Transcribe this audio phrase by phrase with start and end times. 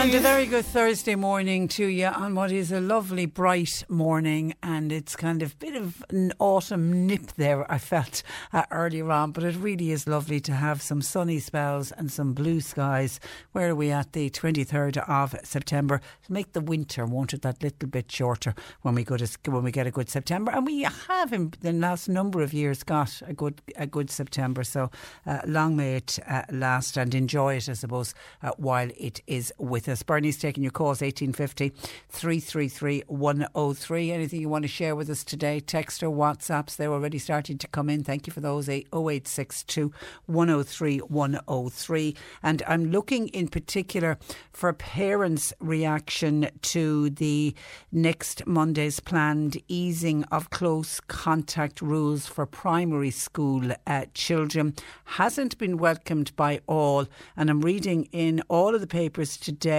[0.00, 4.54] And a very good Thursday morning to you on what is a lovely bright morning.
[4.62, 9.32] And it's kind of bit of an autumn nip there I felt uh, earlier on.
[9.32, 13.18] But it really is lovely to have some sunny spells and some blue skies.
[13.50, 16.00] Where are we at the 23rd of September?
[16.26, 19.64] To make the winter won't it that little bit shorter when we go to when
[19.64, 20.52] we get a good September?
[20.52, 24.62] And we have in the last number of years got a good a good September.
[24.62, 24.92] So
[25.26, 29.52] uh, long may it uh, last and enjoy it I suppose uh, while it is
[29.58, 30.02] with us.
[30.02, 31.70] Bernie's taking your calls 1850
[32.08, 34.12] 333 103.
[34.12, 35.60] Anything you want to share with us today?
[35.60, 38.04] Text or WhatsApps, they're already starting to come in.
[38.04, 39.92] Thank you for those 0862
[40.26, 42.16] 103 103.
[42.42, 44.18] And I'm looking in particular
[44.52, 47.54] for parents' reaction to the
[47.92, 54.74] next Monday's planned easing of close contact rules for primary school uh, children.
[55.04, 57.06] Hasn't been welcomed by all.
[57.36, 59.77] And I'm reading in all of the papers today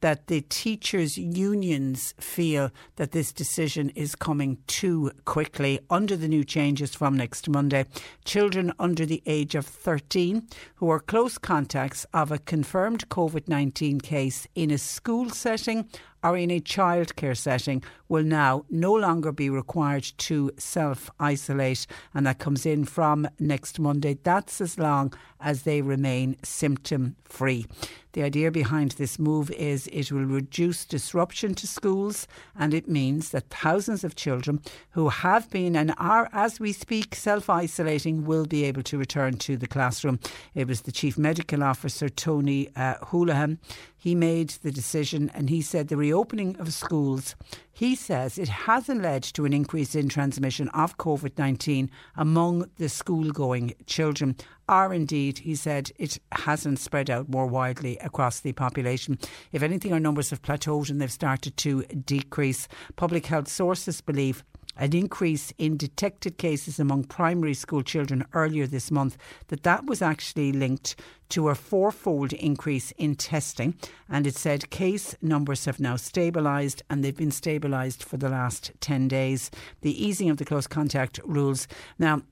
[0.00, 6.44] that the teachers' unions feel that this decision is coming too quickly under the new
[6.44, 7.84] changes from next Monday.
[8.24, 14.00] Children under the age of 13 who are close contacts of a confirmed COVID 19
[14.00, 15.88] case in a school setting
[16.22, 22.26] or in a childcare setting will now no longer be required to self isolate, and
[22.26, 24.18] that comes in from next Monday.
[24.22, 27.66] That's as long as they remain symptom free.
[28.12, 32.26] The idea behind this move is it will reduce disruption to schools
[32.58, 34.60] and it means that thousands of children
[34.90, 39.36] who have been and are, as we speak, self isolating will be able to return
[39.38, 40.18] to the classroom.
[40.54, 43.58] It was the Chief Medical Officer, Tony uh, Holohan.
[43.96, 47.36] He made the decision and he said the reopening of schools,
[47.78, 52.88] he says it hasn't led to an increase in transmission of COVID 19 among the
[52.88, 54.34] school going children.
[54.68, 59.18] Or indeed, he said, it hasn't spread out more widely across the population.
[59.50, 62.68] If anything, our numbers have plateaued and they've started to decrease.
[62.96, 64.44] Public health sources believe
[64.78, 69.18] an increase in detected cases among primary school children earlier this month,
[69.48, 70.94] that that was actually linked
[71.30, 73.74] to a fourfold increase in testing.
[74.08, 78.70] And it said case numbers have now stabilised and they've been stabilised for the last
[78.80, 79.50] 10 days.
[79.80, 81.66] The easing of the close contact rules.
[81.98, 82.22] Now,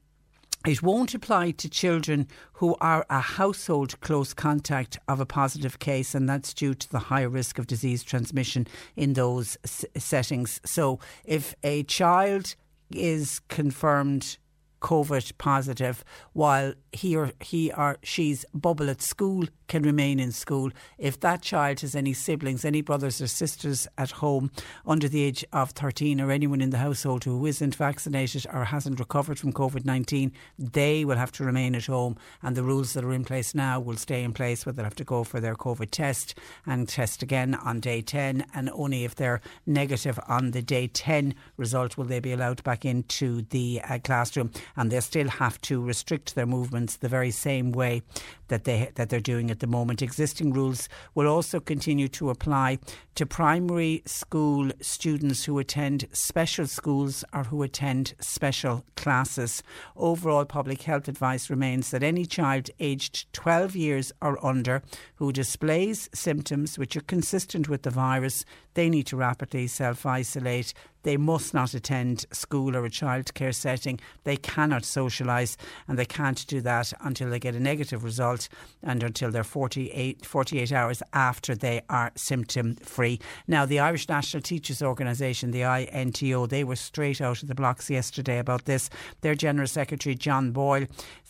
[0.66, 6.14] it won't apply to children who are a household close contact of a positive case,
[6.14, 8.66] and that's due to the higher risk of disease transmission
[8.96, 10.60] in those s- settings.
[10.64, 12.54] So, if a child
[12.90, 14.38] is confirmed
[14.80, 20.70] COVID positive, while he or he or she's bubble at school can remain in school.
[20.98, 24.50] If that child has any siblings, any brothers or sisters at home
[24.86, 29.00] under the age of 13, or anyone in the household who isn't vaccinated or hasn't
[29.00, 32.16] recovered from COVID 19, they will have to remain at home.
[32.42, 34.94] And the rules that are in place now will stay in place, where they'll have
[34.96, 38.46] to go for their COVID test and test again on day 10.
[38.54, 42.84] And only if they're negative on the day 10 result will they be allowed back
[42.84, 44.50] into the uh, classroom.
[44.74, 48.02] And they still have to restrict their movements the very same way
[48.48, 50.02] that they that they're doing at the moment.
[50.02, 52.78] Existing rules will also continue to apply
[53.14, 59.62] to primary school students who attend special schools or who attend special classes.
[59.96, 64.82] Overall public health advice remains that any child aged 12 years or under
[65.16, 68.44] who displays symptoms which are consistent with the virus
[68.76, 70.74] They need to rapidly self isolate.
[71.02, 74.00] They must not attend school or a childcare setting.
[74.24, 75.56] They cannot socialise
[75.88, 78.50] and they can't do that until they get a negative result
[78.82, 83.18] and until they're 48, 48 hours after they are symptom free.
[83.46, 87.88] Now, the Irish National Teachers Organisation, the INTO, they were straight out of the blocks
[87.88, 88.90] yesterday about this.
[89.22, 90.86] Their General Secretary, John Boyle,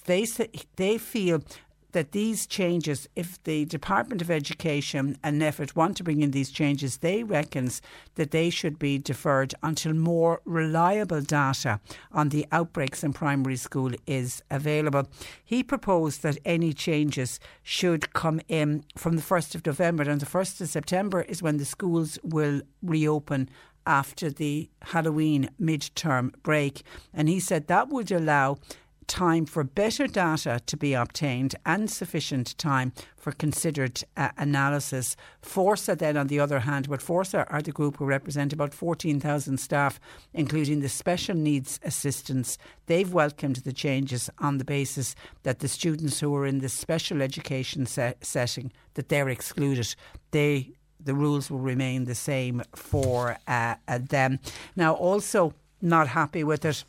[0.07, 0.27] they,
[0.77, 1.43] they feel
[1.97, 6.51] that these changes, if the Department of Education and NPHET want to bring in these
[6.51, 7.81] changes, they reckons
[8.17, 11.81] that they should be deferred until more reliable data
[12.13, 15.09] on the outbreaks in primary school is available.
[15.43, 20.27] He proposed that any changes should come in from the 1st of November and the
[20.27, 23.49] 1st of September is when the schools will reopen
[23.87, 26.83] after the Halloween midterm break.
[27.15, 28.59] And he said that would allow
[29.07, 35.17] time for better data to be obtained and sufficient time for considered uh, analysis.
[35.43, 39.59] Forsa, then, on the other hand, but Forsa are the group who represent about 14,000
[39.59, 40.01] staff,
[40.33, 42.59] including the special needs assistants.
[42.87, 47.23] They've welcomed the changes on the basis that the students who are in the special
[47.23, 49.95] education se- setting that they're excluded.
[50.31, 54.41] They the rules will remain the same for uh, uh, them.
[54.75, 56.85] Now, also not happy with it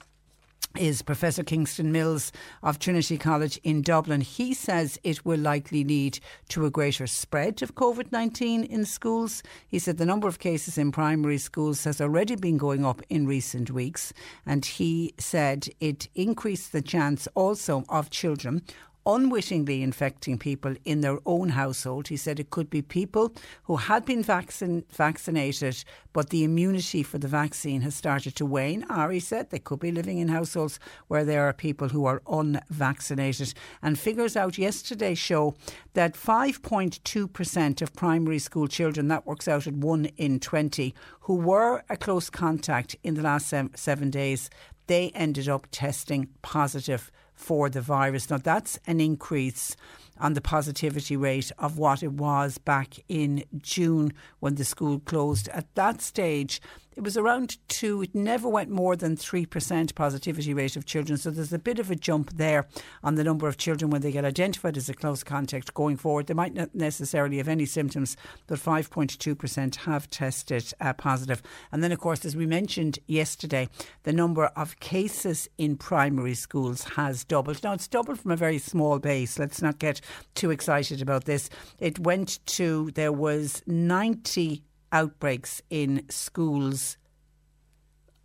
[0.76, 2.32] is Professor Kingston Mills
[2.62, 4.22] of Trinity College in Dublin.
[4.22, 6.20] He says it will likely lead
[6.50, 9.44] to a greater spread of COVID 19 in schools.
[9.68, 13.28] He said the number of cases in primary schools has already been going up in
[13.28, 14.14] recent weeks,
[14.46, 18.62] and he said it increased the chance also of children
[19.08, 22.10] unwittingly infecting people in their own household.
[22.10, 23.34] He said it could be people
[23.64, 28.86] who had been vaccin- vaccinated, but the immunity for the vaccine has started to wane.
[28.90, 30.78] Ari said they could be living in households
[31.08, 33.54] where there are people who are unvaccinated.
[33.82, 35.56] And figures out yesterday show
[35.94, 41.82] that 5.2% of primary school children, that works out at 1 in 20, who were
[41.90, 44.50] a close contact in the last seven days,
[44.88, 48.30] they ended up testing positive for the virus.
[48.30, 49.78] Now, that's an increase
[50.20, 55.48] on the positivity rate of what it was back in June when the school closed.
[55.50, 56.60] At that stage,
[56.98, 58.02] it was around two.
[58.02, 61.20] It never went more than 3% positivity rate of children.
[61.20, 62.66] So there's a bit of a jump there
[63.04, 66.26] on the number of children when they get identified as a close contact going forward.
[66.26, 68.18] They might not necessarily have any symptoms,
[68.48, 71.44] but 5.2% have tested uh, positive.
[71.72, 73.70] And then, of course, as we mentioned yesterday,
[74.02, 77.64] the number of cases in primary schools has doubled.
[77.64, 79.38] Now, it's doubled from a very small base.
[79.38, 80.02] Let's not get
[80.34, 81.52] too excited about this.
[81.78, 86.98] It went to, there was 90 outbreaks in schools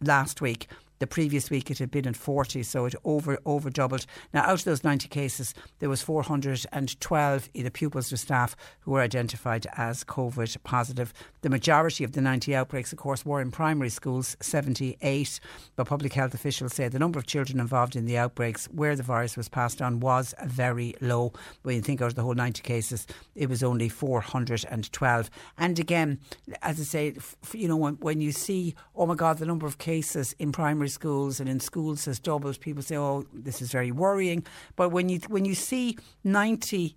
[0.01, 0.69] last week.
[1.03, 4.07] The previous week it had been at 40, so it over over doubled.
[4.33, 9.01] Now, out of those 90 cases, there was 412 either pupils or staff who were
[9.01, 11.13] identified as COVID positive.
[11.41, 15.41] The majority of the 90 outbreaks, of course, were in primary schools, 78.
[15.75, 19.03] But public health officials say the number of children involved in the outbreaks where the
[19.03, 21.33] virus was passed on was very low.
[21.63, 25.31] When you think out of the whole 90 cases, it was only 412.
[25.59, 26.21] And again,
[26.63, 27.17] as I say,
[27.53, 30.92] you know, when, when you see, oh my God, the number of cases in primary
[30.93, 32.61] schools and in schools has doubled.
[32.61, 34.45] People say, "Oh, this is very worrying."
[34.77, 36.97] But when you when you see ninety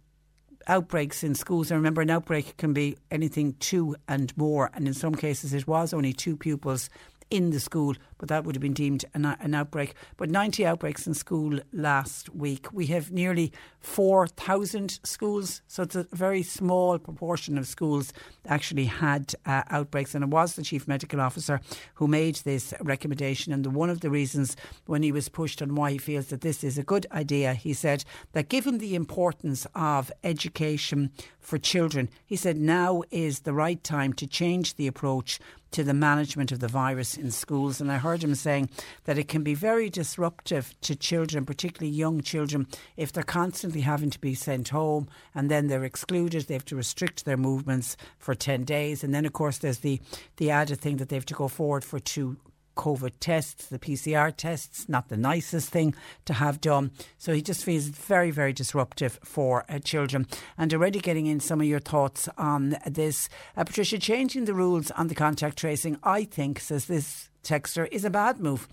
[0.68, 4.94] outbreaks in schools, and remember, an outbreak can be anything two and more, and in
[4.94, 6.90] some cases, it was only two pupils
[7.30, 9.94] in the school, but that would have been deemed an, an, outbreak.
[10.18, 12.72] But 90 outbreaks in school last week.
[12.72, 18.14] We have nearly 4,000 schools, so it's a very small proportion of schools
[18.48, 20.14] actually had uh, outbreaks.
[20.14, 21.60] And it was the Chief Medical Officer
[21.96, 23.52] who made this recommendation.
[23.54, 24.56] And the, one of the reasons
[24.86, 27.74] when he was pushed on why he feels that this is a good idea, he
[27.74, 28.04] said
[28.34, 34.14] that given the importance of education for children, he said now is the right time
[34.14, 35.40] to change the approach
[35.72, 37.82] to the management of the virus in schools.
[37.82, 38.70] And I heard him saying
[39.06, 42.68] that it can be very disruptive to children, particularly young children,
[42.98, 46.44] if they're constantly having to be sent home and then they're excluded.
[46.44, 49.04] They have to restrict their movements for 10 days.
[49.04, 50.00] And then, of course, there's the,
[50.38, 52.38] the added thing that they have to go forward for two
[52.76, 56.92] COVID tests, the PCR tests, not the nicest thing to have done.
[57.18, 60.28] So he just feels very, very disruptive for uh, children.
[60.58, 63.30] And already getting in some of your thoughts on this.
[63.56, 68.04] Uh, Patricia, changing the rules on the contact tracing, I think, says this texter, is
[68.04, 68.68] a bad move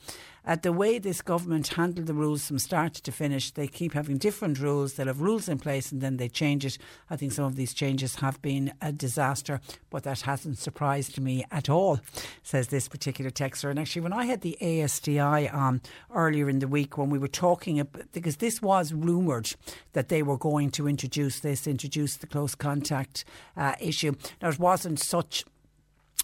[0.44, 3.50] at the way this government handled the rules from start to finish.
[3.52, 4.94] They keep having different rules.
[4.94, 6.78] They'll have rules in place and then they change it.
[7.08, 9.60] I think some of these changes have been a disaster,
[9.90, 12.00] but that hasn't surprised me at all,
[12.42, 13.70] says this particular texter.
[13.70, 15.80] And actually, when I had the ASTI on
[16.12, 19.54] earlier in the week, when we were talking, about, because this was rumoured
[19.92, 23.24] that they were going to introduce this, introduce the close contact
[23.56, 24.14] uh, issue.
[24.40, 25.44] Now, it wasn't such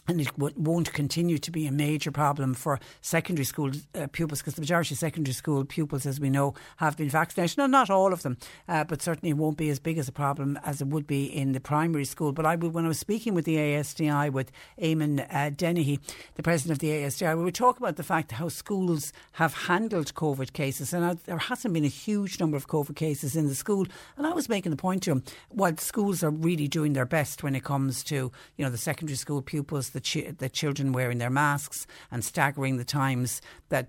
[0.09, 4.41] and it w- won't continue to be a major problem for secondary school uh, pupils
[4.41, 7.59] because the majority of secondary school pupils, as we know, have been vaccinated.
[7.59, 8.39] No, not all of them,
[8.69, 11.27] uh, but certainly it won't be as big as a problem as it would be
[11.27, 12.33] in the primary school.
[12.33, 14.51] But I, when I was speaking with the ASTI with
[14.81, 16.01] Eamon uh, Dennehy,
[16.37, 20.15] the president of the ASTI, we were talking about the fact how schools have handled
[20.15, 23.87] COVID cases, and there hasn't been a huge number of COVID cases in the school.
[24.17, 27.43] And I was making the point to him, while schools are really doing their best
[27.43, 31.31] when it comes to you know the secondary school pupils the, the children wearing their
[31.31, 33.89] masks and staggering the times that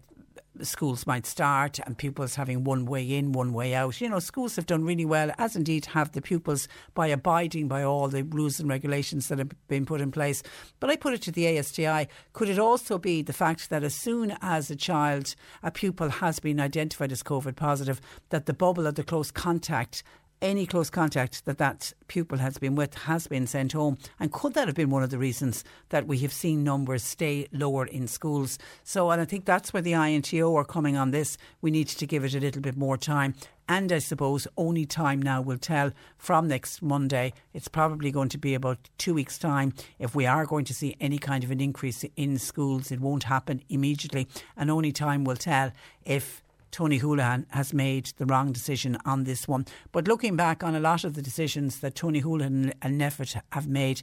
[0.62, 4.02] schools might start and pupils having one way in, one way out.
[4.02, 7.84] You know, schools have done really well, as indeed have the pupils, by abiding by
[7.84, 10.44] all the rules and regulations that have been put in place.
[10.80, 13.96] But I put it to the ASTI could it also be the fact that as
[13.96, 18.88] soon as a child, a pupil has been identified as COVID positive, that the bubble
[18.88, 20.04] of the close contact
[20.42, 23.98] any close contact that that pupil has been with has been sent home.
[24.20, 27.48] And could that have been one of the reasons that we have seen numbers stay
[27.52, 28.58] lower in schools?
[28.84, 31.38] So, and I think that's where the INTO are coming on this.
[31.62, 33.36] We need to give it a little bit more time.
[33.68, 37.34] And I suppose only time now will tell from next Monday.
[37.54, 39.74] It's probably going to be about two weeks' time.
[40.00, 43.26] If we are going to see any kind of an increase in schools, it won't
[43.26, 44.28] happen immediately.
[44.58, 45.72] And only time will tell
[46.04, 49.66] if Tony Holohan has made the wrong decision on this one.
[49.92, 53.68] But looking back on a lot of the decisions that Tony Holohan and NPHET have
[53.68, 54.02] made,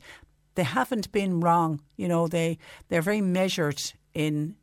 [0.55, 1.81] they haven't been wrong.
[1.97, 2.59] You know, they
[2.89, 3.81] they're very measured
[4.15, 4.57] in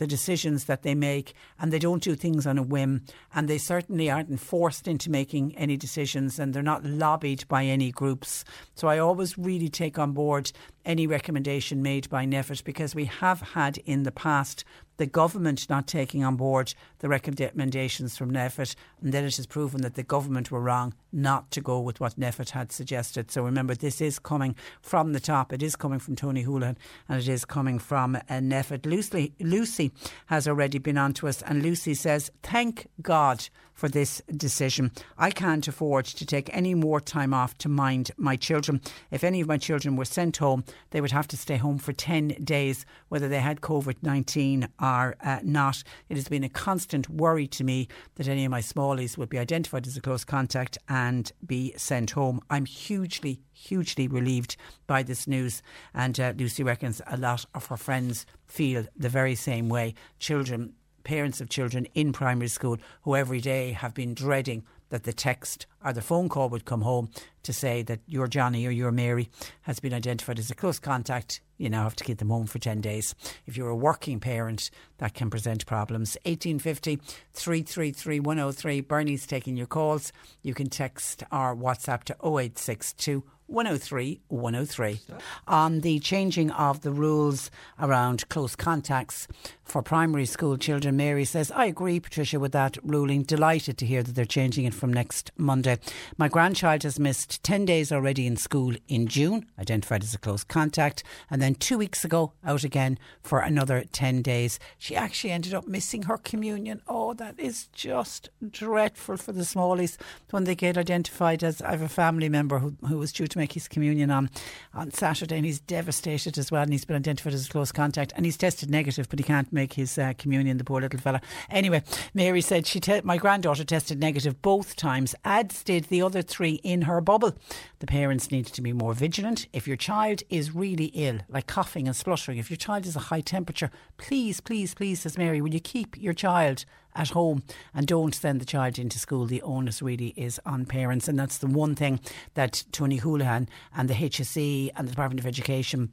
[0.00, 3.02] the decisions that they make and they don't do things on a whim
[3.34, 7.92] and they certainly aren't forced into making any decisions and they're not lobbied by any
[7.92, 8.42] groups.
[8.74, 10.52] So I always really take on board
[10.84, 14.64] any recommendation made by NPHET because we have had in the past
[14.96, 19.80] the government not taking on board the recommendations from NPHET, and then it has proven
[19.80, 23.30] that the government were wrong not to go with what NPHET had suggested.
[23.30, 25.54] So remember, this is coming from the top.
[25.54, 26.76] It is coming from Tony Holohan,
[27.08, 28.84] and it is coming from uh, NPHET.
[28.84, 29.90] Lucy, Lucy
[30.26, 33.48] has already been on to us, and Lucy says, "Thank God."
[33.80, 34.92] For this decision.
[35.16, 38.82] I can't afford to take any more time off to mind my children.
[39.10, 41.94] If any of my children were sent home, they would have to stay home for
[41.94, 45.82] 10 days, whether they had COVID 19 or uh, not.
[46.10, 49.38] It has been a constant worry to me that any of my smallies would be
[49.38, 52.42] identified as a close contact and be sent home.
[52.50, 55.62] I'm hugely, hugely relieved by this news.
[55.94, 59.94] And uh, Lucy reckons a lot of her friends feel the very same way.
[60.18, 65.12] Children parents of children in primary school who every day have been dreading that the
[65.12, 67.08] text or the phone call would come home
[67.42, 69.30] to say that your Johnny or your Mary
[69.62, 71.40] has been identified as a close contact.
[71.56, 73.14] You now have to keep them home for 10 days.
[73.46, 76.16] If you're a working parent, that can present problems.
[76.24, 76.96] 1850
[77.32, 78.80] 333 103.
[78.80, 80.12] Bernie's taking your calls.
[80.42, 85.00] You can text or WhatsApp to 0862 103 103
[85.48, 89.26] on um, the changing of the rules around close contacts
[89.70, 90.96] for primary school children.
[90.96, 93.22] Mary says, I agree, Patricia, with that ruling.
[93.22, 95.78] Delighted to hear that they're changing it from next Monday.
[96.18, 100.42] My grandchild has missed 10 days already in school in June, identified as a close
[100.42, 104.58] contact, and then two weeks ago out again for another 10 days.
[104.78, 106.82] She actually ended up missing her communion.
[106.88, 109.96] Oh, that is just dreadful for the smallies
[110.30, 113.39] when they get identified as I have a family member who, who was due to
[113.40, 114.30] make his communion on,
[114.74, 118.12] on Saturday and he's devastated as well and he's been identified as a close contact
[118.14, 121.20] and he's tested negative but he can't make his uh, communion, the poor little fella.
[121.48, 121.82] Anyway,
[122.14, 126.60] Mary said she te- my granddaughter tested negative both times, as did the other three
[126.62, 127.34] in her bubble.
[127.78, 129.46] The parents need to be more vigilant.
[129.52, 133.00] If your child is really ill, like coughing and spluttering, if your child is a
[133.10, 137.42] high temperature, please, please, please, says Mary, will you keep your child at home
[137.74, 139.26] and don't send the child into school.
[139.26, 142.00] The onus really is on parents, and that's the one thing
[142.34, 145.92] that Tony Holohan and the HSE and the Department of Education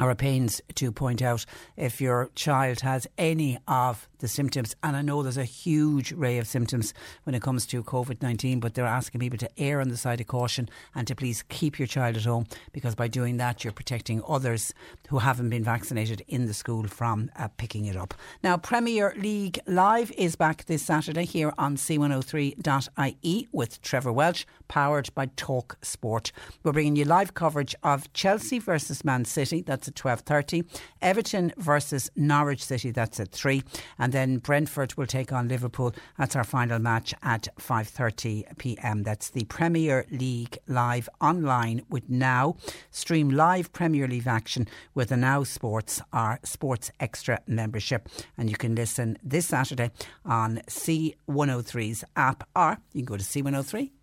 [0.00, 1.44] are at pains to point out
[1.76, 4.74] if your child has any of the symptoms.
[4.82, 8.60] And I know there's a huge array of symptoms when it comes to COVID 19,
[8.60, 11.78] but they're asking people to err on the side of caution and to please keep
[11.78, 14.72] your child at home because by doing that, you're protecting others
[15.08, 18.14] who haven't been vaccinated in the school from uh, picking it up.
[18.42, 25.14] Now, Premier League Live is back this Saturday here on c103.ie with Trevor Welch, powered
[25.14, 26.32] by Talk Sport.
[26.62, 29.62] We're bringing you live coverage of Chelsea versus Man City.
[29.62, 30.66] That's at 12.30.
[31.02, 32.90] Everton versus Norwich City.
[32.90, 33.62] That's at 3.
[33.98, 35.94] And then Brentford will take on Liverpool.
[36.18, 39.02] That's our final match at 5:30 p.m.
[39.02, 42.56] That's the Premier League live online with Now.
[42.90, 48.56] Stream live Premier League action with the Now Sports our Sports Extra membership, and you
[48.56, 49.90] can listen this Saturday
[50.24, 53.94] on C103's app, or you can go to c103.com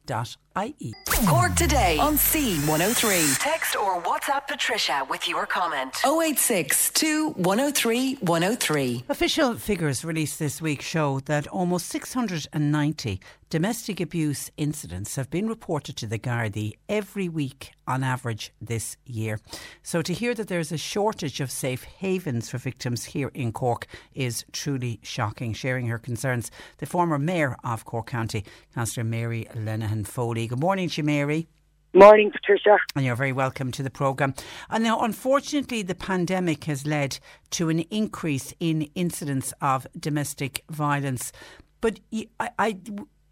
[1.27, 3.39] Cork today on C103.
[3.39, 5.95] Text or WhatsApp Patricia with your comment.
[6.05, 6.91] 086
[7.35, 9.05] 103 103.
[9.07, 15.97] Official figures released this week show that almost 690 domestic abuse incidents have been reported
[15.97, 19.41] to the Gardaí every week on average this year.
[19.83, 23.87] So to hear that there's a shortage of safe havens for victims here in Cork
[24.13, 25.51] is truly shocking.
[25.51, 30.40] Sharing her concerns, the former mayor of Cork County, Councillor Mary Linehan Foley.
[30.47, 31.47] Good morning to you, Mary.
[31.93, 32.77] Morning, Patricia.
[32.95, 34.33] And you're very welcome to the programme.
[34.69, 37.19] And now, unfortunately, the pandemic has led
[37.51, 41.33] to an increase in incidents of domestic violence.
[41.81, 41.99] But
[42.39, 42.77] I, I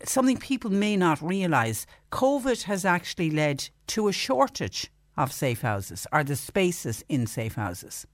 [0.03, 6.07] something people may not realise COVID has actually led to a shortage of safe houses
[6.11, 8.05] or the spaces in safe houses.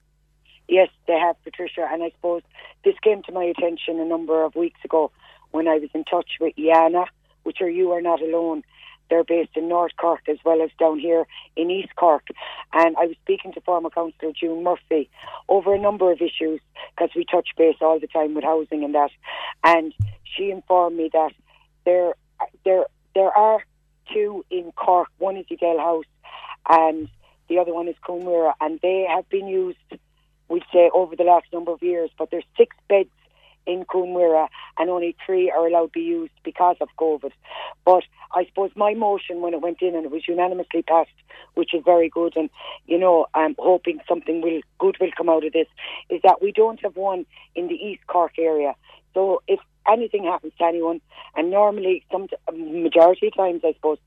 [0.68, 1.88] Yes, they have, Patricia.
[1.90, 2.42] And I suppose
[2.84, 5.10] this came to my attention a number of weeks ago
[5.52, 7.06] when I was in touch with Yana,
[7.44, 8.62] which are You Are Not Alone.
[9.08, 12.26] They're based in North Cork as well as down here in East Cork.
[12.72, 15.08] And I was speaking to former councillor June Murphy
[15.48, 16.60] over a number of issues
[16.94, 19.10] because we touch base all the time with housing and that.
[19.64, 19.92] And
[20.24, 21.32] she informed me that
[21.84, 22.14] there,
[22.64, 23.64] there, there are
[24.12, 25.08] two in Cork.
[25.18, 26.04] One is Edel House,
[26.68, 27.08] and
[27.48, 29.78] the other one is Coomera, and they have been used,
[30.48, 32.10] we'd say, over the last number of years.
[32.18, 33.10] But there's six beds
[33.66, 37.32] in Coomera, and only three are allowed to be used because of COVID.
[37.84, 38.04] But
[38.34, 41.10] I suppose my motion when it went in and it was unanimously passed,
[41.54, 42.50] which is very good, and
[42.86, 45.68] you know, I'm hoping something will good will come out of this,
[46.10, 48.74] is that we don't have one in the East Cork area.
[49.14, 51.00] So if anything happens to anyone,
[51.36, 53.98] and normally, some majority of times, I suppose,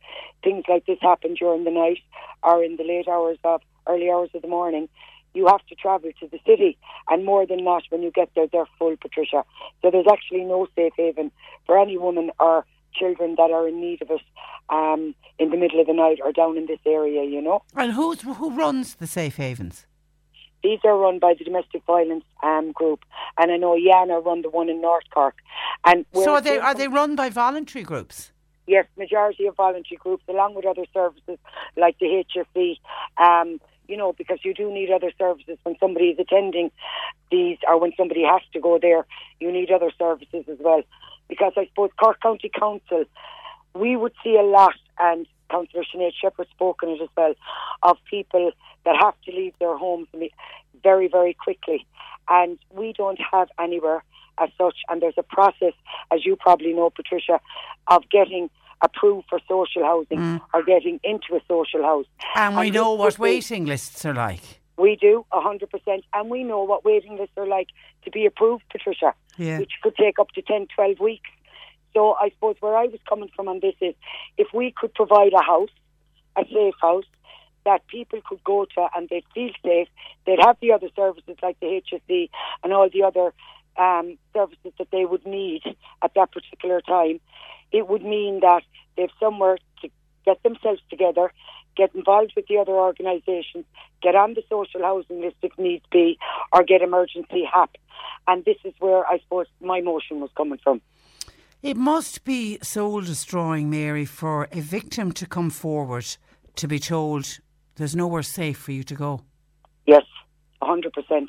[0.44, 2.00] things like this happen during the night
[2.44, 4.89] or in the late hours of early hours of the morning.
[5.33, 6.77] You have to travel to the city,
[7.09, 9.43] and more than that, when you get there, they're full, Patricia.
[9.81, 11.31] So there's actually no safe haven
[11.65, 14.21] for any woman or children that are in need of it
[14.69, 17.63] um, in the middle of the night or down in this area, you know.
[17.75, 19.86] And who's, who runs the safe havens?
[20.63, 23.05] These are run by the domestic violence um, group,
[23.38, 25.36] and I know Yana run the one in North Cork.
[25.86, 28.33] And so are they are they run by voluntary groups?
[28.67, 31.38] Yes, majority of voluntary groups, along with other services
[31.77, 32.77] like the HSE.
[33.17, 36.71] Um, you know, because you do need other services when somebody is attending
[37.32, 39.06] these, or when somebody has to go there.
[39.39, 40.84] You need other services as well,
[41.28, 43.06] because I suppose Cork County Council,
[43.73, 47.34] we would see a lot, and Councillor Sinead Sheppard spoke on it as well,
[47.82, 48.52] of people
[48.86, 50.08] that have to leave their homes
[50.84, 51.86] very, very quickly.
[52.30, 54.04] And we don't have anywhere
[54.38, 54.78] as such.
[54.88, 55.73] And there's a process,
[56.13, 57.39] as you probably know, Patricia,
[57.88, 60.42] of getting approved for social housing mm.
[60.54, 62.06] or getting into a social house.
[62.36, 64.42] And we and know what waiting lists are like.
[64.78, 66.04] We do, 100%.
[66.13, 67.68] And we know what waiting lists are like
[68.06, 69.60] to be approved, Patricia, yeah.
[69.60, 71.30] which could take up to 10, 12 weeks.
[71.94, 73.96] So I suppose where I was coming from on this is
[74.38, 75.70] if we could provide a house,
[76.38, 77.06] a safe house,
[77.65, 79.88] that people could go to and they'd feel safe.
[80.26, 82.30] They'd have the other services like the HSE
[82.63, 83.34] and all the other
[83.78, 85.63] um, services that they would need
[86.02, 87.20] at that particular time.
[87.71, 88.63] It would mean that
[88.97, 89.89] they've somewhere to
[90.25, 91.32] get themselves together,
[91.75, 93.65] get involved with the other organisations,
[94.01, 96.17] get on the social housing list if needs be,
[96.51, 97.77] or get emergency HAP.
[98.27, 100.82] And this is where I suppose my motion was coming from.
[101.62, 106.05] It must be soul destroying, Mary, for a victim to come forward
[106.55, 107.39] to be told
[107.75, 109.21] there's nowhere safe for you to go.
[109.86, 110.03] Yes,
[110.62, 111.28] 100%.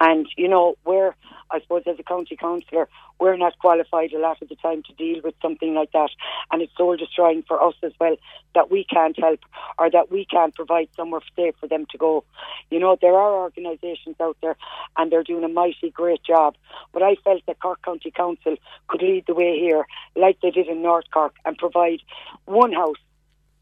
[0.00, 1.14] And, you know, we're,
[1.50, 4.92] I suppose, as a county councillor, we're not qualified a lot of the time to
[4.94, 6.10] deal with something like that.
[6.50, 8.16] And it's soul destroying for us as well
[8.54, 9.40] that we can't help
[9.78, 12.24] or that we can't provide somewhere safe for them to go.
[12.70, 14.56] You know, there are organisations out there
[14.96, 16.56] and they're doing a mighty great job.
[16.92, 18.56] But I felt that Cork County Council
[18.88, 22.00] could lead the way here, like they did in North Cork, and provide
[22.46, 22.96] one house,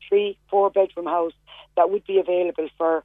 [0.08, 1.32] three, four bedroom house
[1.76, 3.04] that would be available for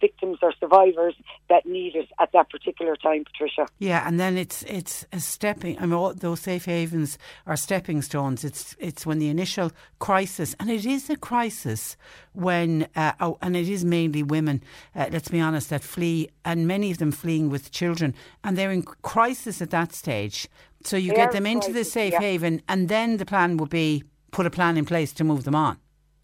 [0.00, 1.14] victims or survivors
[1.48, 3.66] that need it at that particular time, Patricia.
[3.78, 5.78] Yeah, and then it's it's a stepping.
[5.78, 8.44] I mean, all those safe havens are stepping stones.
[8.44, 11.96] It's it's when the initial crisis, and it is a crisis
[12.32, 14.62] when, uh, oh, and it is mainly women.
[14.94, 18.72] Uh, let's be honest, that flee, and many of them fleeing with children, and they're
[18.72, 20.48] in crisis at that stage.
[20.84, 22.20] So you they get them into crisis, the safe yeah.
[22.20, 25.54] haven, and then the plan would be put a plan in place to move them
[25.54, 25.78] on.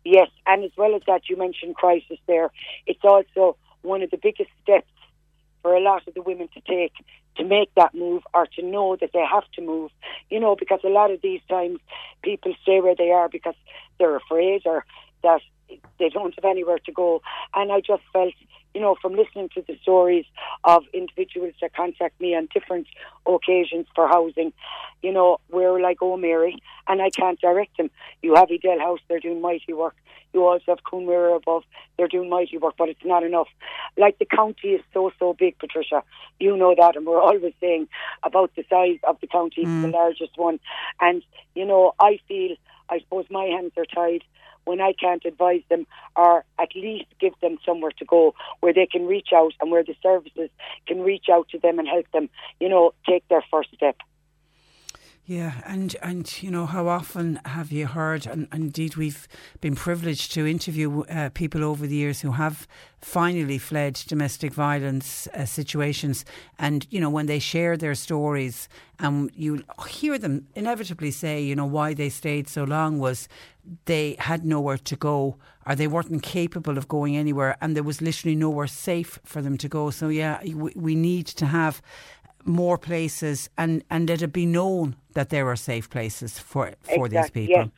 [0.04, 2.50] Yes, and as well as that, you mentioned crisis there.
[2.86, 4.90] It's also one of the biggest steps
[5.62, 6.92] for a lot of the women to take
[7.36, 9.90] to make that move or to know that they have to move.
[10.28, 11.78] You know, because a lot of these times
[12.22, 13.54] people stay where they are because
[13.98, 14.84] they're afraid or
[15.22, 15.40] that
[15.98, 17.22] they don't have anywhere to go.
[17.54, 18.34] And I just felt,
[18.74, 20.24] you know, from listening to the stories
[20.64, 22.86] of individuals that contact me on different
[23.26, 24.52] occasions for housing,
[25.02, 26.56] you know, we're like, oh, Mary,
[26.88, 27.90] and I can't direct them.
[28.22, 29.96] You have Edel House, they're doing mighty work.
[30.32, 31.64] You also have Coomera above,
[31.96, 33.48] they're doing mighty work, but it's not enough.
[33.98, 36.02] Like the county is so, so big, Patricia.
[36.40, 37.88] You know that, and we're always saying
[38.22, 39.82] about the size of the county, mm.
[39.82, 40.58] the largest one.
[41.00, 41.22] And,
[41.54, 42.56] you know, I feel,
[42.88, 44.24] I suppose my hands are tied
[44.64, 48.86] when I can't advise them or at least give them somewhere to go where they
[48.86, 50.50] can reach out and where the services
[50.86, 52.28] can reach out to them and help them,
[52.60, 53.96] you know, take their first step.
[55.24, 59.28] Yeah, and and you know how often have you heard, and, and indeed we've
[59.60, 62.66] been privileged to interview uh, people over the years who have
[63.00, 66.24] finally fled domestic violence uh, situations,
[66.58, 71.54] and you know when they share their stories, and you hear them inevitably say, you
[71.54, 73.28] know, why they stayed so long was
[73.84, 78.02] they had nowhere to go, or they weren't capable of going anywhere, and there was
[78.02, 79.90] literally nowhere safe for them to go.
[79.90, 81.80] So yeah, we, we need to have
[82.44, 87.06] more places and, and let it be known that there are safe places for, for
[87.06, 87.64] exactly, these people.
[87.64, 87.68] Yes.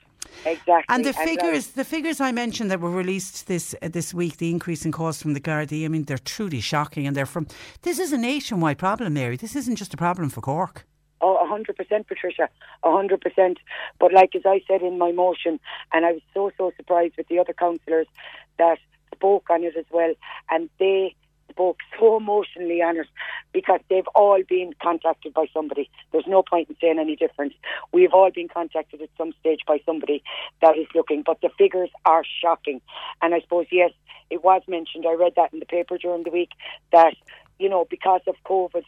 [0.47, 0.85] Exactly.
[0.89, 4.51] And the figures, the figures I mentioned that were released this uh, this week, the
[4.51, 7.47] increase in costs from the Gardaí, I mean, they're truly shocking, and they're from.
[7.83, 9.37] This is a nationwide problem, Mary.
[9.37, 10.87] This isn't just a problem for Cork.
[11.21, 12.49] Oh, 100%, Patricia,
[12.83, 13.59] hundred percent.
[13.99, 15.61] But like as I said in my motion,
[15.93, 18.09] and I was so so surprised with the other councillors
[18.59, 18.79] that
[19.15, 20.15] spoke on it as well,
[20.51, 21.15] and they
[21.55, 23.07] spoke so emotionally on it
[23.53, 25.89] because they've all been contacted by somebody.
[26.13, 27.53] There's no point in saying any different.
[27.93, 30.23] We've all been contacted at some stage by somebody
[30.61, 32.81] that is looking, but the figures are shocking.
[33.23, 33.93] And I suppose, yes,
[34.31, 36.51] it was mentioned, I read that in the paper during the week,
[36.93, 37.15] that,
[37.59, 38.85] you know, because of COVID,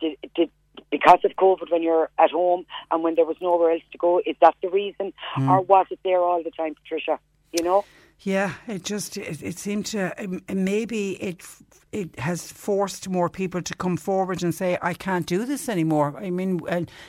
[0.00, 0.50] did, did
[0.90, 4.20] because of COVID when you're at home and when there was nowhere else to go,
[4.24, 5.12] is that the reason?
[5.36, 5.48] Mm.
[5.48, 7.18] Or was it there all the time, Patricia?
[7.52, 7.84] You know?
[8.22, 11.42] Yeah, it just it, it seemed to um, maybe it
[11.90, 16.14] it has forced more people to come forward and say I can't do this anymore.
[16.18, 16.60] I mean,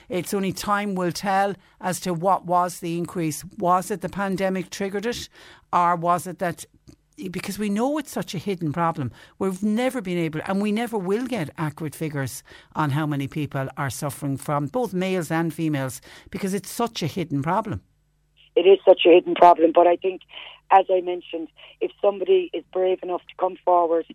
[0.07, 3.43] it's only time will tell as to what was the increase.
[3.57, 5.27] Was it the pandemic triggered it,
[5.73, 6.65] or was it that
[7.29, 9.11] because we know it's such a hidden problem.
[9.37, 12.41] We've never been able, and we never will get accurate figures
[12.75, 17.07] on how many people are suffering from both males and females because it's such a
[17.07, 17.81] hidden problem.
[18.55, 20.21] It is such a hidden problem, but I think
[20.71, 24.05] as I mentioned, if somebody is brave enough to come forward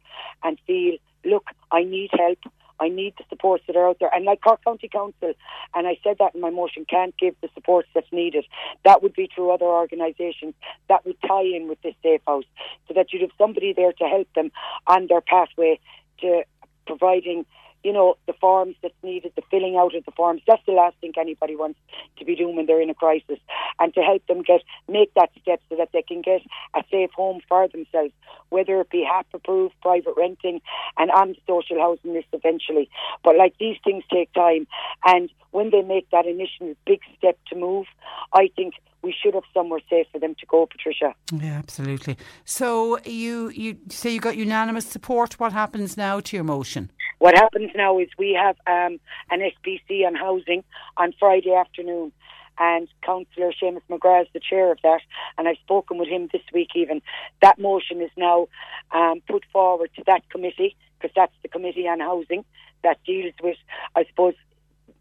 [0.42, 2.38] and feel, look, I need help,
[2.81, 4.11] I need the supports that are out there.
[4.14, 5.33] And like Cork County Council,
[5.75, 8.45] and I said that in my motion, can't give the supports that's needed.
[8.85, 10.55] That would be through other organisations
[10.88, 12.45] that would tie in with this safe house
[12.88, 14.51] so that you'd have somebody there to help them
[14.87, 15.79] on their pathway
[16.21, 16.42] to
[16.87, 17.45] providing
[17.87, 20.42] you know, the forms that's needed, the filling out of the forms.
[20.44, 21.79] That's the last thing anybody wants
[22.18, 23.38] to be doing when they're in a crisis.
[23.79, 26.42] And to help them get make that step so that they can get
[26.75, 28.12] a safe home for themselves,
[28.49, 30.61] whether it be HAP approved, private renting,
[30.99, 32.90] and on the social housing list eventually.
[33.22, 34.66] But like these things take time,
[35.05, 37.87] and when they make that initial big step to move,
[38.33, 38.75] I think
[39.07, 41.14] we should have somewhere safe for them to go, Patricia.
[41.33, 42.16] Yeah, absolutely.
[42.45, 45.38] So you you say you got unanimous support.
[45.38, 46.90] What happens now to your motion?
[47.19, 48.99] What happens now is we have um,
[49.31, 50.64] an SPC on housing
[50.97, 52.12] on Friday afternoon
[52.59, 55.01] and Councillor Seamus McGrath is the chair of that,
[55.37, 57.03] and I've spoken with him this week even.
[57.42, 58.49] That motion is now
[58.92, 62.45] um, put forward to that committee, because that's the committee on housing
[62.83, 63.59] that deals with,
[63.95, 64.35] I suppose,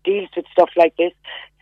[0.04, 1.14] deals with stuff like this.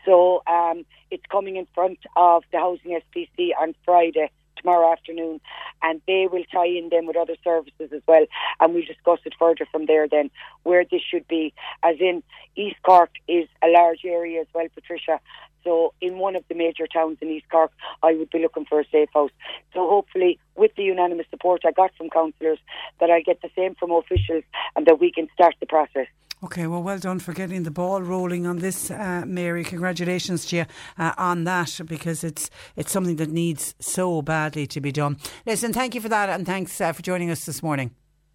[0.06, 4.30] So um, it's coming in front of the Housing SPC on Friday
[4.64, 5.42] tomorrow afternoon,
[5.82, 8.26] and they will tie in then with other services as well,
[8.60, 10.30] and we'll discuss it further from there then
[10.64, 11.54] where this should be.
[11.84, 12.24] As in,
[12.56, 15.20] East Cork is a large area as well, Patricia.
[15.64, 18.82] So, in one of the major towns in East Cork, I would be looking for
[18.82, 19.32] a safe house.
[19.74, 22.60] So, hopefully, with the unanimous support I got from councillors,
[23.00, 24.44] that I get the same from officials
[24.76, 26.08] and that we can start the process.
[26.44, 29.64] Okay, well, well done for getting the ball rolling on this, uh, Mary.
[29.64, 30.66] Congratulations to you
[30.98, 35.18] uh, on that because it's it's something that needs so badly to be done.
[35.46, 37.92] Listen, thank you for that, and thanks uh, for joining us this morning.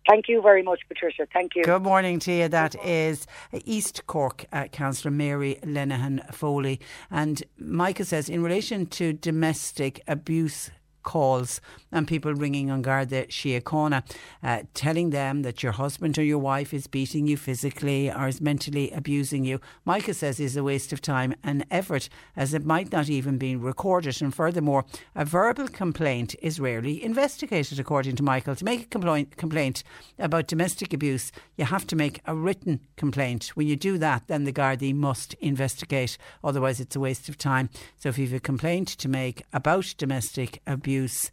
[0.08, 1.26] Thank you very much, Patricia.
[1.34, 1.64] Thank you.
[1.64, 2.48] Good morning to you.
[2.48, 3.26] That is
[3.66, 6.80] East Cork uh, Councillor Mary Linehan Foley.
[7.10, 10.70] And Micah says, in relation to domestic abuse
[11.08, 14.02] calls and people ringing on Garda Síochána,
[14.42, 18.42] uh, telling them that your husband or your wife is beating you physically or is
[18.42, 19.58] mentally abusing you.
[19.86, 23.56] Micah says is a waste of time and effort as it might not even be
[23.56, 24.20] recorded.
[24.20, 28.54] And furthermore, a verbal complaint is rarely investigated, according to Michael.
[28.56, 29.82] To make a complaint,
[30.18, 33.52] about domestic abuse, you have to make a written complaint.
[33.54, 36.18] When you do that, then the Gardaí must investigate.
[36.44, 37.70] Otherwise, it's a waste of time.
[37.96, 41.30] So if you have a complaint to make about domestic abuse, abuse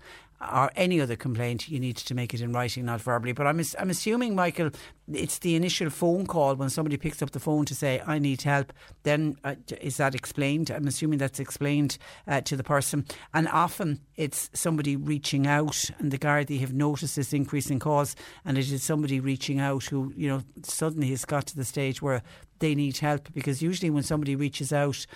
[0.54, 3.32] or any other complaint, you need to make it in writing, not verbally.
[3.32, 4.70] But I'm, I'm assuming, Michael,
[5.12, 8.42] it's the initial phone call when somebody picks up the phone to say, I need
[8.42, 8.74] help.
[9.04, 10.70] Then uh, is that explained?
[10.70, 11.98] I'm assuming that's explained
[12.28, 13.06] uh, to the person.
[13.34, 18.16] And often it's somebody reaching out, and the Gardaí have noticed this increase in calls,
[18.44, 22.02] and it is somebody reaching out who, you know, suddenly has got to the stage
[22.02, 22.22] where
[22.60, 23.34] they need help.
[23.34, 25.08] Because usually when somebody reaches out,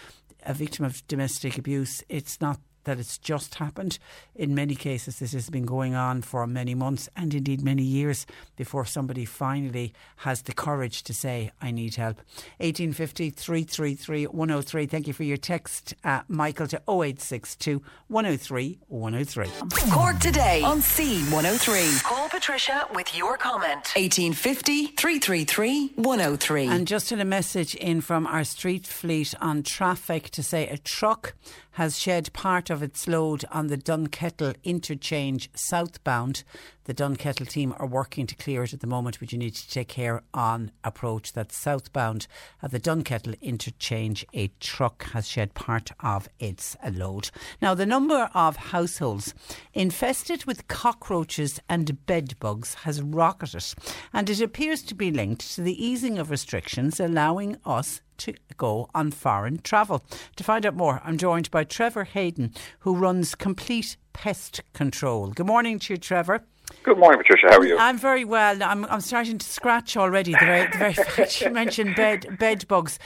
[0.44, 2.60] a victim of domestic abuse, it's not
[2.90, 4.00] that it's just happened.
[4.34, 8.26] In many cases, this has been going on for many months and indeed many years
[8.56, 12.18] before somebody finally has the courage to say, I need help.
[12.58, 14.86] 1850 333 103.
[14.88, 19.48] Thank you for your text, uh, Michael, to 0862 103 103.
[19.92, 22.04] Cork today on C103.
[22.04, 23.94] Call Patricia with your comment.
[23.96, 26.66] 1850 333 103.
[26.66, 30.78] And just in a message in from our street fleet on traffic to say a
[30.80, 31.36] truck
[31.80, 36.44] has shed part of its load on the Dunkettle interchange southbound.
[36.84, 39.70] The Dunkettle team are working to clear it at the moment, but you need to
[39.70, 41.32] take care on approach.
[41.32, 42.28] That's southbound
[42.62, 44.26] at the Dunkettle interchange.
[44.34, 47.30] A truck has shed part of its load.
[47.62, 49.34] Now, the number of households
[49.74, 53.64] infested with cockroaches and bed bugs has rocketed,
[54.12, 58.90] and it appears to be linked to the easing of restrictions allowing us to go
[58.94, 60.04] on foreign travel.
[60.36, 65.32] To find out more, I'm joined by Trevor Hayden, who runs Complete Pest Control.
[65.32, 66.44] Good morning to you, Trevor.
[66.84, 67.48] Good morning, Patricia.
[67.50, 67.78] How are you?
[67.80, 68.62] I'm very well.
[68.62, 70.34] I'm, I'm starting to scratch already.
[70.34, 73.00] The very, the very fact you mentioned bed bed bugs.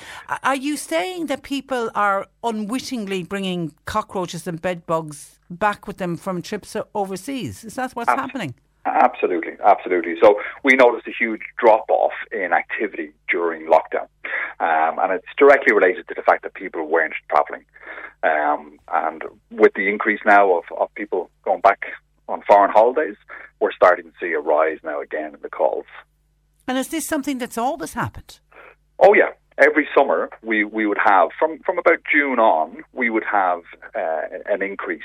[0.43, 6.17] Are you saying that people are unwittingly bringing cockroaches and bed bugs back with them
[6.17, 7.63] from trips overseas?
[7.63, 8.53] Is that what's Abs- happening?
[8.85, 10.15] Absolutely, absolutely.
[10.21, 14.07] So we noticed a huge drop off in activity during lockdown,
[14.59, 17.63] um, and it's directly related to the fact that people weren't travelling.
[18.23, 21.85] Um, and with the increase now of, of people going back
[22.27, 23.15] on foreign holidays,
[23.61, 25.85] we're starting to see a rise now again in the calls.
[26.67, 28.39] And is this something that's always happened?
[28.99, 33.23] Oh yeah, every summer we, we would have from, from about June on we would
[33.23, 33.61] have
[33.95, 35.01] uh, an increase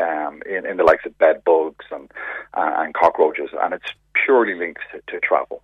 [0.00, 2.10] um, in, in the likes of bed bugs and
[2.54, 3.92] uh, and cockroaches, and it's
[4.24, 5.62] purely linked to, to travel.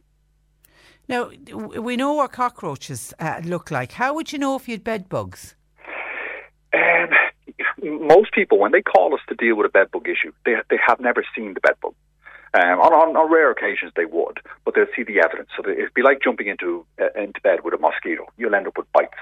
[1.09, 3.93] Now, we know what cockroaches uh, look like.
[3.93, 5.55] How would you know if you had bed bugs?
[6.75, 7.09] Um,
[7.83, 10.79] most people, when they call us to deal with a bed bug issue, they they
[10.87, 11.95] have never seen the bed bug.
[12.55, 15.51] Um, on, on, on rare occasions they would, but they'll see the evidence.
[15.55, 18.27] So it'd be like jumping into uh, into bed with a mosquito.
[18.39, 19.21] You'll end up with bites.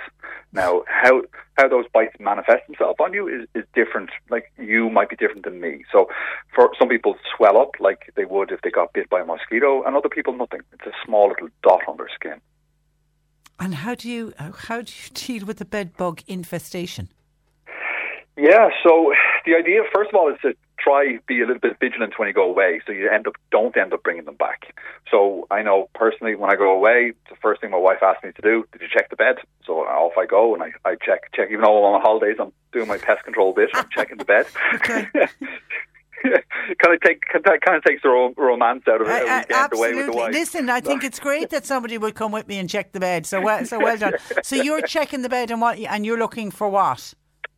[0.53, 1.23] Now, how
[1.59, 4.11] how those bites manifest themselves on you is, is different.
[4.31, 5.85] Like you might be different than me.
[5.91, 6.09] So
[6.55, 9.83] for some people, swell up like they would if they got bit by a mosquito,
[9.83, 10.61] and other people nothing.
[10.73, 12.41] It's a small little dot on their skin.
[13.59, 17.09] And how do you how do you deal with the bed bug infestation?
[18.37, 19.15] Yeah, so
[19.47, 22.35] the idea, first of all, is to try be a little bit vigilant when you
[22.35, 24.75] go away, so you end up don't end up bringing them back.
[25.11, 28.33] So I know personally, when I go away, the first thing my wife asks me
[28.33, 29.37] to do: Did you check the bed?
[29.65, 31.49] So off I go and I, I check check.
[31.51, 33.71] Even though I'm on holidays, I'm doing my pest control bit.
[33.75, 34.47] I'm checking the bed.
[36.23, 39.13] kind of take kind of takes the ro- romance out of it.
[39.13, 40.17] Uh, a weekend away with the absolutely.
[40.17, 40.33] wife.
[40.33, 43.27] Listen, I think it's great that somebody would come with me and check the bed.
[43.27, 44.15] So well, so well done.
[44.43, 45.79] So you're checking the bed and what?
[45.79, 47.15] And you're looking for what?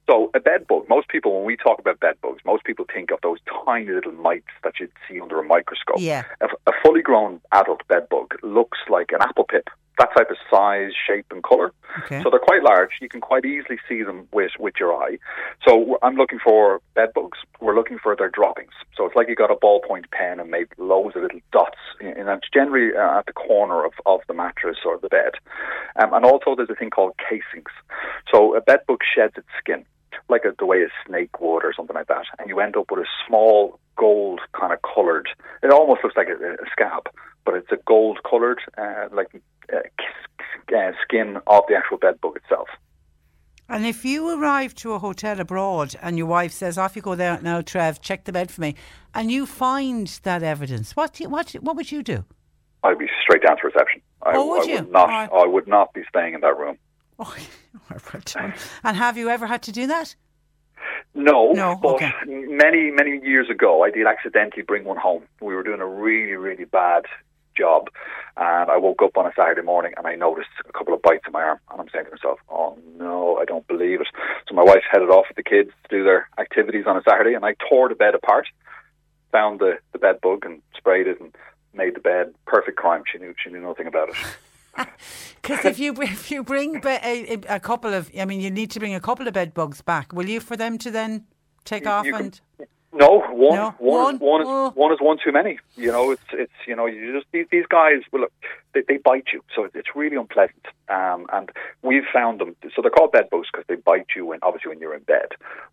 [0.09, 3.11] So a bed bug, most people, when we talk about bed bugs, most people think
[3.11, 5.97] of those tiny little mites that you'd see under a microscope.
[5.99, 6.25] Yeah.
[6.41, 9.69] A, a fully grown adult bed bug looks like an apple pip.
[9.99, 11.73] That type of size, shape, and colour.
[12.05, 12.23] Okay.
[12.23, 12.91] So they're quite large.
[13.03, 15.19] You can quite easily see them with, with your eye.
[15.67, 17.37] So I'm looking for bed bugs.
[17.61, 18.73] We're looking for their droppings.
[18.97, 22.29] So it's like you got a ballpoint pen and made loads of little dots, and
[22.29, 25.33] it's generally uh, at the corner of, of the mattress or the bed.
[25.97, 27.73] Um, and also there's a thing called casings.
[28.33, 29.85] So a bed bug sheds its skin
[30.29, 32.91] like a, the way a snake would or something like that, and you end up
[32.91, 35.29] with a small gold kind of coloured.
[35.63, 37.09] It almost looks like a, a scab,
[37.45, 39.29] but it's a gold coloured, uh, like
[39.73, 39.79] uh,
[40.77, 42.69] uh, skin of the actual bed bug itself.
[43.71, 47.15] And if you arrive to a hotel abroad and your wife says, "Off you go
[47.15, 48.75] there now, Trev, check the bed for me,"
[49.15, 52.25] and you find that evidence, what you, what what would you do?
[52.83, 54.01] I'd be straight down to reception.
[54.23, 54.75] I, Oh, would I you?
[54.77, 55.11] would not.
[55.33, 56.79] I would not be staying in that room.
[57.91, 58.55] Oh, well done.
[58.85, 60.15] And have you ever had to do that?
[61.15, 62.13] No, No, but okay.
[62.27, 65.25] many, many years ago, I did accidentally bring one home.
[65.41, 67.05] We were doing a really, really bad
[67.57, 67.89] job,
[68.37, 71.25] and I woke up on a Saturday morning and I noticed a couple of bites
[71.27, 74.07] in my arm, and I'm saying to myself, "Oh no, I don't believe it."
[74.49, 77.35] So my wife headed off with the kids to do their activities on a Saturday,
[77.35, 78.47] and I tore the bed apart,
[79.33, 81.35] found the the bed bug, and sprayed it, and
[81.75, 82.33] made the bed.
[82.47, 83.03] Perfect crime.
[83.11, 84.17] She knew she knew nothing about it.
[85.43, 88.81] Because if you if you bring a, a couple of, I mean, you need to
[88.81, 91.25] bring a couple of bed bugs back, will you, for them to then
[91.65, 92.41] take off you can- and?
[92.91, 94.19] No, one, No, one, one?
[94.19, 94.71] one is Oh.
[94.75, 95.59] one is one too many.
[95.77, 98.01] You know, it's it's you know, you just these, these guys.
[98.11, 98.33] Well, look,
[98.73, 100.65] they, they bite you, so it's- it's really unpleasant.
[100.89, 101.51] Um, and
[101.83, 102.57] we've found them.
[102.75, 105.29] So they're called bed bugs because they bite you when obviously when you're in bed.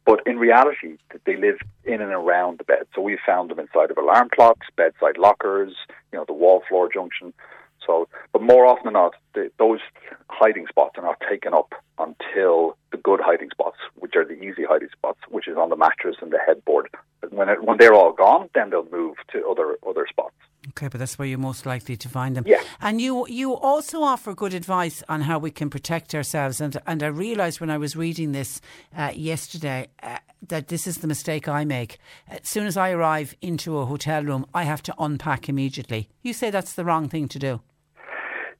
[0.06, 2.84] But in reality, they live in and around the bed.
[2.94, 5.74] So we've found them inside of alarm clocks, bedside lockers,
[6.12, 7.34] you know, the wall floor junction.
[7.86, 9.80] So, but more often than not, the, those
[10.30, 14.64] hiding spots are not taken up until the good hiding spots, which are the easy
[14.68, 16.90] hiding spots, which is on the mattress and the headboard.
[17.30, 20.36] When it, when they're all gone, then they'll move to other other spots.
[20.70, 22.44] Okay, but that's where you're most likely to find them.
[22.48, 22.62] Yeah.
[22.82, 26.62] And you you also offer good advice on how we can protect ourselves.
[26.62, 28.62] And and I realised when I was reading this
[28.96, 30.18] uh, yesterday uh,
[30.48, 31.98] that this is the mistake I make.
[32.28, 36.10] As soon as I arrive into a hotel room, I have to unpack immediately.
[36.22, 37.62] You say that's the wrong thing to do.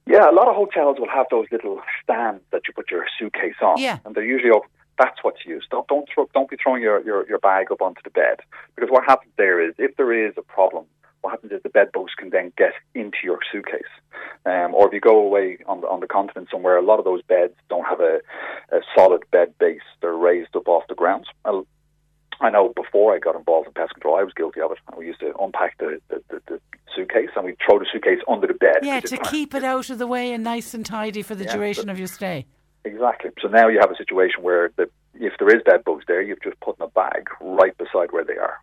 [0.08, 3.56] Yeah, a lot of hotels will have those little stands that you put your suitcase
[3.62, 4.00] on, Yeah.
[4.06, 4.70] and they're usually open.
[4.98, 5.70] That's what's used.
[5.72, 8.40] Don't don't throw, don't be throwing your, your, your bag up onto the bed
[8.76, 10.86] because what happens there is if there is a problem,
[11.22, 13.82] what happens is the bed bugs can then get into your suitcase.
[14.46, 17.04] Um, or if you go away on the on the continent somewhere, a lot of
[17.06, 18.20] those beds don't have a,
[18.72, 19.82] a solid bed base.
[20.02, 21.26] They're raised up off the ground.
[22.42, 24.78] I know before I got involved in pest control, I was guilty of it.
[24.98, 26.60] We used to unpack the, the, the, the
[26.96, 28.78] suitcase and we'd throw the suitcase under the bed.
[28.84, 31.54] Yeah, to keep it out of the way and nice and tidy for the Yeah,
[31.56, 32.46] duration but- of your stay.
[32.84, 33.32] Exactly.
[33.42, 36.42] So now you have a situation where the, if there is bed bugs there, you've
[36.44, 38.60] just put in a bag right beside where they are.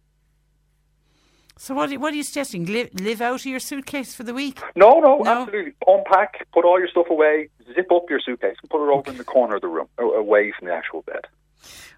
[1.58, 2.64] So what are, you- what are you suggesting?
[2.66, 4.60] Live, live out of your suitcase for the week?
[4.76, 5.42] No, no, No?
[5.42, 5.72] absolutely.
[5.86, 9.16] Unpack, put all your stuff away, zip up your suitcase, and put it over in
[9.18, 11.26] the corner of the room, away from the actual bed.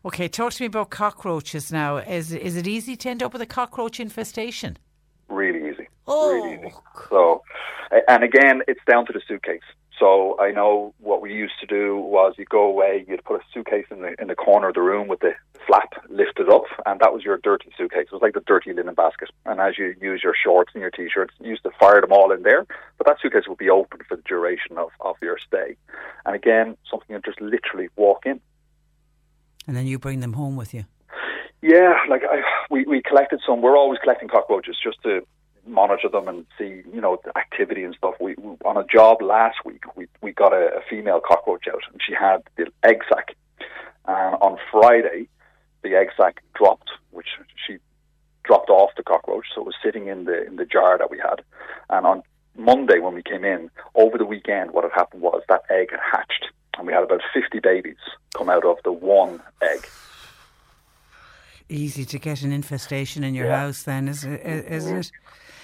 [0.06, 1.96] Okay, talk to me about cockroaches now.
[1.96, 4.76] Is is it easy to end up with a cockroach infestation?
[5.30, 5.88] Really easy.
[6.06, 6.34] Oh.
[6.34, 6.74] Really easy.
[7.08, 7.42] So,
[8.06, 9.62] and again, it's down to the suitcase.
[9.98, 13.44] So I know what we used to do was you go away, you'd put a
[13.54, 15.32] suitcase in the in the corner of the room with the
[15.66, 18.08] flap lifted up, and that was your dirty suitcase.
[18.08, 19.30] It was like the dirty linen basket.
[19.46, 22.30] And as you use your shorts and your t-shirts, you used to fire them all
[22.30, 22.66] in there.
[22.98, 25.76] But that suitcase would be open for the duration of, of your stay.
[26.26, 28.40] And again, something you just literally walk in.
[29.66, 30.84] And then you bring them home with you.
[31.62, 33.62] Yeah, like I, we we collected some.
[33.62, 35.26] We're always collecting cockroaches just to
[35.66, 38.14] monitor them and see, you know, the activity and stuff.
[38.20, 41.82] We, we on a job last week, we we got a, a female cockroach out,
[41.90, 43.34] and she had the egg sac.
[44.06, 45.28] And on Friday,
[45.82, 47.28] the egg sac dropped, which
[47.66, 47.78] she
[48.44, 51.18] dropped off the cockroach, so it was sitting in the in the jar that we
[51.18, 51.42] had.
[51.88, 52.22] And on
[52.56, 56.00] Monday, when we came in over the weekend, what had happened was that egg had
[56.00, 56.46] hatched,
[56.78, 57.96] and we had about fifty babies
[58.34, 59.86] come out of the one egg.
[61.68, 63.60] Easy to get an infestation in your Yeah.
[63.60, 64.40] house, then, is it?
[64.44, 65.10] Is it?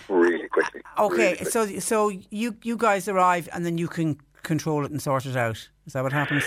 [0.09, 0.81] really quickly.
[0.99, 1.51] Uh, okay, really quickly.
[1.51, 5.37] so so you you guys arrive and then you can control it and sort it
[5.37, 5.69] out.
[5.87, 6.45] Is that what happens?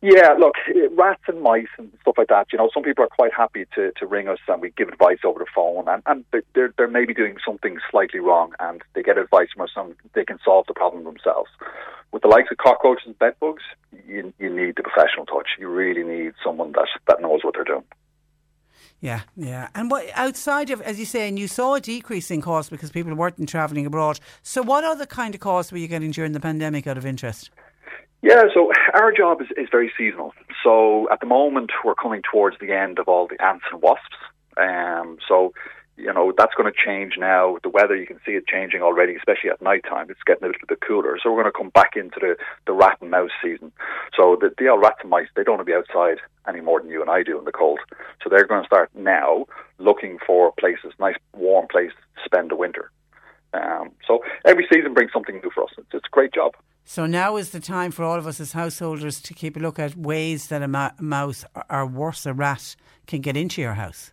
[0.00, 2.46] Yeah, look, eh, rats and mice and stuff like that.
[2.52, 5.18] You know, some people are quite happy to, to ring us and we give advice
[5.24, 9.02] over the phone, and, and they- they're they're maybe doing something slightly wrong, and they
[9.02, 11.50] get advice from us, and they can solve the problem themselves.
[12.12, 13.64] With the likes of cockroaches and bed bugs,
[14.06, 15.48] you you need the professional touch.
[15.58, 17.84] You really need someone that that knows what they're doing.
[19.00, 19.68] Yeah, yeah.
[19.74, 22.90] And what outside of, as you say, and you saw a decrease in costs because
[22.90, 24.18] people weren't travelling abroad.
[24.42, 27.50] So, what other kind of costs were you getting during the pandemic out of interest?
[28.20, 30.34] Yeah, so our job is, is very seasonal.
[30.64, 34.16] So at the moment, we're coming towards the end of all the ants and wasps.
[34.56, 35.52] Um, so,
[35.96, 37.58] you know, that's going to change now.
[37.62, 40.10] The weather, you can see it changing already, especially at night time.
[40.10, 41.16] It's getting a little bit cooler.
[41.22, 43.70] So we're going to come back into the, the rat and mouse season.
[44.16, 46.80] So the, the old rats and mice, they don't want to be outside any more
[46.80, 47.78] than you and I do in the cold.
[48.22, 49.46] So they're going to start now
[49.78, 52.90] looking for places, nice warm places to spend the winter.
[53.54, 55.70] Um, so every season brings something new for us.
[55.78, 56.52] It's, it's a great job.
[56.84, 59.78] So now is the time for all of us as householders to keep a look
[59.78, 63.74] at ways that a ma- mouse or- or worse a rat can get into your
[63.74, 64.12] house.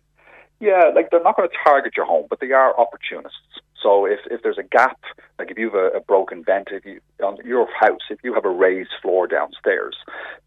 [0.60, 3.38] Yeah, like they're not going to target your home, but they are opportunists.
[3.86, 4.98] So if, if there's a gap,
[5.38, 8.34] like if you have a, a broken vent, if you on your house, if you
[8.34, 9.94] have a raised floor downstairs,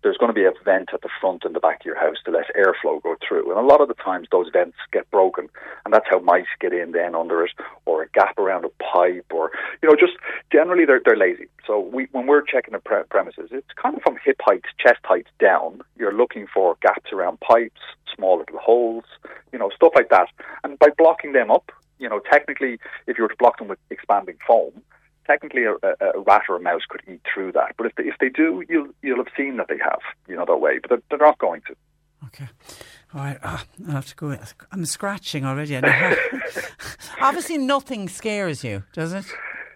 [0.04, 2.18] there's going to be a vent at the front and the back of your house
[2.26, 3.50] to let airflow go through.
[3.50, 5.48] And a lot of the times those vents get broken,
[5.86, 7.52] and that's how mice get in then under it,
[7.86, 10.18] or a gap around a pipe, or you know, just
[10.52, 11.48] generally they're they're lazy.
[11.66, 15.00] So we when we're checking the pre- premises, it's kind of from hip height, chest
[15.06, 15.80] height down.
[15.98, 17.80] You're looking for gaps around pipes,
[18.14, 19.06] small little holes,
[19.54, 20.28] you know, stuff like that.
[20.66, 23.80] And by blocking them up, you know, technically, if you were to block them with
[23.90, 24.82] expanding foam,
[25.28, 27.76] technically a, a, a rat or a mouse could eat through that.
[27.78, 30.46] But if they, if they do, you'll you'll have seen that they have, you know,
[30.46, 30.80] that way.
[30.80, 31.76] But they're, they're not going to.
[32.26, 32.48] Okay.
[33.14, 33.38] All right.
[33.44, 34.38] Ah, I have to go.
[34.72, 35.76] I'm scratching already.
[37.22, 39.26] Obviously, nothing scares you, does it?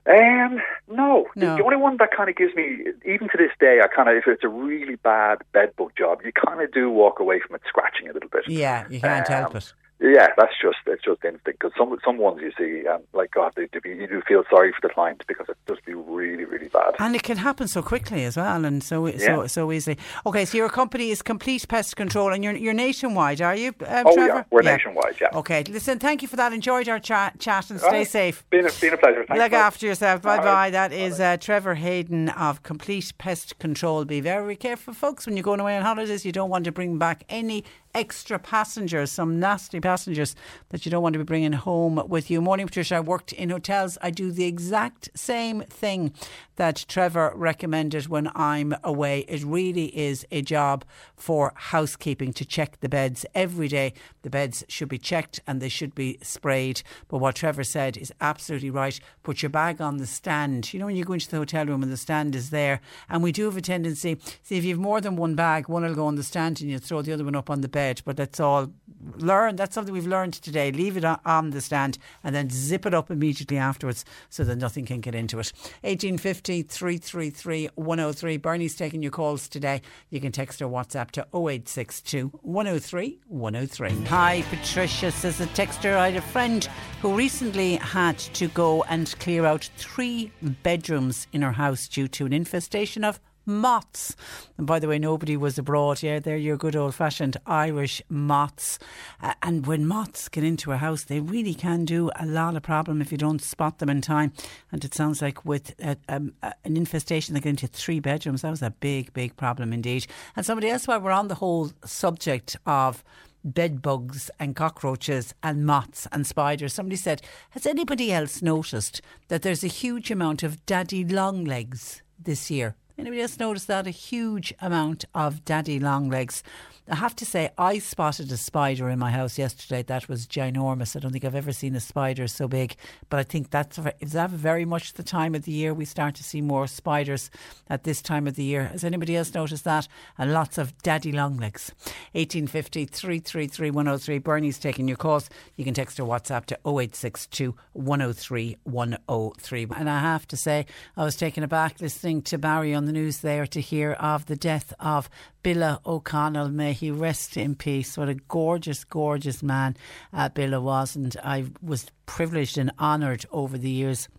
[0.06, 1.28] Um, no.
[1.36, 1.56] No.
[1.58, 4.16] The only one that kind of gives me, even to this day, I kind of,
[4.18, 7.56] if it's a really bad bed bug job, you kind of do walk away from
[7.56, 8.44] it scratching a little bit.
[8.48, 9.74] Yeah, you can't help Um, it.
[10.00, 11.46] Yeah, that's just it's just instinct.
[11.46, 14.72] Because some some ones you see, um, like God, they, they, you do feel sorry
[14.74, 16.96] for the client because it does be really really bad.
[17.00, 19.18] And it can happen so quickly as well, and so Yeah.
[19.20, 19.98] so so easily.
[20.26, 24.04] Okay, so your company is Complete Pest Control, and you're you're nationwide, are you, uh,
[24.06, 24.28] Oh, Trevor?
[24.36, 25.30] yeah, we're nationwide, yeah.
[25.34, 26.52] Okay, listen, thank you for that.
[26.52, 28.08] Enjoyed our chat, chat and stay Right.
[28.08, 28.44] safe.
[28.50, 29.24] Been a, been a pleasure.
[29.26, 30.22] Thanks, Look after yourself.
[30.22, 30.46] Bye bye.
[30.46, 30.70] right.
[30.72, 34.04] That is uh, Trevor Hayden of Complete Pest Control.
[34.06, 36.26] Be very careful, folks, when you're going away on holidays.
[36.26, 37.64] You don't want to bring back any
[37.94, 40.36] extra passengers, some nasty passengers
[40.70, 42.42] that you don't want to be bringing home with you.
[42.42, 42.96] Morning, Patricia.
[42.96, 43.98] I worked in hotels.
[44.02, 46.14] I do the exact same thing
[46.56, 49.20] that Trevor recommended when I'm away.
[49.28, 50.86] It really is a job
[51.16, 53.94] for housekeeping to check the beds every day.
[54.22, 56.84] The beds should be checked and they should be sprayed.
[57.08, 59.00] But what Trevor said is absolutely right.
[59.24, 60.74] Put your bag on the stand.
[60.74, 63.24] You know, when you go into the hotel room and the stand is there, and
[63.24, 65.96] we do have a tendency, see, if you have more than one bag, one will
[65.96, 67.83] go on the stand and you throw the other one up on the bed.
[68.06, 68.72] But that's all
[69.18, 69.56] learn.
[69.58, 70.72] That's something we've learned today.
[70.72, 74.56] Leave it on- on the stand and then zip it up immediately afterwards so that
[74.56, 75.52] nothing can get into it.
[75.84, 78.38] 1850 333 103.
[78.38, 79.82] Bernie's taking your calls today.
[80.10, 84.06] You can text or WhatsApp to 0862 103 103.
[84.06, 85.96] Hi, Patricia says a texter.
[85.98, 86.68] I had a friend
[87.02, 92.26] who recently had to go and clear out three bedrooms in her house due to
[92.26, 94.16] an infestation of moths.
[94.58, 96.04] And by the way, nobody was abroad.
[96.04, 98.80] Yeah, they're your good old fashioned Irish moths.
[99.22, 102.64] Uh, and when moths get into a house, they really can do a lot of
[102.64, 104.34] problem if you don't spot them in time.
[104.72, 108.42] And it sounds like with uh, um, uh, an infestation that got into three bedrooms,
[108.42, 110.08] that was a big, big problem indeed.
[110.36, 113.04] And somebody else, while we're on the whole subject of
[113.44, 116.74] bed bugs and cockroaches and moths and spiders.
[116.74, 117.22] Somebody said,
[117.52, 122.76] Has anybody else noticed that there's a huge amount of daddy long legs this year?
[122.98, 123.88] Anybody else noticed that?
[123.88, 126.44] A huge amount of daddy long legs.
[126.90, 130.98] I have to say, I spotted a spider in my house yesterday that was ginormous.
[130.98, 132.76] I don't think I've ever seen a spider so big,
[133.10, 136.16] but I think that's is that very much the time of the year we start
[136.16, 137.32] to see more spiders
[137.70, 138.66] at this time of the year.
[138.66, 139.88] Has anybody else noticed that?
[140.18, 141.72] And lots of daddy long legs.
[142.12, 144.18] 1850 333 103.
[144.18, 145.30] Bernie's taking your calls.
[145.56, 149.68] You can text or WhatsApp to 0862 103 103.
[149.78, 150.66] And I have to say,
[150.98, 154.36] I was taken aback listening to Barry on the news there to hear of the
[154.36, 155.10] death of
[155.44, 156.50] Billa O'Connell.
[156.50, 157.98] May he rest in peace.
[157.98, 159.78] What a gorgeous, gorgeous man
[160.12, 160.96] uh, Billa was.
[160.96, 164.10] And I was privileged and honoured over the years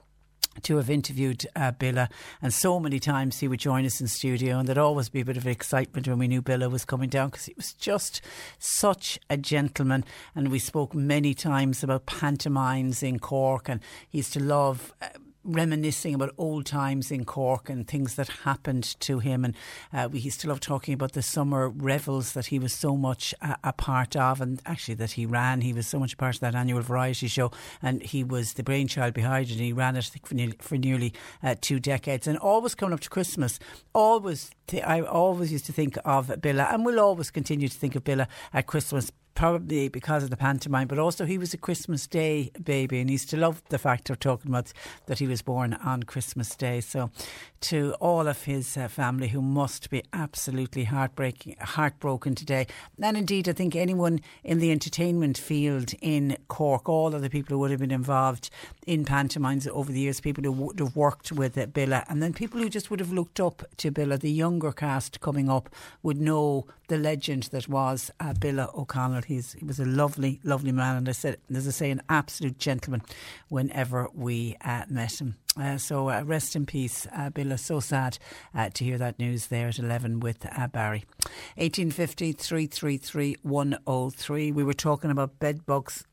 [0.63, 2.09] to have interviewed uh, Billa,
[2.41, 5.25] and so many times he would join us in studio, and there'd always be a
[5.25, 8.21] bit of excitement when we knew Billa was coming down because he was just
[8.59, 10.05] such a gentleman.
[10.35, 14.95] And we spoke many times about pantomimes in Cork, and he used to love.
[15.03, 15.09] Uh,
[15.45, 19.45] reminiscing about old times in Cork and things that happened to him.
[19.45, 19.55] And
[19.93, 23.35] uh, we used to love talking about the summer revels that he was so much
[23.41, 25.61] a, a part of, and actually that he ran.
[25.61, 27.51] He was so much a part of that annual variety show,
[27.83, 29.53] and he was the brainchild behind it.
[29.53, 32.27] And he ran it think, for nearly, for nearly uh, two decades.
[32.27, 33.59] And always coming up to Christmas,
[33.93, 38.05] always I always used to think of Billa, and we'll always continue to think of
[38.05, 42.51] Billa at Christmas probably because of the pantomime, but also he was a Christmas Day
[42.63, 44.73] baby, and he used to love the fact of talking about
[45.07, 46.81] that he was born on Christmas Day.
[46.81, 47.11] So,
[47.63, 52.67] to all of his uh, family who must be absolutely heartbreaking, heartbroken today,
[53.01, 57.55] and indeed, I think anyone in the entertainment field in Cork, all of the people
[57.55, 58.51] who would have been involved
[58.87, 62.33] in pantomimes over the years, people who would have worked with uh, Billa, and then
[62.33, 65.69] people who just would have looked up to Billa, the younger cast coming up
[66.03, 69.24] would know the legend that was uh, Billa O'Connell.
[69.25, 72.59] He's, he was a lovely, lovely man, and I said, as I say, an absolute
[72.59, 73.03] gentleman
[73.49, 75.37] whenever we uh, met him.
[75.57, 77.59] Uh, so uh, rest in peace, uh, Billa.
[77.59, 78.19] So sad
[78.55, 81.05] uh, to hear that news there at 11 with uh, Barry.
[81.57, 84.53] 1850 333 103.
[84.53, 86.05] We were talking about bed bugs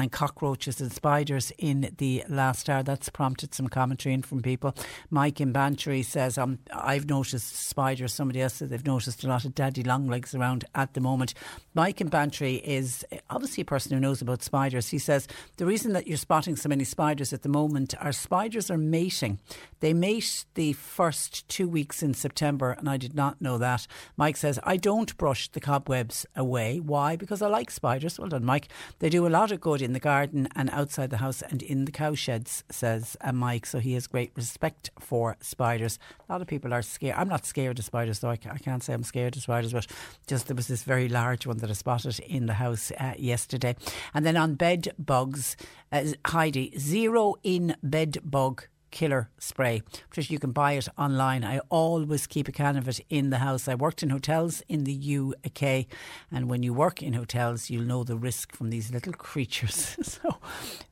[0.00, 2.82] and cockroaches and spiders in the last hour.
[2.82, 4.74] That's prompted some commentary in from people.
[5.10, 8.12] Mike in Bantry says, um, I've noticed spiders.
[8.12, 11.34] Somebody else said they've noticed a lot of daddy long legs around at the moment.
[11.74, 14.88] Mike in Bantry is obviously a person who knows about spiders.
[14.88, 18.70] He says, the reason that you're spotting so many spiders at the moment are spiders
[18.70, 19.38] are mating.
[19.80, 23.86] They mate the first two weeks in September, and I did not know that.
[24.16, 26.80] Mike says, I don't brush the cobwebs away.
[26.80, 27.16] Why?
[27.16, 28.18] Because I like spiders.
[28.18, 28.68] Well done, Mike.
[28.98, 31.84] They do a lot of good in the garden and outside the house and in
[31.84, 33.66] the cow sheds, says uh, Mike.
[33.66, 35.98] So he has great respect for spiders.
[36.28, 37.16] A lot of people are scared.
[37.18, 38.30] I'm not scared of spiders, though.
[38.30, 39.86] I, I can't say I'm scared of spiders, but
[40.26, 43.76] just there was this very large one that I spotted in the house uh, yesterday.
[44.14, 45.56] And then on bed bugs,
[45.92, 49.82] uh, Heidi, zero in bed bug killer spray.
[50.08, 51.44] Patricia, you can buy it online.
[51.44, 53.68] I always keep a can of it in the house.
[53.68, 55.86] I worked in hotels in the UK,
[56.30, 59.96] and when you work in hotels, you'll know the risk from these little creatures.
[60.02, 60.38] so,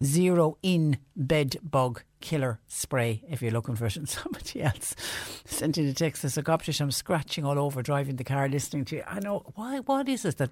[0.03, 3.97] zero in bed bug killer spray if you're looking for it.
[3.97, 4.95] And somebody else
[5.45, 8.97] sent in a text that said, I'm scratching all over driving the car listening to
[8.97, 9.03] you.
[9.07, 9.81] I know, why?
[9.81, 10.51] what is it that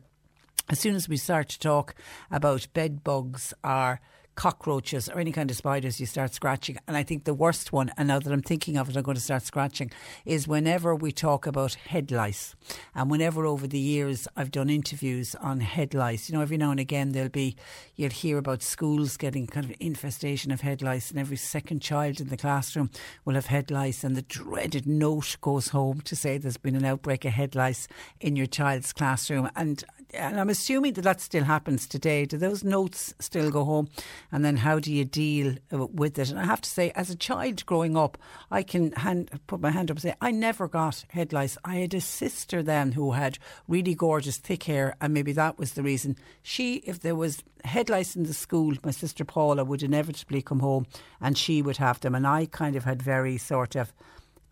[0.68, 1.94] as soon as we start to talk
[2.30, 4.00] about bed bugs or
[4.36, 6.78] cockroaches or any kind of spiders, you start scratching.
[6.86, 9.16] And I think the worst one, and now that I'm thinking of it, I'm going
[9.16, 9.90] to start scratching,
[10.24, 12.54] is whenever we talk about head lice.
[12.94, 16.70] And whenever over the years I've done interviews on head lice, you know, every now
[16.70, 17.56] and again there'll be,
[17.96, 22.20] you'll hear about schools getting kind of infestation of head lice, and every second child
[22.20, 22.90] in the classroom
[23.24, 26.84] will have head lice, and the dreaded note goes home to say there's been an
[26.84, 27.88] outbreak of head lice
[28.20, 29.50] in your child's classroom.
[29.56, 29.82] And
[30.14, 32.24] and I'm assuming that that still happens today.
[32.24, 33.88] Do those notes still go home?
[34.32, 36.30] And then how do you deal uh, with it?
[36.30, 38.18] And I have to say, as a child growing up,
[38.50, 41.58] I can hand, put my hand up and say, I never got head lice.
[41.64, 43.38] I had a sister then who had
[43.68, 46.16] really gorgeous thick hair, and maybe that was the reason.
[46.42, 50.60] She, if there was head lice in the school, my sister Paula would inevitably come
[50.60, 50.86] home
[51.20, 52.14] and she would have them.
[52.14, 53.92] And I kind of had very sort of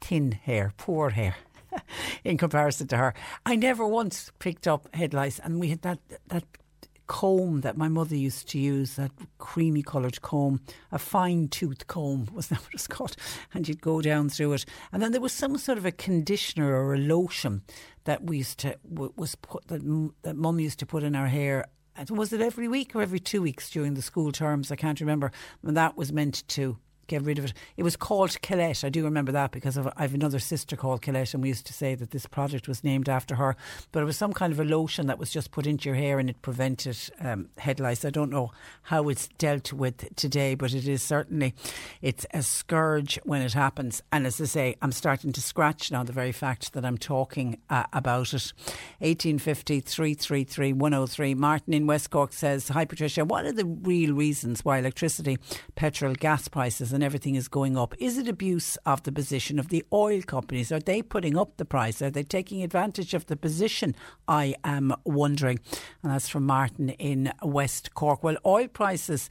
[0.01, 1.37] thin hair, poor hair.
[2.25, 3.15] in comparison to her.
[3.47, 5.99] I never once picked up head lice, and we had that
[6.29, 6.45] that
[7.07, 10.61] comb that my mother used to use, that creamy coloured comb,
[10.93, 13.17] a fine tooth comb, was that what it was called?
[13.53, 14.65] And you'd go down through it.
[14.93, 17.63] And then there was some sort of a conditioner or a lotion
[18.05, 21.67] that we used to, was put, that, that mum used to put in our hair.
[22.11, 24.73] Was it every week or every two weeks during the school terms?
[24.73, 25.31] I can't remember.
[25.63, 27.53] And that was meant to get rid of it.
[27.77, 28.85] It was called Colette.
[28.85, 31.67] I do remember that because of, I have another sister called Colette, and we used
[31.67, 33.57] to say that this product was named after her.
[33.93, 36.19] But it was some kind of a lotion that was just put into your hair
[36.19, 38.05] and it prevented um, head lice.
[38.05, 38.53] I don't know
[38.83, 41.55] how it's dealt with today, but it is certainly
[42.03, 44.03] it's a scourge when it happens.
[44.13, 47.59] And as I say, I'm starting to scratch now the very fact that I'm talking
[47.71, 48.53] uh, about it.
[49.01, 51.35] 1850 333 103.
[51.35, 55.39] Martin in West Cork says, Hi Patricia, what are the real reasons why electricity,
[55.75, 57.95] petrol, gas prices and everything is going up.
[57.99, 60.73] Is it abuse of the position of the oil companies?
[60.73, 62.01] Are they putting up the price?
[62.01, 63.95] Are they taking advantage of the position?
[64.29, 65.61] I am wondering.
[66.03, 68.23] And that's from Martin in West Cork.
[68.23, 69.29] Well, oil prices.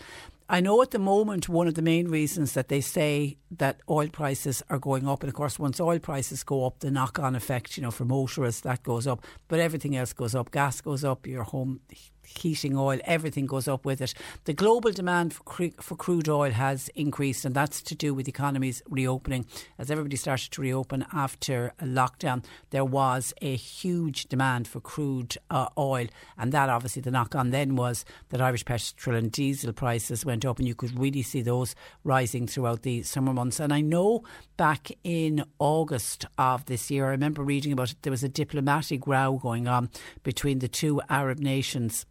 [0.50, 4.10] I know at the moment one of the main reasons that they say that oil
[4.10, 7.36] prices are going up, and of course, once oil prices go up, the knock on
[7.36, 10.52] effect, you know, for motorists, that goes up, but everything else goes up.
[10.52, 11.80] Gas goes up, your home
[12.26, 14.14] heating oil, everything goes up with it.
[14.46, 18.82] The global demand for, for crude oil has increased, and that's to do with economies
[18.90, 19.46] reopening.
[19.78, 25.68] As everybody started to reopen after lockdown, there was a huge demand for crude uh,
[25.78, 26.08] oil,
[26.38, 30.46] and that obviously the knock on then was that Irish petrol and diesel prices went
[30.46, 33.60] up, and you could really see those rising throughout the summer months.
[33.60, 34.24] And I know
[34.58, 39.08] back in August of this year, I remember reading about it, there was a diplomatic
[39.08, 39.90] row going on
[40.24, 42.06] between the two Arab nations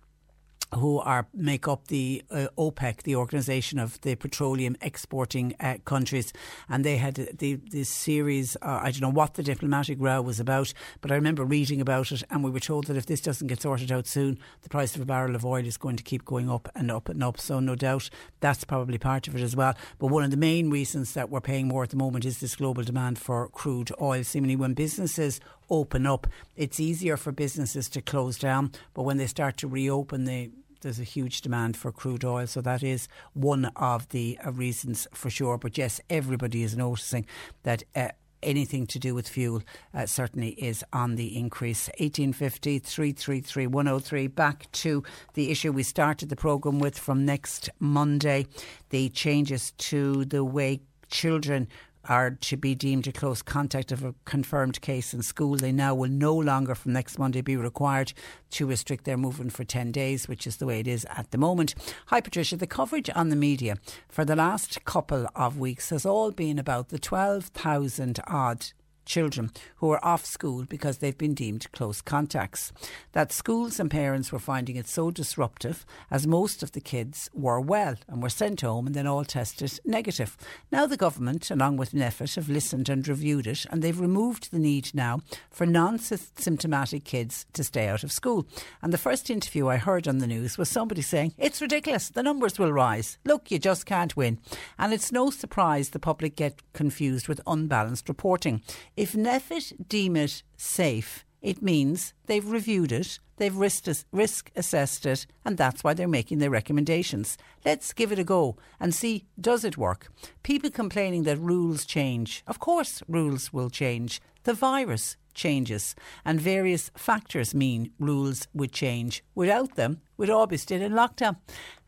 [0.74, 6.32] who are make up the uh, OPEC, the organisation of the petroleum exporting uh, countries,
[6.68, 8.56] and they had the this series.
[8.62, 12.12] Uh, I don't know what the diplomatic row was about, but I remember reading about
[12.12, 14.94] it, and we were told that if this doesn't get sorted out soon, the price
[14.94, 17.38] of a barrel of oil is going to keep going up and up and up.
[17.38, 18.08] So no doubt
[18.40, 19.74] that's probably part of it as well.
[19.98, 22.56] But one of the main reasons that we're paying more at the moment is this
[22.56, 24.24] global demand for crude oil.
[24.24, 29.26] Seemingly, when businesses open up, it's easier for businesses to close down, but when they
[29.26, 30.50] start to reopen, they
[30.82, 32.46] there's a huge demand for crude oil.
[32.46, 35.58] So that is one of the uh, reasons for sure.
[35.58, 37.26] But yes, everybody is noticing
[37.62, 37.82] that.
[37.94, 38.08] Uh,
[38.42, 39.62] anything to do with fuel
[39.94, 41.86] uh, certainly is on the increase.
[42.00, 44.26] 1850 333 103.
[44.26, 45.04] Back to
[45.34, 48.46] the issue we started the programme with from next Monday
[48.90, 51.68] the changes to the way children
[52.08, 55.94] are to be deemed a close contact of a confirmed case in school, they now
[55.94, 58.12] will no longer from next Monday be required
[58.50, 61.38] to restrict their movement for 10 days, which is the way it is at the
[61.38, 61.74] moment.
[62.06, 62.56] Hi, Patricia.
[62.56, 63.76] The coverage on the media
[64.08, 68.66] for the last couple of weeks has all been about the 12,000 odd
[69.04, 72.72] children who are off school because they've been deemed close contacts.
[73.12, 77.60] That schools and parents were finding it so disruptive as most of the kids were
[77.60, 80.36] well and were sent home and then all tested negative.
[80.70, 84.58] Now the government, along with NPHET, have listened and reviewed it and they've removed the
[84.58, 88.46] need now for non symptomatic kids to stay out of school.
[88.82, 92.22] And the first interview I heard on the news was somebody saying, It's ridiculous, the
[92.22, 93.18] numbers will rise.
[93.24, 94.38] Look, you just can't win.
[94.78, 98.62] And it's no surprise the public get confused with unbalanced reporting.
[98.96, 105.26] If NPHET deem it safe, it means they've reviewed it, they've risk, risk assessed it,
[105.44, 107.38] and that's why they're making their recommendations.
[107.64, 110.08] Let's give it a go and see does it work.
[110.42, 112.44] People complaining that rules change.
[112.46, 114.20] Of course, rules will change.
[114.44, 119.24] The virus changes, and various factors mean rules would change.
[119.34, 121.36] Without them, we'd all be still in lockdown.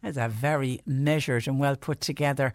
[0.05, 2.53] It's a very measured and well put together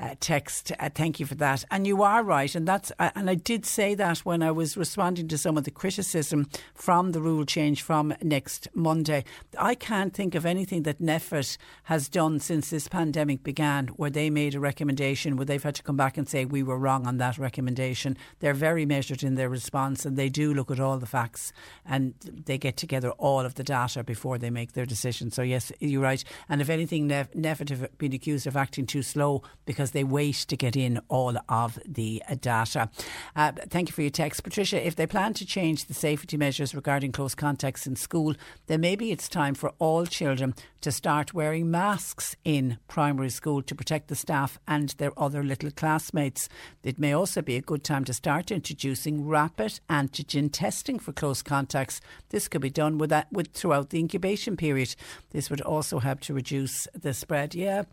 [0.00, 0.72] uh, text.
[0.78, 1.64] Uh, thank you for that.
[1.70, 4.76] And you are right, and that's uh, and I did say that when I was
[4.76, 9.24] responding to some of the criticism from the rule change from next Monday.
[9.58, 14.30] I can't think of anything that NPHET has done since this pandemic began where they
[14.30, 17.18] made a recommendation where they've had to come back and say we were wrong on
[17.18, 18.16] that recommendation.
[18.38, 21.52] They're very measured in their response, and they do look at all the facts
[21.84, 25.11] and they get together all of the data before they make their decision.
[25.12, 26.22] So yes, you're right.
[26.48, 30.36] And if anything Nef- NPHET have been accused of acting too slow because they wait
[30.48, 32.90] to get in all of the uh, data.
[33.36, 34.42] Uh, thank you for your text.
[34.42, 38.34] Patricia, if they plan to change the safety measures regarding close contacts in school,
[38.66, 43.74] then maybe it's time for all children to start wearing masks in primary school to
[43.74, 46.48] protect the staff and their other little classmates.
[46.82, 51.40] It may also be a good time to start introducing rapid antigen testing for close
[51.42, 52.00] contacts.
[52.30, 54.94] This could be done with that, with throughout the incubation period.
[55.30, 57.54] This would also help to reduce the spread.
[57.54, 57.84] Yeah,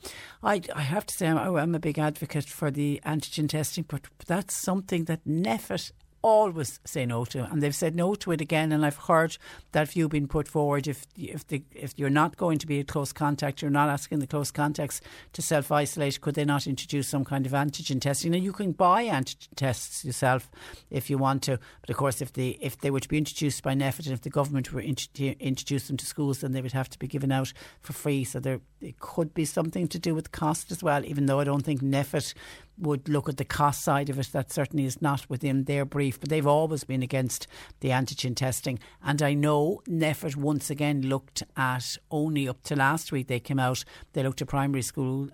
[0.43, 4.01] I, I have to say I'm, I'm a big advocate for the antigen testing, but
[4.25, 5.91] that's something that NPHET
[6.21, 8.71] always say no to, and they've said no to it again.
[8.71, 9.37] And I've heard
[9.71, 10.87] that view being put forward.
[10.87, 14.19] If if the if you're not going to be a close contact, you're not asking
[14.19, 15.01] the close contacts
[15.33, 16.21] to self isolate.
[16.21, 18.31] Could they not introduce some kind of antigen testing?
[18.31, 20.49] Now you can buy antigen tests yourself
[20.89, 23.63] if you want to, but of course, if they if they were to be introduced
[23.63, 26.73] by NPHET and if the government were to introduce them to schools, then they would
[26.73, 28.23] have to be given out for free.
[28.23, 31.05] So there it could be something to do with cost as well.
[31.05, 32.33] Even though I don't think NPHET
[32.79, 34.29] would look at the cost side of it.
[34.31, 37.47] That certainly is not within their brief, but they've always been against
[37.81, 38.79] the antigen testing.
[39.03, 43.59] And I know NPHET once again looked at only up to last week they came
[43.59, 45.29] out, they looked at primary school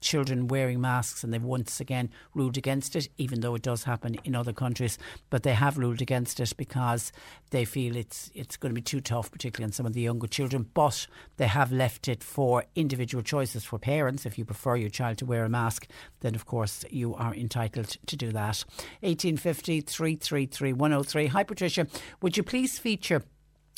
[0.00, 4.16] children wearing masks, and they've once again ruled against it, even though it does happen
[4.24, 4.98] in other countries.
[5.30, 7.12] But they have ruled against it because
[7.50, 10.26] they feel it's it's going to be too tough, particularly on some of the younger
[10.26, 10.68] children.
[10.74, 11.06] But
[11.36, 14.26] they have left it for individual choices for parents.
[14.26, 15.86] If you prefer your child to wear a mask,
[16.20, 18.64] then of course you are entitled to do that.
[19.00, 21.26] 1850 333 103.
[21.26, 21.86] Hi, Patricia.
[22.22, 23.22] Would you please feature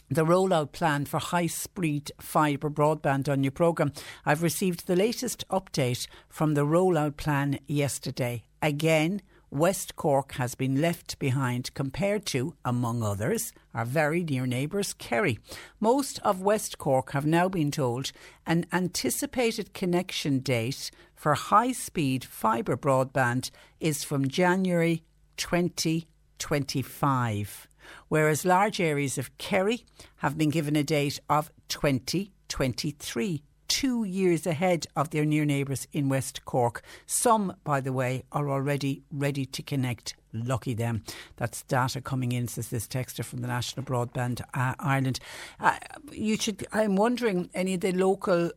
[0.08, 3.92] the rollout plan for high speed fibre broadband on your programme.
[4.24, 8.44] I've received the latest update from the rollout plan yesterday.
[8.62, 14.92] Again, West Cork has been left behind compared to, among others, our very near neighbours,
[14.92, 15.38] Kerry.
[15.78, 18.10] Most of West Cork have now been told
[18.44, 23.50] an anticipated connection date for high speed fibre broadband
[23.80, 25.04] is from January
[25.36, 27.68] 2025
[28.08, 29.84] whereas large areas of Kerry
[30.16, 36.08] have been given a date of 2023 two years ahead of their near neighbours in
[36.08, 36.82] West Cork.
[37.06, 40.14] Some, by the way, are already ready to connect.
[40.32, 41.02] Lucky them.
[41.36, 45.18] That's data coming in, says this texter from the National Broadband uh, Ireland.
[45.58, 45.78] Uh,
[46.12, 46.66] you should.
[46.72, 48.50] I'm wondering, any of the local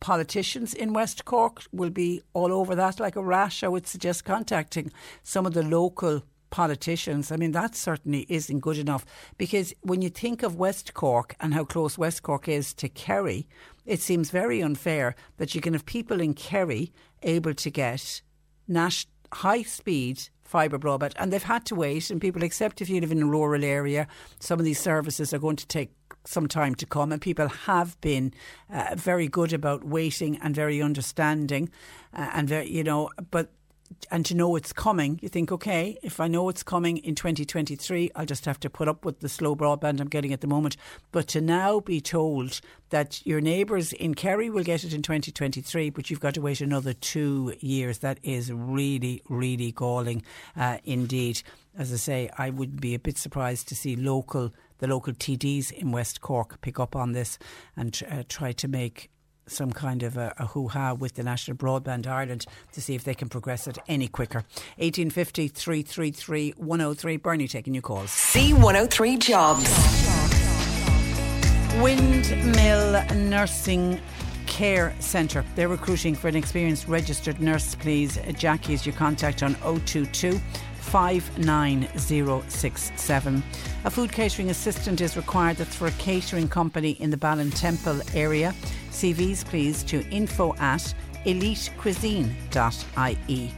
[0.00, 3.64] politicians in West Cork will be all over that like a rash.
[3.64, 6.22] I would suggest contacting some of the local
[6.54, 9.04] politicians, I mean, that certainly isn't good enough.
[9.38, 13.48] Because when you think of West Cork and how close West Cork is to Kerry,
[13.86, 16.92] it seems very unfair that you can have people in Kerry
[17.24, 18.22] able to get
[18.68, 23.00] nas- high speed fibre broadband and they've had to wait and people accept if you
[23.00, 24.06] live in a rural area
[24.38, 25.90] some of these services are going to take
[26.24, 28.32] some time to come and people have been
[28.70, 31.68] uh, very good about waiting and very understanding
[32.12, 33.50] uh, and very you know but
[34.10, 38.10] and to know it's coming, you think, okay, if I know it's coming in 2023,
[38.14, 40.76] I'll just have to put up with the slow broadband I'm getting at the moment.
[41.12, 42.60] But to now be told
[42.90, 46.60] that your neighbours in Kerry will get it in 2023, but you've got to wait
[46.60, 50.22] another two years, that is really, really galling
[50.56, 51.42] uh, indeed.
[51.76, 55.72] As I say, I would be a bit surprised to see local the local TDs
[55.72, 57.38] in West Cork pick up on this
[57.76, 59.08] and uh, try to make
[59.46, 63.04] some kind of a, a hoo ha with the National Broadband Ireland to see if
[63.04, 64.44] they can progress it any quicker.
[64.78, 67.16] 1850 333 103.
[67.18, 68.10] Bernie taking your calls.
[68.10, 70.24] C103 Jobs.
[71.82, 74.00] Windmill Nursing
[74.46, 75.44] Care Centre.
[75.56, 78.18] They're recruiting for an experienced registered nurse, please.
[78.36, 80.40] Jackie is your contact on 022
[80.84, 83.42] 59067.
[83.84, 85.56] A food catering assistant is required.
[85.56, 88.54] That's for a catering company in the Ballintemple area.
[88.90, 93.52] CVs please to info at elitecuisine.ie.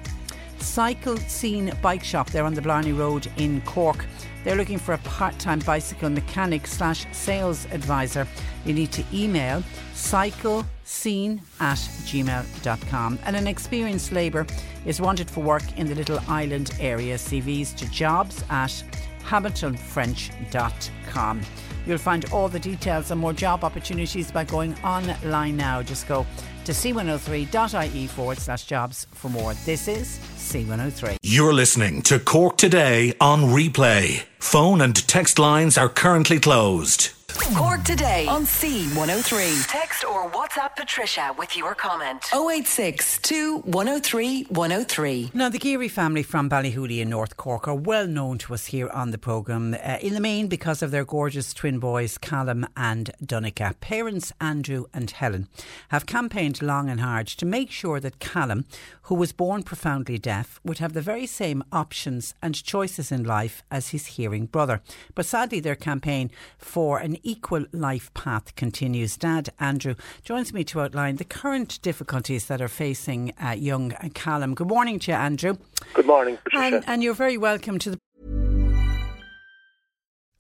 [0.58, 2.30] Cycle Scene Bike Shop.
[2.30, 4.06] They're on the Blarney Road in Cork.
[4.46, 8.28] They're looking for a part time bicycle mechanic slash sales advisor.
[8.64, 13.18] You need to email cyclescene at gmail.com.
[13.24, 14.46] And an experienced labourer
[14.84, 17.16] is wanted for work in the Little Island area.
[17.16, 18.84] CVs to jobs at
[19.24, 21.40] hamiltonfrench.com.
[21.84, 25.82] You'll find all the details and more job opportunities by going online now.
[25.82, 26.24] Just go
[26.66, 29.54] to c103.ie forward slash jobs for more.
[29.64, 31.16] This is C103.
[31.22, 34.24] You're listening to Cork Today on replay.
[34.38, 37.15] Phone and text lines are currently closed.
[37.54, 39.68] Cork today on C103.
[39.68, 42.24] Text or WhatsApp Patricia with your comment.
[42.34, 43.20] 086
[43.62, 45.30] 103 103.
[45.32, 48.88] Now, the Geary family from Ballyhooly in North Cork are well known to us here
[48.88, 53.12] on the programme, uh, in the main because of their gorgeous twin boys, Callum and
[53.24, 53.76] Donica.
[53.80, 55.48] Parents Andrew and Helen
[55.90, 58.64] have campaigned long and hard to make sure that Callum,
[59.02, 63.62] who was born profoundly deaf, would have the very same options and choices in life
[63.70, 64.82] as his hearing brother.
[65.14, 67.35] But sadly, their campaign for an equal
[67.72, 69.16] life path continues.
[69.16, 74.54] Dad Andrew joins me to outline the current difficulties that are facing uh, young Callum.
[74.54, 75.56] Good morning to you, Andrew.
[75.94, 76.76] Good morning, Patricia.
[76.76, 77.98] And, and you're very welcome to the.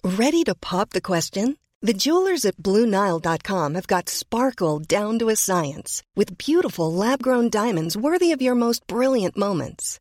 [0.04, 1.56] Ready to pop the question?
[1.82, 7.50] The jewelers at BlueNile.com have got sparkle down to a science with beautiful lab grown
[7.50, 10.00] diamonds worthy of your most brilliant moments.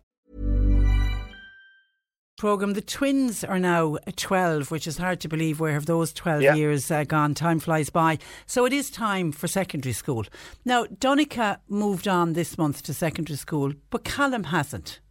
[2.41, 2.73] Programme.
[2.73, 5.59] The twins are now 12, which is hard to believe.
[5.59, 6.55] Where have those 12 Yeah.
[6.55, 7.35] years uh, gone?
[7.35, 8.17] Time flies by.
[8.47, 10.25] So it is time for secondary school.
[10.65, 15.01] Now, Donica moved on this month to secondary school, but Callum hasn't.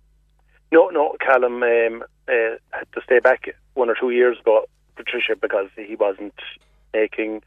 [0.73, 4.65] No, no, Callum um, uh, had to stay back one or two years ago,
[4.97, 6.35] Patricia, because he wasn't
[6.93, 7.43] making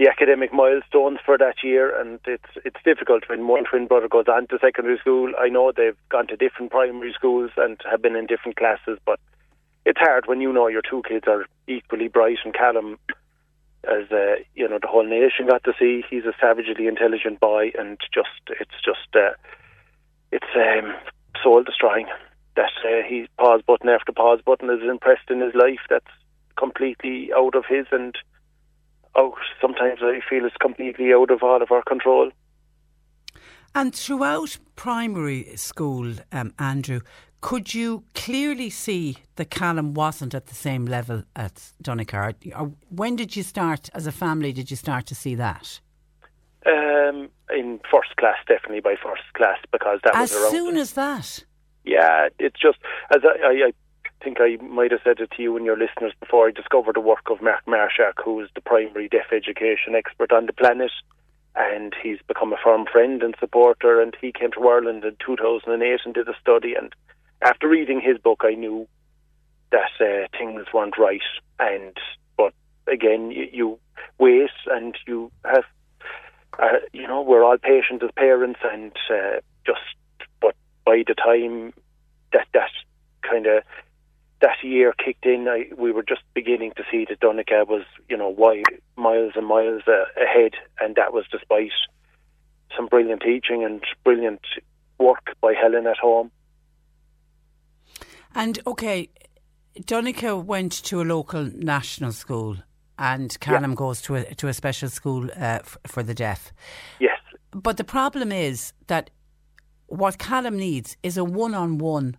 [0.00, 4.24] the academic milestones for that year, and it's it's difficult when one twin brother goes
[4.28, 5.30] on to secondary school.
[5.38, 9.20] I know they've gone to different primary schools and have been in different classes, but
[9.84, 12.38] it's hard when you know your two kids are equally bright.
[12.46, 12.98] And Callum,
[13.84, 17.70] as uh, you know, the whole nation got to see, he's a savagely intelligent boy,
[17.78, 19.36] and just it's just uh,
[20.32, 20.94] it's um,
[21.42, 22.06] soul destroying
[22.56, 25.80] that uh, he pause button after pause button is impressed in his life.
[25.90, 26.16] That's
[26.56, 28.16] completely out of his and
[29.16, 29.34] out.
[29.60, 32.30] Sometimes I feel it's completely out of all of our control.
[33.74, 37.00] And throughout primary school, um, Andrew,
[37.40, 42.34] could you clearly see that Callum wasn't at the same level as Donica?
[42.88, 45.80] When did you start, as a family, did you start to see that?
[46.66, 50.50] Um, in first class, definitely by first class, because that As was around.
[50.50, 51.44] soon as that?
[51.84, 52.78] Yeah, it's just
[53.14, 53.72] as I, I, I
[54.22, 56.48] think I might have said it to you and your listeners before.
[56.48, 60.46] I discovered the work of Marc Marschark, who is the primary deaf education expert on
[60.46, 60.92] the planet,
[61.56, 64.00] and he's become a firm friend and supporter.
[64.00, 66.74] And he came to Ireland in 2008 and did a study.
[66.74, 66.94] And
[67.42, 68.86] after reading his book, I knew
[69.72, 71.22] that uh, things weren't right.
[71.58, 71.96] And
[72.36, 72.52] but
[72.86, 73.78] again, you, you
[74.18, 75.64] wait and you have,
[76.58, 79.80] uh, you know, we're all patient as parents, and uh, just
[80.40, 80.54] but
[80.84, 81.72] by the time
[82.32, 82.70] that that
[83.22, 83.62] kind of
[84.40, 88.16] that year kicked in, I, we were just beginning to see that Donica was, you
[88.16, 88.64] know, wide,
[88.96, 91.72] miles and miles uh, ahead, and that was despite
[92.76, 94.40] some brilliant teaching and brilliant
[94.98, 96.30] work by Helen at home.
[98.34, 99.08] And okay,
[99.84, 102.56] Donica went to a local national school,
[102.98, 106.52] and Callum goes to a to a special school uh, f- for the deaf.
[107.00, 107.18] Yes.
[107.50, 109.10] But the problem is that
[109.86, 112.16] what Callum needs is a one-on-one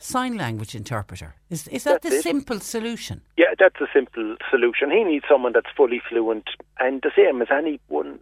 [0.00, 1.34] sign language interpreter.
[1.50, 2.22] Is is that That's the it.
[2.22, 3.20] simple solution?
[3.36, 4.90] Yeah, that's a simple solution.
[4.90, 6.48] He needs someone that's fully fluent,
[6.78, 8.18] and the same as any one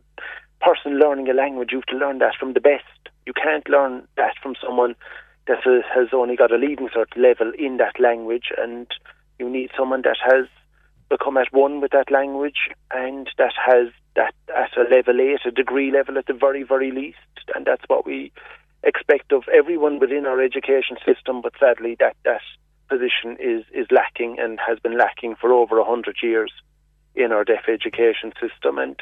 [0.60, 2.84] person learning a language, you have to learn that from the best.
[3.26, 4.96] You can't learn that from someone
[5.46, 8.86] that has- only got a leaving cert level in that language, and
[9.38, 10.46] you need someone that has
[11.08, 15.50] become at one with that language and that has that at a level eight, a
[15.52, 17.18] degree level at the very, very least,
[17.54, 18.32] and that's what we
[18.82, 21.40] expect of everyone within our education system.
[21.42, 22.40] But sadly, that that
[22.88, 26.52] position is is lacking and has been lacking for over a hundred years
[27.14, 29.00] in our deaf education system, and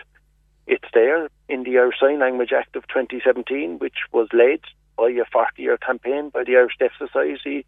[0.67, 4.61] it's there in the Irish Sign Language Act of 2017, which was led
[4.97, 7.67] by a 40-year campaign by the Irish Deaf Society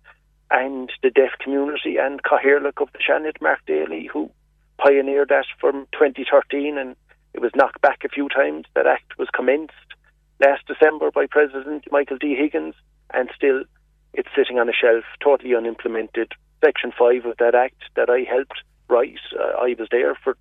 [0.50, 4.30] and the deaf community and Cathaoirleach of the Seanad, Mark Daly, who
[4.78, 6.96] pioneered that from 2013, and
[7.34, 8.64] it was knocked back a few times.
[8.74, 9.74] That act was commenced
[10.40, 12.34] last December by President Michael D.
[12.34, 12.74] Higgins,
[13.12, 13.64] and still
[14.14, 16.32] it's sitting on a shelf, totally unimplemented.
[16.64, 20.36] Section 5 of that act that I helped write, uh, I was there for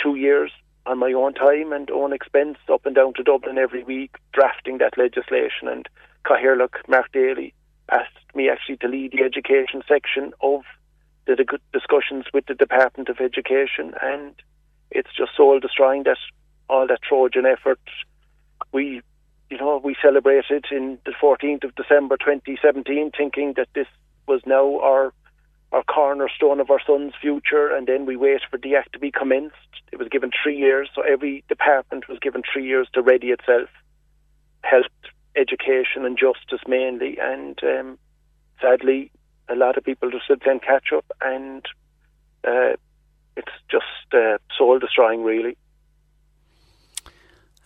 [0.00, 0.52] two years
[0.84, 4.78] on my own time and own expense up and down to Dublin every week drafting
[4.78, 5.88] that legislation and
[6.24, 7.54] Cathaoirleach, Mark Daly
[7.90, 10.62] asked me actually to lead the education section of
[11.26, 11.36] the,
[11.72, 14.34] discussions with the Department of Education and
[14.90, 16.18] it's just soul destroying that
[16.68, 17.80] all that Trojan effort
[18.72, 19.02] we
[19.50, 23.86] you know we celebrated in the 14th of December 2017 thinking that this
[24.26, 25.12] was now our
[25.72, 29.10] our cornerstone of our son's future, and then we wait for the act to be
[29.10, 29.56] commenced.
[29.92, 33.68] It was given three years, so every department was given three years to ready itself,
[34.62, 34.86] health,
[35.34, 37.18] education, and justice mainly.
[37.20, 37.98] And um,
[38.60, 39.10] sadly,
[39.48, 41.66] a lot of people just still playing catch up, and
[42.44, 42.76] uh,
[43.36, 45.56] it's just uh, soul destroying, really.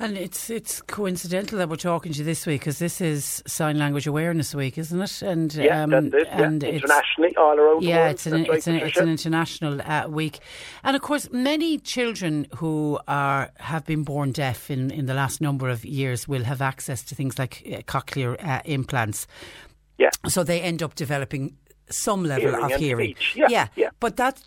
[0.02, 3.78] And it's it's coincidental that we're talking to you this week because this is Sign
[3.78, 5.20] Language Awareness Week, isn't it?
[5.20, 6.14] And Yeah, um, it.
[6.14, 6.42] Yeah.
[6.42, 10.06] and it's- Internationally, all around Yeah, it's an right, it's an it's an international uh,
[10.08, 10.38] week,
[10.84, 15.42] and of course, many children who are have been born deaf in in the last
[15.42, 19.26] number of years will have access to things like uh, cochlear uh, implants.
[19.98, 20.08] Yeah.
[20.28, 21.56] So they end up developing
[21.90, 23.14] some level Hearing of hearing.
[23.16, 23.36] speech.
[23.48, 23.90] Yeah, yeah.
[24.00, 24.42] But that,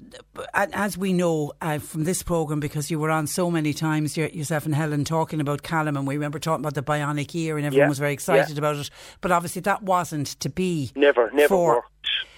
[0.53, 4.65] as we know uh, from this programme, because you were on so many times, yourself
[4.65, 7.85] and Helen talking about Callum, and we remember talking about the bionic ear, and everyone
[7.85, 8.57] Yeah, was very excited yeah.
[8.57, 8.89] about it.
[9.21, 10.91] But obviously, that wasn't to be.
[10.95, 11.89] Never, never for, worked.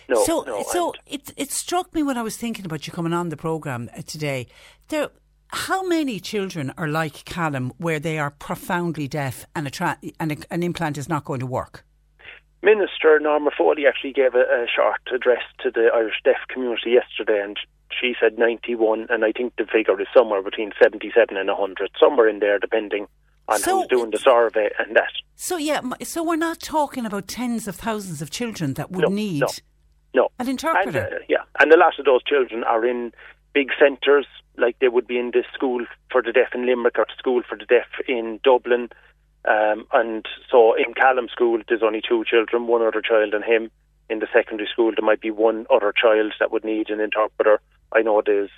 [0.07, 0.63] No, so, no.
[0.69, 3.89] so it it struck me when I was thinking about you coming on the program
[3.97, 4.47] uh, today.
[4.89, 5.09] There,
[5.49, 10.31] how many children are like Callum, where they are profoundly deaf and a tra- and
[10.33, 11.85] a, an implant is not going to work?
[12.65, 17.39] Minister Norma Foley actually gave a, a short address to the Irish deaf community yesterday,
[17.43, 17.57] and
[18.01, 22.27] she said 91, and I think the figure is somewhere between 77 and 100, somewhere
[22.27, 23.05] in there, depending
[23.47, 25.11] on So- who's doing the survey and that.
[25.35, 29.09] So yeah, so we're not talking about tens of thousands of children that would No,
[29.09, 29.47] need no,
[30.15, 30.27] no.
[30.39, 31.01] an interpreter.
[31.01, 33.11] And, uh, yeah, and a lot of those children are in
[33.53, 34.25] big centres,
[34.57, 37.57] like they would be in the school for the deaf in Limerick or school for
[37.57, 38.89] the deaf in Dublin.
[39.47, 43.69] Um, and so in Callum School, there's only two children, one other child and him.
[44.09, 47.59] In the secondary school, there might be one other child that would need an interpreter.
[47.91, 48.51] I know there's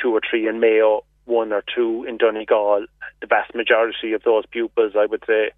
[0.00, 2.86] two or three in Mayo, one or two in Donegal.
[3.20, 5.50] The vast majority of those pupils, I would say,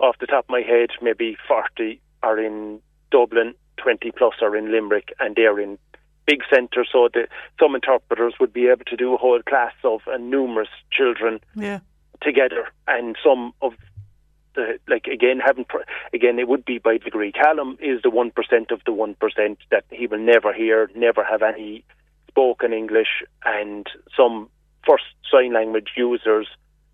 [0.00, 2.80] off the top of my head, maybe 40 are in
[3.10, 5.78] Dublin, 20 plus are in Limerick, and they're in
[6.26, 6.88] big centres.
[6.92, 7.26] So the,
[7.58, 11.80] some interpreters would be able to do a whole class of and numerous children Yeah.
[12.20, 13.74] together, and some of
[14.58, 15.66] the like again having
[16.12, 17.32] again it would be by degree.
[17.32, 21.22] Callum is the one percent of the one percent that he will never hear, never
[21.24, 21.84] have any
[22.28, 23.86] spoken English, and
[24.16, 24.48] some
[24.86, 26.48] first sign language users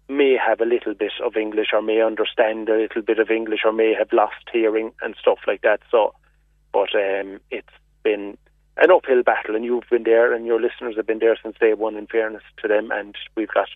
[0.09, 3.61] may have a little bit of English or may understand a little bit of English
[3.65, 5.81] or may have lost hearing and stuff like that.
[5.91, 6.15] So,
[6.73, 8.37] but um, it's been
[8.77, 11.75] an uphill battle, and you've been there, and your listeners have been there since day
[11.75, 11.97] one.
[11.97, 13.69] In fairness to them, and we've got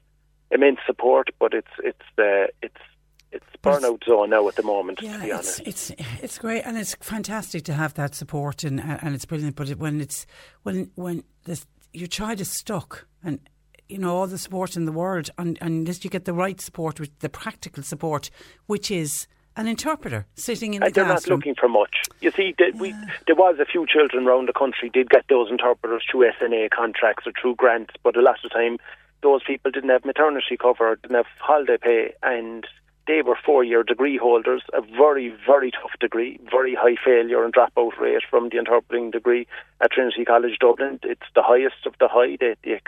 [0.51, 2.84] immense support, but it's it's uh, it's
[3.33, 4.99] it's burnout zone now at the moment.
[4.99, 5.61] to be Yeah, honest.
[5.61, 9.57] it's, it's it's great and it's fantastic to have that support and and it's brilliant.
[9.57, 10.26] But it, when it's
[10.62, 13.41] when when this, your child is stuck and
[13.89, 16.61] you know all the support in the world, and, and unless you get the right
[16.61, 18.31] support, with the practical support,
[18.66, 19.26] which is
[19.57, 21.39] an interpreter sitting in the And they're not classroom.
[21.41, 22.03] looking for much.
[22.20, 22.95] You see, the, we,
[23.26, 27.26] there was a few children around the country did get those interpreters through SNA contracts
[27.26, 28.79] or through grants, but a lot of the time
[29.22, 32.66] those people didn't have maternity cover, didn't have holiday pay, and
[33.09, 37.99] they were four-year degree holders, a very, very tough degree, very high failure and dropout
[37.99, 39.47] rate from the interpreting degree
[39.81, 41.01] at Trinity College Dublin.
[41.03, 42.37] It's the highest of the high.
[42.37, 42.79] The, the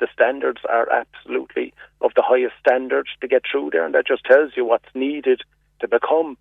[0.00, 4.24] the standards are absolutely of the highest standards to get through there, and that just
[4.24, 5.40] tells you what's needed
[5.80, 6.36] to become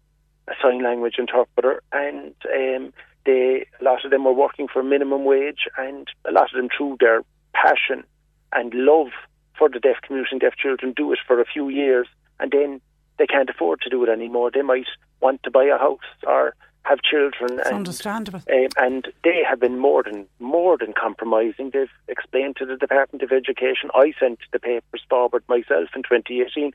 [0.48, 1.82] a sign language interpreter.
[1.92, 2.94] And um,
[3.26, 6.70] they, a lot of them were working for minimum wage, and a lot of them,
[6.76, 7.22] through their
[7.54, 8.04] passion
[8.54, 9.12] and love
[9.58, 12.08] for the deaf community and deaf children, do it for a few years,
[12.40, 12.82] and then
[13.18, 14.52] they can't afford to do it anymore.
[14.52, 14.88] They might
[15.22, 17.60] want to buy a house or have children.
[17.60, 18.42] It's and, understandable.
[18.52, 21.72] um, and they have been more than more than compromising.
[21.72, 23.90] They've explained to the Department of Education.
[23.96, 26.72] I sent the papers forward myself in 2018.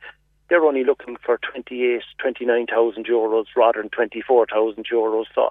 [0.48, 5.26] They're only looking for 28, 29,000 euros rather than 24,000 euros.
[5.34, 5.50] So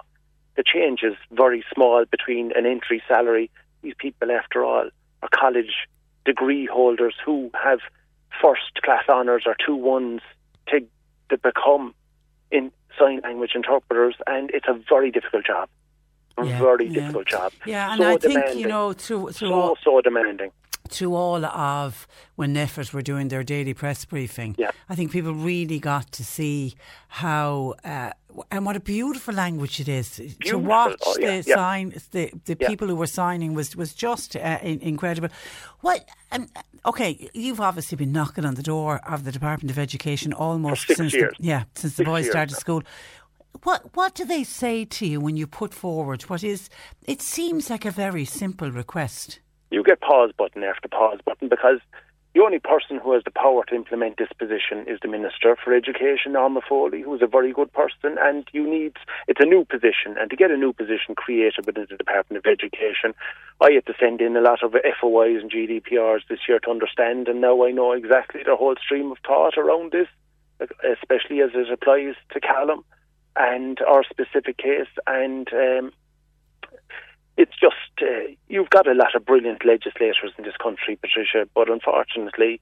[0.56, 3.48] the change is very small between an entry salary.
[3.82, 4.90] These people, after all,
[5.22, 5.86] are college
[6.24, 7.78] degree holders who have
[8.42, 10.20] first class honours or two ones
[10.70, 10.80] to,
[11.30, 11.94] to become
[12.50, 15.68] in sign language interpreters, and it's a very difficult job.
[16.42, 17.00] Yeah, very yeah.
[17.00, 17.52] difficult job.
[17.66, 20.52] Yeah, and so I think you know through through so all, so demanding.
[20.90, 24.70] To all of when NPHET were doing their daily press briefing, Yeah.
[24.88, 26.74] I think people really got to see
[27.08, 28.10] how uh,
[28.50, 31.54] and what a beautiful language it is to watch Oh, yeah, the yeah.
[31.56, 32.68] sign the the Yeah.
[32.68, 35.28] people who were signing was was just uh, in, incredible.
[35.80, 36.08] What?
[36.32, 36.46] Um,
[36.84, 40.96] okay, you've obviously been knocking on the door of the Department of Education almost six
[40.98, 41.34] since years.
[41.38, 42.32] The, yeah since the boys years.
[42.32, 42.82] started school.
[43.64, 46.68] What what do they say to you when you put forward what is?
[47.06, 49.40] It seems like a very simple request.
[49.70, 51.80] You get pause button after pause button because
[52.34, 55.74] the only person who has the power to implement this position is the Minister for
[55.74, 58.92] Education, Norma Foley, who is a very good person, and you need
[59.26, 62.50] it's a new position, and to get a new position created within the Department of
[62.50, 63.14] Education,
[63.60, 67.28] I had to send in a lot of FOIs and GDPRs this year to understand,
[67.28, 70.08] and now I know exactly the whole stream of thought around this,
[70.60, 72.84] especially as it applies to Callum
[73.36, 75.92] and our specific case, and um,
[77.38, 81.70] it's just uh, you've got a lot of brilliant legislators in this country, Patricia, but
[81.70, 82.60] unfortunately,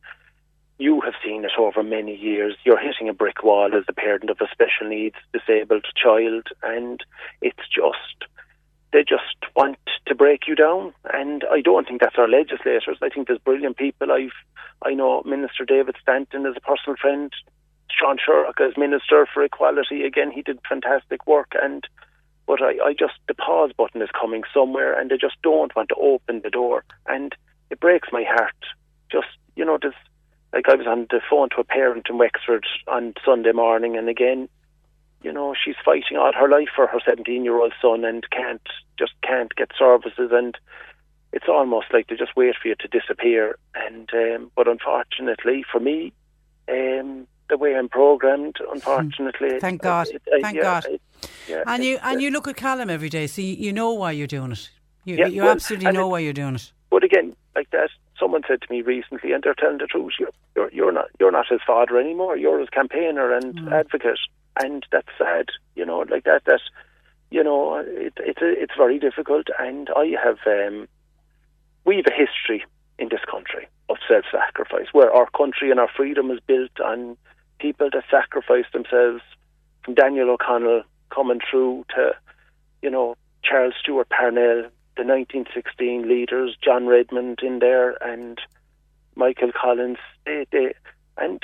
[0.79, 2.55] you have seen it over many years.
[2.63, 7.03] You're hitting a brick wall as the parent of a special needs disabled child, and
[7.41, 8.31] it's just
[8.93, 10.93] they just want to break you down.
[11.13, 12.99] And I don't think that's our legislators.
[13.03, 14.13] I think there's brilliant people.
[14.13, 14.37] I've
[14.83, 17.33] I know Minister David Stanton is a personal friend.
[17.91, 21.83] Sean Sherlock as Minister for Equality again, he did fantastic work and
[22.47, 25.89] but I, I just the pause button is coming somewhere and they just don't want
[25.91, 27.35] to open the door and
[27.71, 28.55] it breaks my heart.
[29.11, 29.95] Just you know, this
[30.53, 34.09] like I was on the phone to a parent in Wexford on Sunday morning and
[34.09, 34.49] again,
[35.23, 38.67] you know, she's fighting all her life for her seventeen year old son and can't
[38.99, 40.57] just can't get services and
[41.33, 45.81] it's almost like they just wait for you to disappear and um, but unfortunately for
[45.81, 46.13] me,
[46.69, 49.51] um the way I'm programmed, unfortunately.
[49.55, 49.59] Hmm.
[49.59, 50.09] Thank God.
[50.09, 50.85] it- it- Thank yeah, God.
[50.87, 51.01] it-
[51.49, 54.13] yeah, And you and you look at Callum every day, so you, you know why
[54.13, 54.71] you're doing it.
[55.05, 56.73] You, Yeah, you well, absolutely know it- why you're doing it.
[56.91, 60.15] But again, like that, someone said to me recently, and they're telling the truth.
[60.19, 62.37] You're you're, you're not you're not his father anymore.
[62.37, 64.19] You're his campaigner and advocate,
[64.63, 65.47] and that's sad.
[65.75, 66.45] You know, like that.
[66.47, 66.61] That
[67.31, 69.49] you know, it, it's a, it's very difficult.
[69.59, 70.89] And I have um,
[71.85, 72.65] we have a history
[72.99, 77.17] in this country of self-sacrifice, where our country and our freedom is built on
[77.59, 79.23] people that sacrificed themselves.
[79.85, 82.11] From Daniel O'Connell coming through to,
[82.83, 84.63] you know, Charles Stewart Parnell,
[84.97, 88.41] the 1916 leaders, John Redmond in there, and
[89.15, 89.99] Michael Collins.
[90.25, 90.75] They, they,
[91.17, 91.43] and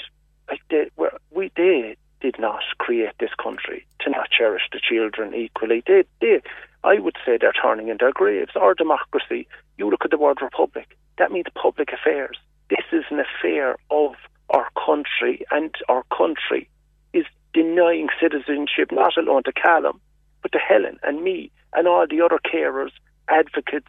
[0.50, 5.34] like they were, we they did not create this country to not cherish the children
[5.34, 5.82] equally.
[5.86, 6.40] They, they,
[6.84, 8.52] I would say they're turning in their graves.
[8.56, 9.46] Our democracy.
[9.78, 10.96] You look at the word republic.
[11.18, 12.38] That means public affairs.
[12.68, 14.14] This is an affair of
[14.52, 16.68] our country, and our country
[17.12, 20.00] is denying citizenship not alone to Callum,
[20.42, 22.90] but to Helen and me and all the other carers,
[23.28, 23.88] advocates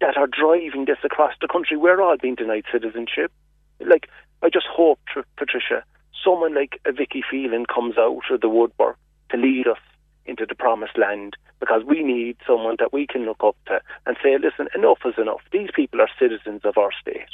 [0.00, 1.76] that are driving this across the country.
[1.76, 3.32] We're all being denied citizenship.
[3.80, 4.08] Like,
[4.42, 5.82] I just hope, Tr- Patricia,
[6.24, 8.96] someone like a Vicky Phelan comes out of the woodwork
[9.30, 9.78] to lead us
[10.26, 14.16] into the promised land because we need someone that we can look up to and
[14.22, 15.40] say, listen, enough is enough.
[15.52, 17.26] These people are citizens of our state.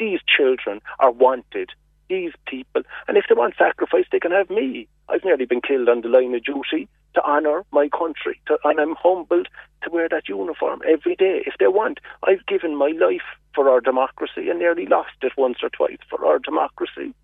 [0.00, 1.70] These children are wanted.
[2.08, 4.88] These people, and if they want sacrifice, they can have me.
[5.08, 8.80] I've nearly been killed on the line of duty to honour my country, to, and
[8.80, 9.46] I'm humbled
[9.84, 11.42] to wear that uniform every day.
[11.46, 15.58] If they want, I've given my life for our democracy and nearly lost it once
[15.62, 17.14] or twice for our democracy.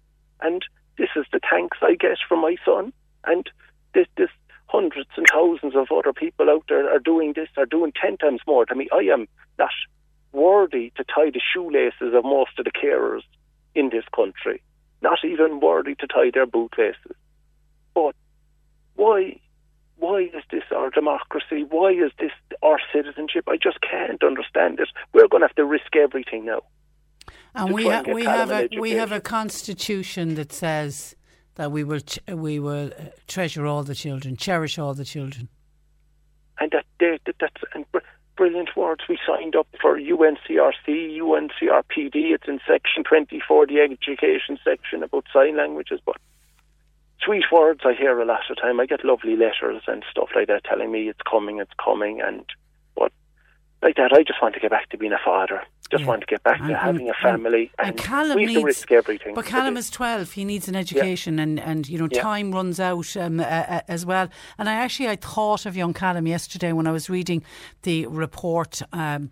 [0.40, 0.64] And
[0.98, 2.92] this is the thanks I get from my son.
[3.24, 3.50] And
[3.94, 4.30] this, this
[4.66, 8.40] hundreds and thousands of other people out there are doing this, are doing ten times
[8.46, 8.88] more to me.
[8.92, 9.26] I am
[9.58, 9.70] not
[10.36, 13.22] worthy to tie the shoelaces of most of the carers
[13.74, 14.62] in this country.
[15.02, 17.16] Not even worthy to tie their bootlaces.
[17.94, 18.14] But
[18.94, 19.40] why
[19.98, 21.64] why is this our democracy?
[21.68, 22.32] Why is this
[22.62, 23.44] our citizenship?
[23.48, 24.88] I just can't understand it.
[25.14, 26.60] We're going to have to risk everything now.
[27.54, 31.16] And we ha- and we have a we have a constitution that says
[31.54, 35.48] that we will ch- we will uh, treasure all the children, cherish all the children.
[36.60, 37.84] and that, that, that that's and
[38.36, 39.02] brilliant words.
[39.08, 42.14] We signed up for UNCRC, UNCRPD.
[42.34, 46.00] It's in section 24, the education section about sign languages.
[46.04, 46.16] But
[47.22, 48.80] sweet words I hear a lot of time.
[48.80, 52.44] I get lovely letters and stuff like that telling me it's coming, it's coming, and
[53.86, 55.62] like that, I just want to get back to being a father.
[55.90, 58.64] Just want to get back And- to having a family, and and, Callum we needs-
[58.64, 59.34] risk everything.
[59.34, 60.32] But Callum is 12.
[60.32, 62.20] He needs an education and, and you know, Yeah.
[62.22, 64.28] time runs out um, uh, uh, as well.
[64.58, 67.44] And I actually, I thought of young Callum yesterday when I was reading
[67.82, 69.30] the report um,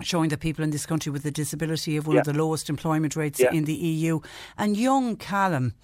[0.00, 3.14] showing that people in this country with a disability have one of the lowest employment
[3.16, 3.52] rates Yeah.
[3.52, 4.20] in the EU.
[4.56, 5.74] And young Callum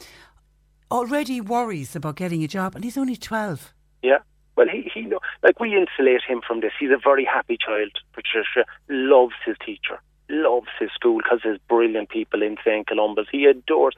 [0.91, 3.75] already worries about getting a job and he's only 12.
[4.03, 4.19] Yeah.
[4.57, 6.73] Well, he, he know, like we insulate him from this.
[6.79, 7.93] He's a very happy child.
[8.13, 12.85] Patricia loves his teacher, loves his school because there's brilliant people in St.
[12.89, 13.29] Columba's.
[13.31, 13.95] He adores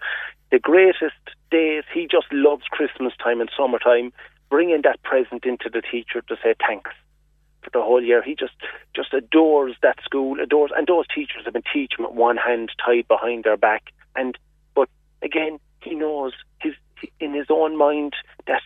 [0.52, 1.16] the greatest
[1.50, 1.84] days.
[1.92, 4.12] He just loves Christmas time and summertime,
[4.50, 6.90] bringing that present into the teacher to say thanks
[7.62, 8.22] for the whole year.
[8.22, 8.54] He just
[8.94, 13.08] just adores that school, adores, and those teachers have been teaching with one hand tied
[13.08, 13.84] behind their back.
[14.14, 14.36] And
[14.74, 14.90] but
[15.22, 16.74] again, he knows his
[17.20, 18.12] in his own mind
[18.46, 18.62] that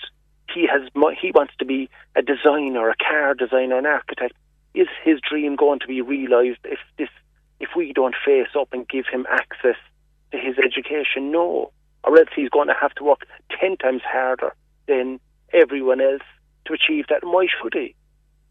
[0.55, 0.83] he has
[1.21, 4.35] he wants to be a designer, a car designer, an architect.
[4.75, 7.09] Is his dream going to be realised if this
[7.61, 9.77] if we don't face up and give him access
[10.33, 11.31] to his education?
[11.31, 11.73] No,
[12.05, 13.27] or else he's going to have to work
[13.61, 14.55] ten times harder
[14.87, 15.21] than
[15.53, 16.23] everyone else
[16.67, 17.23] to achieve that.
[17.23, 17.95] And why should he?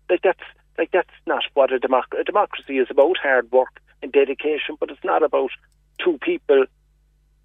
[0.10, 0.44] Like that's
[0.78, 4.76] like that's not what a, democ- a democracy is about: hard work and dedication.
[4.80, 5.52] But it's not about
[6.04, 6.66] two people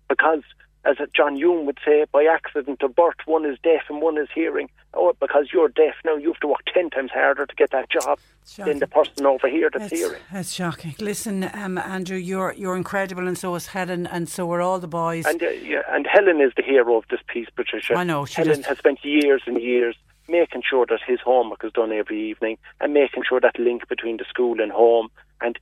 [0.08, 0.42] because,
[0.88, 4.28] as John Hume would say, by accident of birth, one is deaf and one is
[4.34, 4.68] hearing.
[4.94, 7.90] Oh, because you're deaf now, you have to work ten times harder to get that
[7.90, 8.18] job
[8.56, 10.22] than the person over here that's It's, hearing.
[10.32, 10.94] it's shocking.
[11.00, 14.88] Listen, um, Andrew, you're you're incredible, and so is Helen, and so are all the
[14.88, 15.26] boys.
[15.26, 17.94] And uh, yeah, and Helen is the hero of this piece, Patricia.
[17.96, 19.96] I know, Helen just- has spent years and years
[20.28, 24.16] making sure that his homework is done every evening and making sure that link between
[24.16, 25.08] the school and home.
[25.40, 25.56] And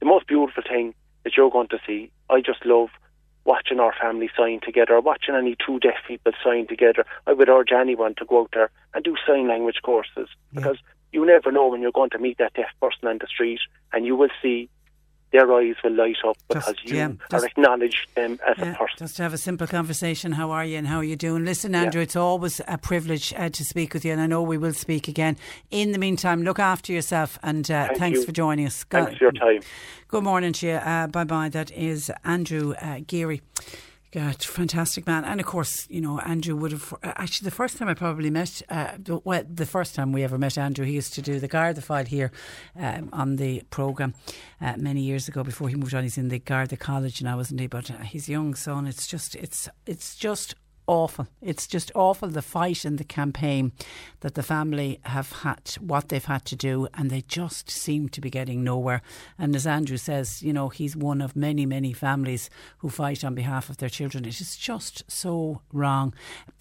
[0.00, 0.94] the most beautiful thing
[1.24, 2.88] that you're going to see, I just love
[3.48, 7.06] watching our family sign together, watching any two deaf people sign together.
[7.26, 10.76] I would urge anyone to go out there and do sign language courses because
[11.12, 13.60] you never know when you're going to meet that deaf person on the street
[13.94, 14.68] and you will see
[15.32, 18.76] their eyes will light up because you yeah, are just- acknowledge them as Yeah, a
[18.76, 18.96] person.
[18.98, 20.32] just to have a simple conversation.
[20.32, 21.44] How are you and how are you doing?
[21.44, 24.56] Listen, Andrew, it's always a privilege uh, to speak with you, and I know we
[24.58, 25.36] will speak again.
[25.70, 28.24] In the meantime, look after yourself, and uh, Thank thanks you.
[28.26, 28.84] for joining us.
[28.84, 29.60] Thanks for your time.
[30.08, 30.72] Good morning to you.
[30.74, 31.48] Uh, bye bye.
[31.50, 33.42] That is Andrew uh, Geary.
[34.10, 37.76] God, fantastic man, and of course, you know Andrew would have uh, actually the first
[37.76, 40.92] time I probably met, uh, the- well, the first time we ever met Andrew, he
[40.92, 42.32] used to do the Garda file here
[42.74, 44.14] um, on the program
[44.62, 46.04] uh, many years ago before he moved on.
[46.04, 47.66] He's in the Garda College now, isn't he?
[47.66, 50.54] But uh, his young son, it's just, it's, it's just
[50.88, 51.28] awful.
[51.40, 53.72] It's just awful the fight and the campaign
[54.20, 58.20] that the family have had, what they've had to do, and they just seem to
[58.20, 59.02] be getting nowhere.
[59.38, 63.34] And as Andrew says, you know, he's one of many, many families who fight on
[63.34, 64.24] behalf of their children.
[64.24, 66.14] It is just so wrong.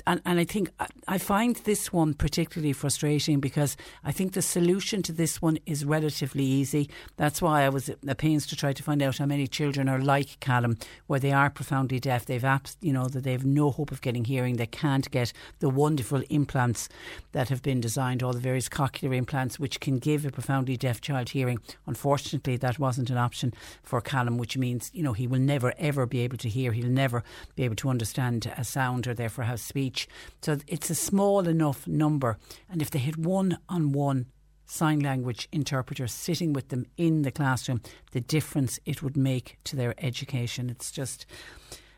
[0.05, 0.71] And, and I think
[1.07, 5.83] I- find this one particularly frustrating because I think the solution to this one is
[5.83, 6.89] relatively easy.
[7.15, 9.99] That's why I was at pains to try to find out how many children are
[9.99, 12.25] like Callum, where they are profoundly deaf.
[12.25, 12.45] They've
[12.81, 14.57] you know, that they have no hope of getting hearing.
[14.57, 16.89] They can't get the wonderful implants
[17.31, 21.01] that have been designed, all the various cochlear implants, which can give a profoundly deaf
[21.01, 21.59] child hearing.
[21.85, 23.53] Unfortunately, that wasn't an option
[23.83, 26.71] for Callum, which means, you know, he will never ever be able to hear.
[26.71, 27.23] He'll never
[27.55, 30.07] be able to understand a sound or therefore have speech.
[30.41, 32.37] So it's a small enough number.
[32.69, 34.27] And if they had one on one
[34.65, 39.75] sign language interpreter sitting with them in the classroom, the difference it would make to
[39.75, 40.69] their education.
[40.69, 41.25] It's just.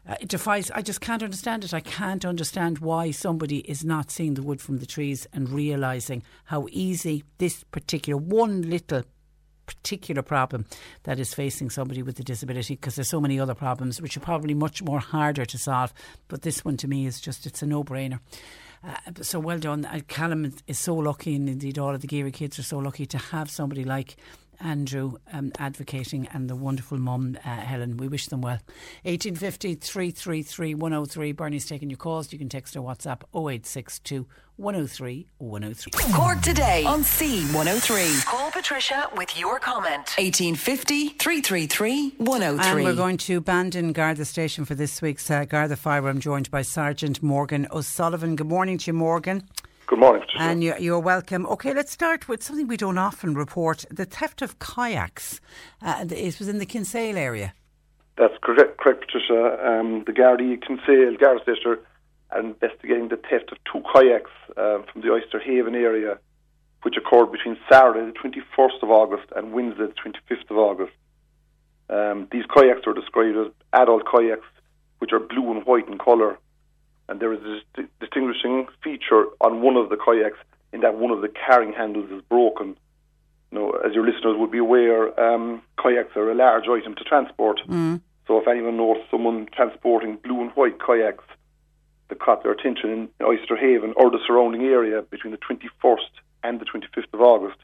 [0.10, 0.72] Uh, it defies.
[0.72, 1.74] I just can't understand it.
[1.74, 6.24] I can't understand why somebody is not seeing the wood from the trees and realizing
[6.46, 9.04] how easy this particular one little
[9.68, 10.66] particular problem
[11.04, 14.22] that is facing somebody with a disability because there's so many other problems which are
[14.22, 15.94] probably much more harder to solve
[16.28, 18.20] but this one to me is just it's a no-brainer
[18.84, 22.32] uh, so well done uh, Callum is- so lucky and indeed all of the Geary
[22.32, 24.18] kids are so lucky to have somebody like
[24.60, 28.60] Andrew um, advocating and the wonderful mum uh, Helen we wish them well
[29.04, 34.28] 1850 333 103 Bernie's taking your calls you can text or WhatsApp 0862
[34.58, 38.26] 103 103 Cork today on C103.
[38.26, 40.14] Call Patricia with your comment.
[40.18, 42.66] 1850 333 103.
[42.68, 46.08] And we're going to Bandon Garda Station for this week's uh, Garda File.
[46.08, 48.36] I'm joined by Sergeant Morgan O'Sullivan.
[48.36, 49.44] Good morning to you, Morgan.
[49.90, 50.22] Good morning.
[50.22, 50.44] Patricia.
[50.44, 51.48] And you're, you're welcome.
[51.48, 55.42] Okay, let's start with something we don't often report the theft of kayaks.
[55.82, 57.56] Uh, it was in the Kinsale area.
[58.16, 59.58] That's correct, correct Patricia.
[59.68, 61.80] Um, the Gardaí Kinsale, Garda Sister,
[62.30, 66.20] are investigating the theft of two kayaks uh, from the Oyster Haven area,
[66.84, 70.94] which occurred between Saturday, the 21st of August, and Wednesday, the 25th of August.
[71.90, 74.46] Um, these kayaks are described as adult kayaks,
[75.00, 76.38] which are blue and white in colour.
[77.10, 80.38] And there is a dis- distinguishing feature on one of the kayaks
[80.72, 82.78] in that one of the carrying handles is broken.
[83.52, 87.04] You know, as your listeners would be aware, um, kayaks are a large item to
[87.04, 87.60] transport.
[87.68, 88.02] Mm.
[88.28, 91.24] So if anyone knows someone transporting blue and white kayaks
[92.10, 96.12] that caught their attention in Oyster Haven or the surrounding area between the 21st
[96.44, 97.58] and the 25th of August,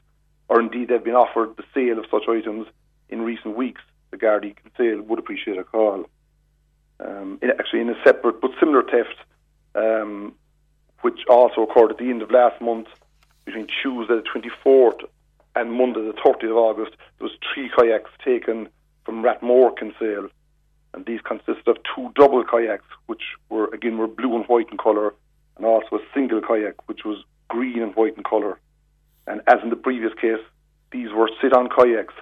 [0.48, 2.66] or indeed they've been offered the sale of such items
[3.08, 6.06] in recent weeks, the Gardaí Kinsale would appreciate a call.
[6.98, 9.16] Um, in, actually, in a separate but similar theft,
[9.76, 10.34] um,
[11.02, 12.88] which also occurred at the end of last month,
[13.44, 15.04] between Tuesday the 24th
[15.54, 18.68] and Monday the 30th of August, there was three kayaks taken
[19.04, 20.28] from Ratmore Kinsale,
[20.92, 24.78] and these consisted of two double kayaks, which were again were blue and white in
[24.78, 25.14] colour,
[25.56, 28.58] and also a single kayak, which was green and white in colour.
[29.26, 30.42] And as in the previous case,
[30.90, 32.14] these were sit-on kayaks,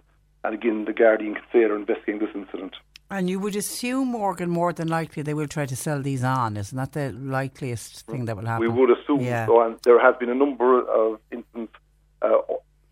[0.44, 2.74] and again the Gardaí in Kinsale are investigating this incident.
[3.14, 6.56] And you would assume, Morgan, more than likely they will try to sell these on.
[6.56, 8.66] Isn't that the likeliest thing that will happen?
[8.66, 9.46] We would assume Yeah.
[9.46, 11.72] so, and there has been a number of instances
[12.22, 12.38] uh,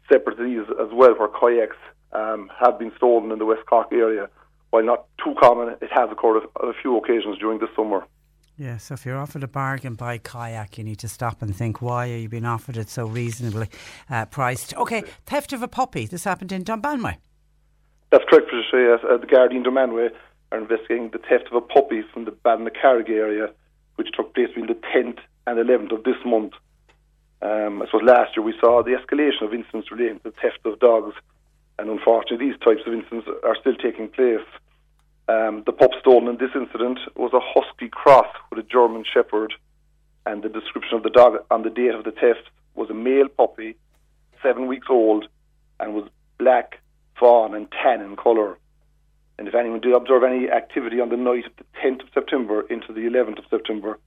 [0.09, 1.77] separate to these as well where kayaks
[2.12, 4.28] um, have been stolen in the West Cork area.
[4.70, 8.05] While not too common, it has occurred on a few occasions during the summer.
[8.57, 11.82] Yeah, so if you're offered a bargain buy kayak, you need to stop and think,
[11.82, 13.69] why are you being offered it so reasonably
[14.09, 14.73] uh, priced?
[14.77, 16.07] Okay, theft of a puppy.
[16.07, 17.16] This happened in Dunmanway.
[18.12, 18.76] That's correct, Patricia.
[18.76, 19.01] Yes.
[19.02, 20.10] Uh, the Gardaí in Dunmanway
[20.52, 23.48] are investigating the theft of a puppy from the Balnacarrig area,
[23.97, 26.52] which took place between the 10th and 11th of this month.
[27.40, 30.60] Um, I suppose last year we saw the escalation of incidents relating to the theft
[30.66, 31.14] of dogs,
[31.78, 34.44] and unfortunately these types of incidents are still taking place.
[35.28, 39.55] Um, the pup stolen in this incident was a husky cross with a German Shepherd,
[40.26, 42.44] and the description of the dog on the date of the theft
[42.74, 43.74] was a male puppy,
[44.43, 45.28] seven weeks old,
[45.80, 46.06] and was
[46.39, 46.82] black,
[47.18, 48.59] fawn, and tan in colour.
[49.39, 52.62] And if anyone did observe any activity on the night of the 10th of September
[52.68, 53.98] into the 11th of September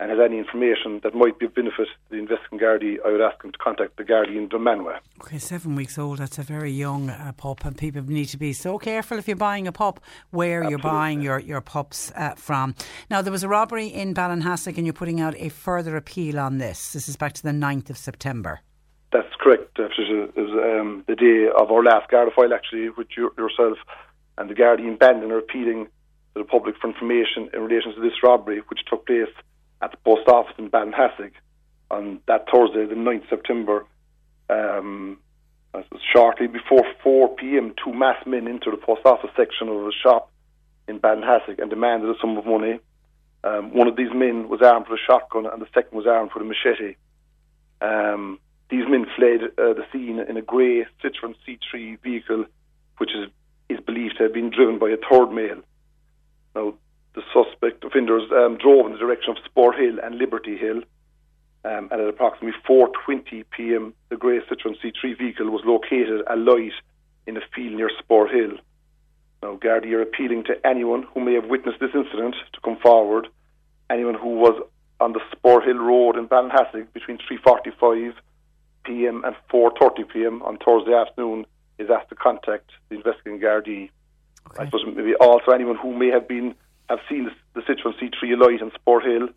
[0.00, 3.20] and has any information that might be of benefit to the investigating Gardaí, I would
[3.20, 4.98] ask them to contact the Gardaí in Dunmanway.
[5.20, 6.18] Okay, seven weeks old.
[6.18, 9.36] That's a very young uh, pup, and people need to be so careful if you're
[9.36, 12.74] buying a pup where you're buying your your pups uh, from.
[13.10, 16.58] Now, there was a robbery in Ballinhassig, and you're putting out a further appeal on
[16.58, 16.92] this.
[16.92, 18.60] This is back to the 9th of September.
[19.12, 19.78] That's correct.
[19.78, 20.30] uh.
[20.34, 23.78] It was um, the day of our last Garda file, actually, with you, yourself
[24.38, 25.84] and the Gardaí in Bandon are appealing
[26.34, 29.28] to the public for information in relation to this robbery, which took place
[29.82, 31.32] at the post office in Ballinhassig
[31.90, 33.84] on that Thursday, the 9th September.
[34.48, 35.18] Um,
[36.12, 40.30] shortly before 4 p.m., two masked men entered the post office section of a shop
[40.88, 42.80] in Ballinhassig and demanded a sum of money.
[43.44, 46.30] Um, one of these men was armed with a shotgun, and the second was armed
[46.34, 46.96] with a machete.
[47.80, 48.38] Um,
[48.72, 52.46] these men fled uh, the scene in a grey Citroen C3 vehicle,
[52.96, 53.28] which is,
[53.68, 55.60] is believed to have been driven by a third male.
[56.56, 56.72] Now,
[57.14, 60.78] the suspect offenders um, drove in the direction of Sport Hill and Liberty Hill,
[61.66, 66.72] um, and at approximately 4:20 p.m., the grey Citroen C3 vehicle was located alight
[67.26, 68.56] in a field near Sport Hill.
[69.42, 73.28] Now, Gardaí are appealing to anyone who may have witnessed this incident to come forward.
[73.90, 74.66] Anyone who was
[74.98, 78.14] on the Sport Hill Road in Ballinhassig between 3:45
[78.84, 79.22] p.m.
[79.24, 80.42] and 4:30 p.m.
[80.42, 81.46] on Thursday afternoon
[81.78, 83.90] is asked to contact the investigating Gardaí.
[84.58, 86.54] I suppose maybe also anyone who may have been
[86.88, 89.28] have seen the, the Citroen C3 alight in Sport Hill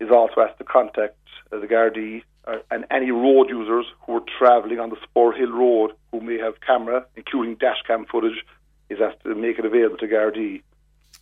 [0.00, 1.16] is also asked to contact
[1.52, 5.52] uh, the Gardaí uh, and any road users who are travelling on the Sport Hill
[5.52, 8.44] Road who may have camera, including dash cam footage,
[8.88, 10.62] is asked to make it available to Gardaí.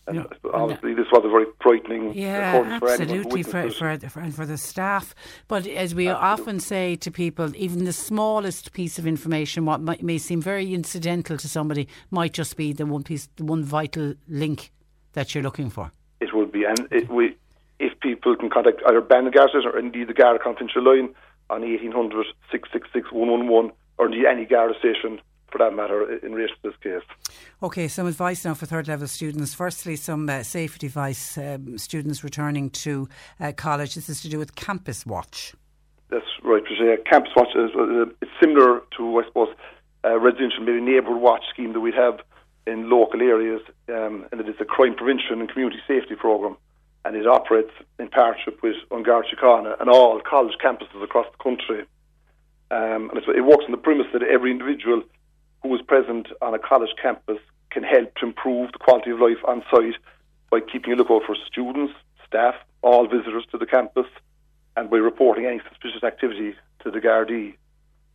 [0.06, 3.02] And uh, I suppose uh, obviously, this was a very frightening uh, Yeah, occurrence for
[3.02, 5.14] absolutely for, for, for, and for the staff.
[5.48, 10.02] But as we often say to people, even the smallest piece of information, what might,
[10.02, 14.14] may seem very incidental to somebody, might just be the one piece, the one vital
[14.28, 14.70] link
[15.14, 15.90] that you're looking for.
[16.20, 17.36] It would be, and it, we,
[17.78, 21.14] if people can contact either Ben Gardas or indeed the Garda confidential line
[21.51, 25.20] on 1800 666 111 or indeed any Garda station
[25.55, 27.36] for that matter in relation to this case.
[27.62, 29.55] Okay, some advice now for third level students.
[29.55, 31.39] Firstly, some uh, safety advice.
[31.39, 33.09] Um, students returning to
[33.39, 33.94] uh, college.
[33.94, 35.55] This is to do with Campus Watch.
[36.10, 37.01] That's right, Patricia.
[37.09, 39.48] Campus Watch is uh, it's similar to, I suppose,
[40.02, 42.18] a residential maybe neighbourhood watch scheme that we'd have
[42.66, 46.56] in local areas, um, and it is a crime prevention and community safety programme,
[47.05, 47.70] and it operates
[48.01, 51.85] in partnership with An Garda Síochána and all college campuses across the country.
[52.70, 55.02] Um, and it works on the premise that every individual
[55.65, 57.39] who is present on a college campus
[57.70, 59.97] can help to improve the quality of life on site
[60.51, 61.95] by keeping a lookout for students,
[62.27, 64.07] staff, all visitors to the campus,
[64.77, 67.55] and by reporting any suspicious activity to the Gardaí.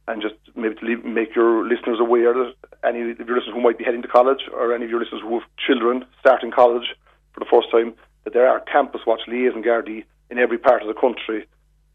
[0.07, 2.53] And just maybe make your listeners aware that
[2.83, 5.21] any of your listeners who might be heading to college or any of your listeners
[5.21, 6.95] who have children starting college
[7.33, 7.93] for the first time,
[8.25, 11.47] that there are campus watch liaison Gardaí in every part of the country,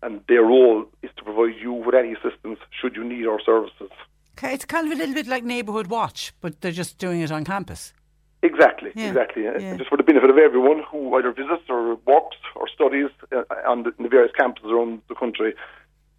[0.02, 3.90] and their role is to provide you with any assistance should you need our services.
[4.36, 7.30] Okay, it's kind of a little bit like Neighbourhood Watch, but they're just doing it
[7.30, 7.92] on campus.
[8.42, 9.48] Exactly, Yeah, exactly.
[9.48, 9.76] Uh, yeah.
[9.76, 13.84] Just for the benefit of everyone who either visits or works or studies uh, on
[13.84, 15.54] the, in the various campuses around the country.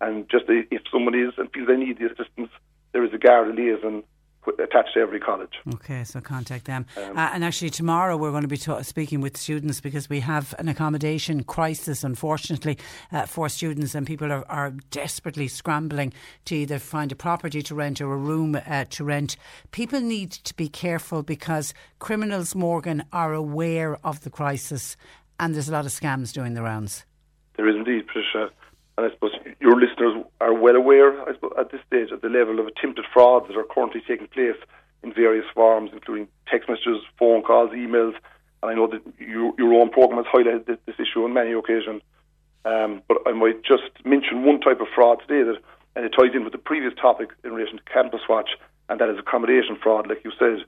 [0.01, 2.49] And just if someone is and feels they need the assistance,
[2.93, 4.03] there is a guard liaison
[4.59, 5.53] attached to every college.
[5.75, 6.85] Okay, so contact them.
[6.97, 10.19] Um, uh, and actually, tomorrow we're going to be ta- speaking with students because we
[10.21, 12.77] have an accommodation crisis, unfortunately,
[13.11, 16.13] uh, for students, and people are, are desperately scrambling
[16.45, 19.37] to either find a property to rent or a room uh, to rent.
[19.71, 24.97] People need to be careful because criminals, Morgan, are aware of the crisis,
[25.39, 27.05] and there's a lot of scams doing the rounds.
[27.57, 28.51] There is indeed, Patricia.
[28.97, 32.29] And I suppose your listeners are well aware, I suppose, at this stage, of the
[32.29, 34.55] level of attempted frauds that are currently taking place
[35.03, 38.15] in various forms, including text messages, phone calls, emails.
[38.63, 41.51] And I know that you, your own programme has highlighted this, this issue on many
[41.51, 42.01] occasions.
[42.63, 45.61] Um, but I might just mention one type of fraud today that,
[45.95, 48.51] and it ties in with the previous topic in relation to Campus Watch,
[48.89, 50.65] and that is accommodation fraud, like you said.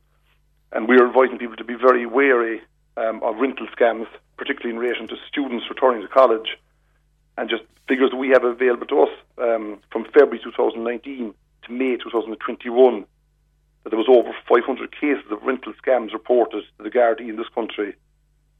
[0.73, 2.61] And we are advising people to be very wary
[2.97, 6.57] um, of rental scams, particularly in relation to students returning to college.
[7.37, 11.33] And just figures we have available to us um, from February 2019
[11.63, 13.05] to May 2021,
[13.83, 17.49] that there was over 500 cases of rental scams reported to the Gardaí in this
[17.53, 17.95] country.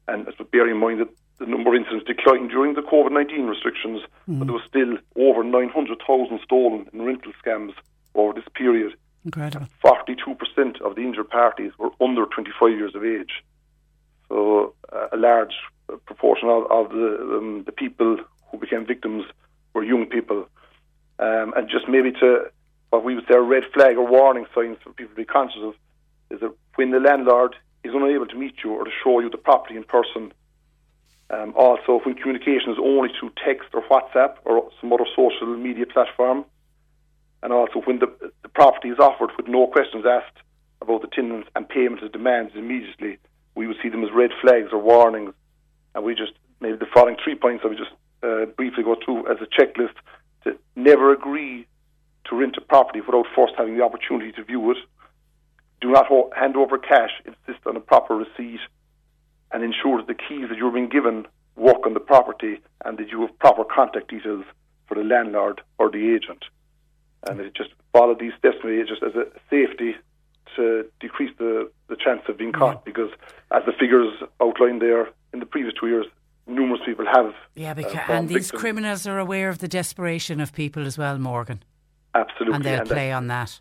[0.06, 4.00] And bearing in mind that the number of incidents declined during the COVID 19 restrictions,
[4.26, 7.74] but there was still over 900,000 stolen in rental scams
[8.14, 8.94] over this period.
[9.24, 9.66] Incredible.
[9.84, 13.44] 42% of the injured parties were under 25 years of age.
[14.28, 15.54] So uh, a large
[16.06, 18.18] proportion of, of the, um, the people
[18.50, 19.24] who became victims
[19.74, 20.48] were young people.
[21.18, 22.50] Um, and just maybe to
[22.90, 25.60] what we would say a red flag or warning signs for people to be conscious
[25.62, 25.74] of
[26.30, 29.38] is that when the landlord is unable to meet you or to show you the
[29.38, 30.32] property in person,
[31.30, 35.86] um, also when communication is only through text or WhatsApp or some other social media
[35.86, 36.44] platform,
[37.42, 38.06] and also when the,
[38.42, 40.38] the property is offered with no questions asked
[40.80, 43.18] about the tenant and payment is demanded immediately,
[43.54, 45.34] we would see them as red flags or warnings.
[45.94, 47.90] And we just, maybe the following three points I would just
[48.22, 49.94] uh, briefly go through as a checklist
[50.44, 51.66] to never agree
[52.26, 54.78] to rent a property without first having the opportunity to view it.
[55.80, 58.60] Do not ho- hand over cash, insist on a proper receipt,
[59.52, 61.26] and ensure that the keys that you're being given
[61.56, 64.44] work on the property and that you have proper contact details
[64.86, 66.44] for the landlord or the agent.
[67.28, 69.96] And it just follow these steps just as a safety
[70.56, 73.10] to decrease the, the chance of being caught because
[73.50, 76.06] as the figures outlined there in the previous two years,
[76.48, 78.60] numerous people have Yeah, uh, because, fallen and these victim.
[78.60, 81.62] criminals are aware of the desperation of people as well, Morgan.
[82.14, 82.54] Absolutely.
[82.56, 83.60] And they'll and play on that.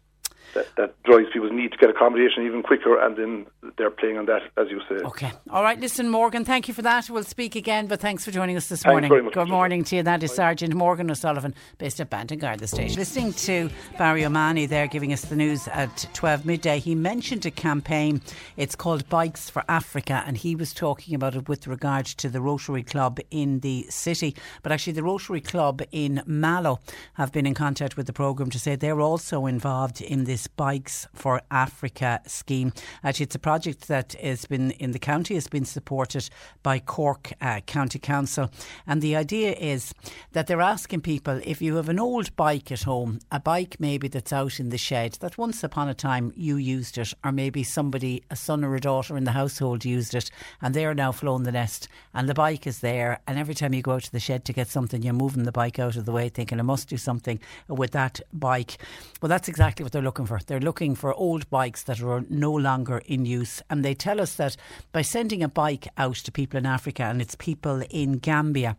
[0.53, 3.45] That, that drives people's need to get accommodation even quicker, and then
[3.77, 4.95] they're playing on that, as you say.
[4.95, 5.31] Okay.
[5.49, 7.09] All right, listen, Morgan, thank you for that.
[7.09, 9.09] We'll speak again, but thanks for joining us this Thanks morning.
[9.09, 10.03] very much, Good morning to you.
[10.03, 12.97] That is Sergeant Morgan O'Sullivan, based at Bandon Garda Station.
[12.97, 17.51] Listening to Barry O'Mahony there giving us the news at 12 midday, he mentioned a
[17.51, 18.21] campaign.
[18.55, 22.41] It's called Bikes for Africa, and he was talking about it with regard to the
[22.41, 24.35] Rotary Club in the city.
[24.63, 26.79] But actually, the Rotary Club in Mallow
[27.15, 31.07] have been in contact with the programme to say they're also involved in this Bikes
[31.15, 32.71] for Africa scheme.
[33.03, 36.29] Actually, it's a project that has been in the county, has been supported
[36.61, 38.51] by Cork uh, County Council.
[38.85, 39.93] And the idea is
[40.33, 44.07] that they're asking people if you have an old bike at home, a bike maybe
[44.07, 47.63] that's out in the shed, that once upon a time you used it, or maybe
[47.63, 50.29] somebody, a son or a daughter in the household used it,
[50.61, 53.81] and they're now flown the nest, and the bike is there, and every time you
[53.81, 56.11] go out to the shed to get something, you're moving the bike out of the
[56.11, 58.77] way, thinking, I must do something with that bike.
[59.21, 63.01] Well, that's exactly what they're looking They're looking for old bikes that are no longer
[63.05, 64.57] in use, and they tell us that
[64.91, 68.77] by sending a bike out to people in Africa, and it's people in Gambia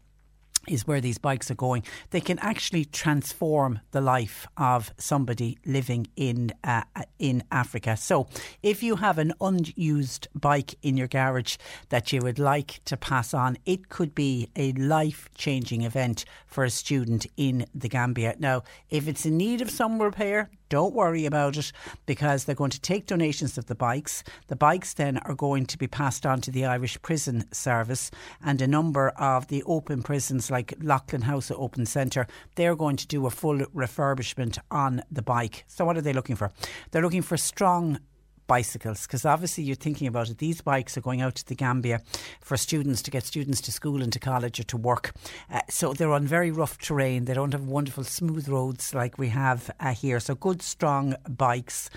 [0.69, 1.83] is where these bikes are going.
[2.11, 6.83] They can actually transform the life of somebody living in uh,
[7.19, 7.97] in Africa.
[7.97, 8.29] So,
[8.63, 11.57] if you have an unused bike in your garage
[11.89, 16.65] that you would like to pass on, it could be a life changing event for
[16.65, 18.37] a student in the Gambia.
[18.39, 21.73] Now, if it's in need of some repair, don't worry about it
[22.07, 24.23] because they're going to take donations of the bikes.
[24.49, 28.11] The bikes then are going to be passed on to the Irish Prison Service
[28.43, 32.27] and a number of the open prisons like Loughan House Open Centre.
[32.55, 35.65] They're going to do a full refurbishment on the bike.
[35.67, 36.53] So, what are they looking for?
[36.91, 37.99] They're looking for strong
[38.49, 40.39] bicycles because obviously you're thinking about it.
[40.39, 42.01] These bikes are going out to the Gambia
[42.41, 45.13] for students to get students to school and to college or to work.
[45.53, 47.27] Uh, so they're on very rough terrain.
[47.27, 50.19] They don't have wonderful smooth roads like we have uh, here.
[50.19, 51.91] So good, strong bikes.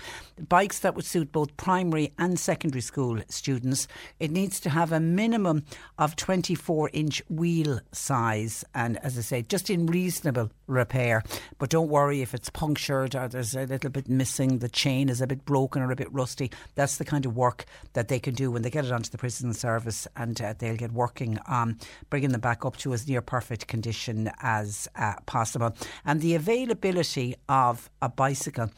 [0.48, 3.88] Bikes that would suit both primary and secondary school students.
[4.20, 5.64] It needs to have a minimum
[5.98, 11.22] of 24 inch wheel size and, as I say, just in reasonable repair.
[11.58, 15.20] But don't worry if it's punctured or there's a little bit missing, the chain is
[15.20, 16.41] a bit broken or a bit rusty.
[16.74, 19.18] That's the kind of work that they can do when they get it onto the
[19.18, 21.78] prison service and uh, they'll get working on
[22.10, 25.76] bringing them back up to as near perfect condition as uh, possible.
[26.04, 28.70] And the availability of a bicycle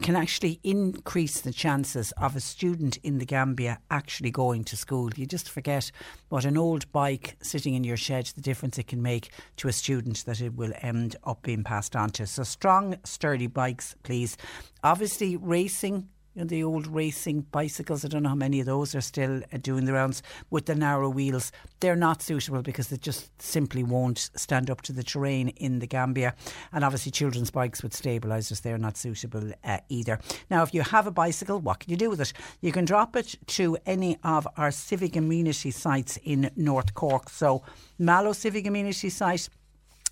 [0.00, 5.10] can actually increase the chances of a student in the Gambia actually going to school.
[5.16, 5.90] You just forget
[6.28, 9.72] what an old bike sitting in your shed, the difference it can make to a
[9.72, 12.26] student that it will end up being passed on to.
[12.26, 14.36] So strong, sturdy bikes, please.
[14.84, 18.04] Obviously, racing you know, the old racing bicycles.
[18.04, 20.74] I don't know how many of those are still uh, doing the rounds with the
[20.74, 21.52] narrow wheels.
[21.80, 25.86] They're not suitable because they just simply won't stand up to the terrain in the
[25.86, 26.34] Gambia.
[26.72, 30.18] And obviously, children's bikes with stabilisers, they're not suitable uh, either.
[30.50, 32.32] Now, if you have a bicycle, what can you do with it?
[32.60, 37.28] You can drop it to any of our civic amenity sites in North Cork.
[37.28, 37.62] So,
[37.98, 39.48] Mallow Civic Amenity Site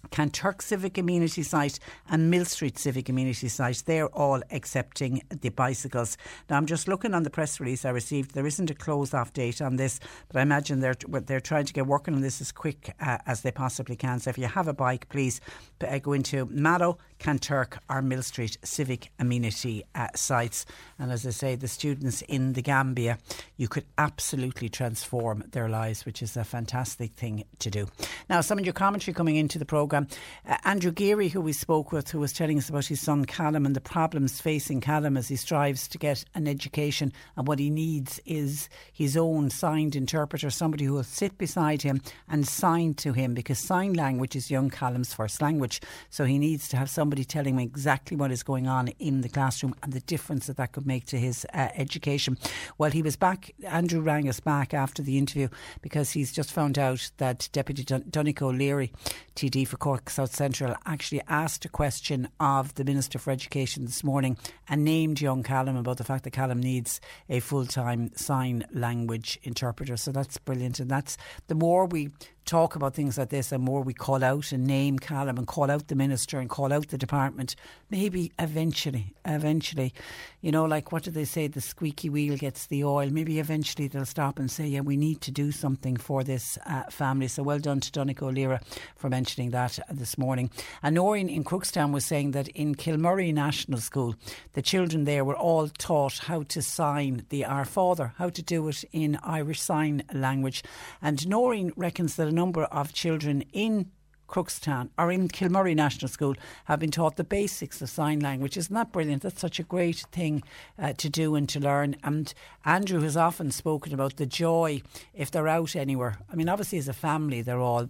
[0.09, 1.79] Kanturk Civic Amenity Site
[2.09, 6.17] and Mill Street Civic Community Site, they're all accepting the bicycles.
[6.49, 8.35] Now, I'm just looking on the press release I received.
[8.35, 10.97] There isn't a close off date on this, but I imagine they're,
[11.27, 14.19] they're trying to get working on this as quick uh, as they possibly can.
[14.19, 15.41] So if you have a bike, please
[15.87, 20.67] uh, go into Mallow, Kanturk, or Mill Street Civic Amenity uh, sites.
[20.99, 23.19] And as I say, the students in the Gambia,
[23.57, 27.87] you could absolutely transform their lives, which is a fantastic thing to do.
[28.29, 30.07] Now, some of your commentary coming into the programme programme.
[30.49, 33.67] Uh, Andrew Geary, who we spoke with, who was telling us about his son Callum
[33.67, 37.71] and the problems facing Callum as he strives to get an education, and what he
[37.71, 43.13] needs is his own signed interpreter, somebody who will sit beside him and sign to
[43.13, 45.81] him, because sign language is young Callum's first language.
[46.09, 49.29] So he needs to have somebody telling him exactly what is going on in the
[49.29, 52.39] classroom and the difference that that could make to his uh, education.
[52.79, 53.53] Well, he was back.
[53.67, 55.49] Andrew rang us back after the interview
[55.83, 58.93] because he's just found out that Deputy Dun- Donnchadh Leary,
[59.35, 64.05] TD for Cork South Central actually asked a question of the Minister for Education this
[64.05, 64.37] morning
[64.69, 69.39] and named young Callum about the fact that Callum needs a full time sign language
[69.43, 69.97] interpreter.
[69.97, 70.81] So that's brilliant.
[70.81, 71.17] And that's
[71.49, 72.11] the more we
[72.45, 75.71] talk about things like this and more we call out and name Callum and call
[75.71, 77.55] out the minister and call out the department,
[77.91, 79.93] maybe eventually, eventually,
[80.41, 81.47] you know, like what do they say?
[81.47, 83.11] The squeaky wheel gets the oil.
[83.11, 86.85] Maybe eventually they'll stop and say, yeah, we need to do something for this uh,
[86.85, 87.29] family.
[87.29, 88.59] So well done to Donnchadh O'Leary
[88.97, 90.51] for mentioning that this morning.
[90.83, 94.15] And Noreen in Crookstown was saying that in Kilmurry National School,
[94.55, 98.67] the children there were all taught how to sign the Our Father, how to do
[98.69, 100.63] it in Irish Sign Language.
[101.03, 103.91] And Noreen reckons that a number of children in
[104.29, 106.37] Crookstown or in Kilmurry National School
[106.67, 108.57] have been taught the basics of sign language.
[108.57, 109.23] Isn't that brilliant?
[109.23, 110.45] That's such a great thing
[110.79, 111.97] uh, to do and to learn.
[112.05, 112.33] And
[112.65, 114.83] Andrew has often spoken about the joy
[115.13, 116.19] if they're out anywhere.
[116.33, 117.89] I mean, obviously, as a family, they're all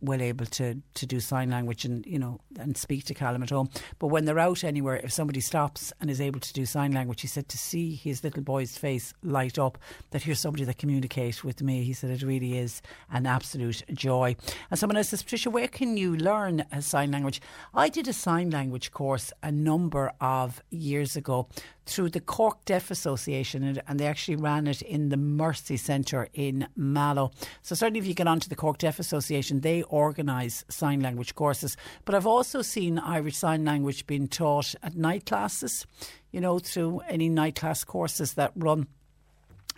[0.00, 3.50] well able to, to do sign language and you know and speak to Callum at
[3.50, 3.68] home.
[3.98, 7.20] But when they're out anywhere, if somebody stops and is able to do sign language,
[7.20, 9.78] he said to see his little boy's face light up
[10.10, 11.82] that here's somebody that communicates with me.
[11.82, 14.36] He said it really is an absolute joy.
[14.70, 17.40] And someone else says, Patricia, where can you learn a sign language?
[17.74, 21.48] I did a sign language course a number of years ago
[21.88, 26.68] through the Cork Deaf Association, and, they actually ran it in the Mercy Centre in
[26.76, 27.32] Mallow.
[27.62, 31.76] So certainly, if you get onto the Cork Deaf Association, they organise sign language courses.
[32.04, 35.86] But I've also seen Irish Sign Language being taught at night classes.
[36.30, 38.86] You know, through any night class courses that run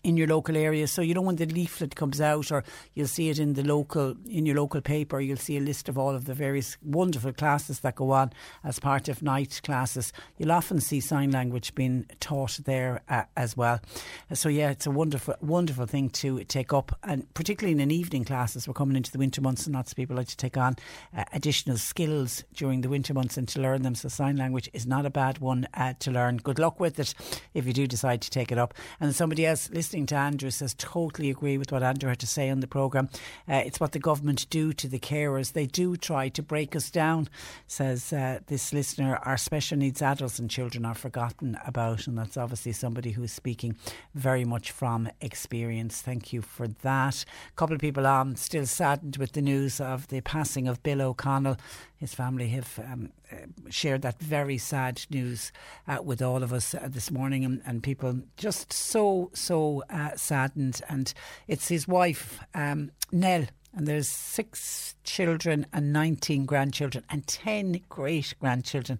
[0.02, 0.86] in your local area.
[0.86, 2.64] So you know when the leaflet comes out, or
[2.94, 5.98] you'll see it in the local in your local paper, you'll see a list of
[5.98, 8.32] all of the various wonderful classes that go on
[8.64, 10.12] as part of night classes.
[10.38, 13.80] You'll often see sign language being taught there uh, as well.
[14.32, 18.24] So yeah, it's a wonderful wonderful thing to take up, and particularly in an evening
[18.24, 18.66] classes.
[18.66, 20.76] We're coming into the winter months, and lots of people like to take on
[21.16, 23.94] uh, additional skills during the winter months and to learn them.
[23.94, 26.38] So sign language is not a bad one uh, to learn.
[26.38, 27.14] Good luck with it
[27.54, 28.74] if you do decide to take it up.
[29.00, 32.48] And somebody else listening to Andrew says, totally agree with what Andrew had to say
[32.48, 33.08] on the programme.
[33.48, 35.52] Uh, it's what the government do to the carers.
[35.52, 37.28] They do try to break us down,
[37.66, 39.18] says uh, this listener.
[39.24, 43.76] Our special needs adults and children are forgotten about, and that's obviously somebody who's speaking
[44.14, 46.00] very much from experience.
[46.00, 47.24] Thank you for that.
[47.48, 50.82] A couple of people are um, still saddened with the news of the passing of
[50.82, 51.56] Bill O'Connell.
[51.96, 53.10] His family have um,
[53.68, 55.52] shared that very sad news
[55.86, 60.16] uh, with all of us uh, this morning, and, and, people just so so uh,
[60.16, 60.80] saddened.
[60.88, 61.12] And
[61.48, 63.46] it's his wife, um, Nell.
[63.72, 68.98] And there's six children and 19 grandchildren and 10 great grandchildren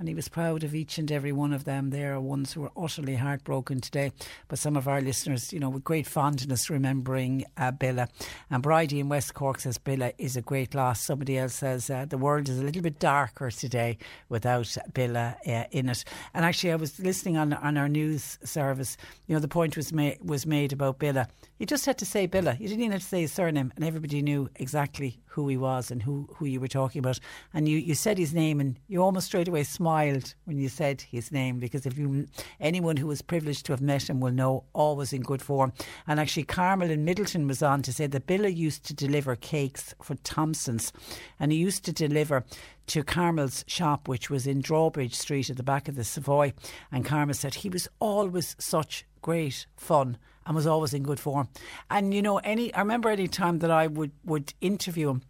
[0.00, 1.90] and he was proud of each and every one of them.
[1.90, 4.12] They are ones who are utterly heartbroken today.
[4.48, 8.08] But some of our listeners, you know, with great fondness, remembering uh, Billa.
[8.50, 11.02] And Bridie in West Cork says Billa is a great loss.
[11.02, 13.98] Somebody else says uh, the world is a little bit darker today
[14.30, 16.02] without Billa uh, in it.
[16.32, 18.96] And actually, I was listening on on our news service.
[19.26, 21.28] You know, the point was made was made about Billa.
[21.58, 22.58] You just had to say Billa.
[22.58, 25.90] You didn't even have to say his surname, and everybody knew exactly who he was
[25.90, 27.20] and who, who you were talking about.
[27.54, 31.00] And you, you said his name, and you almost straight away smiled when you said
[31.00, 32.26] his name because if you
[32.58, 35.72] anyone who was privileged to have met him will know always in good form.
[36.06, 39.94] And actually, Carmel in Midleton was on to say that Billa used to deliver cakes
[40.02, 40.92] for Thompson's,
[41.38, 42.44] and he used to deliver
[42.88, 46.52] to Carmel's shop, which was in Drawbridge Street at the back of the Savoy.
[46.90, 50.18] And Carmel said he was always such great fun
[50.50, 51.48] and was always in good form.
[51.90, 55.22] And you know, any I remember any time that I would would interview him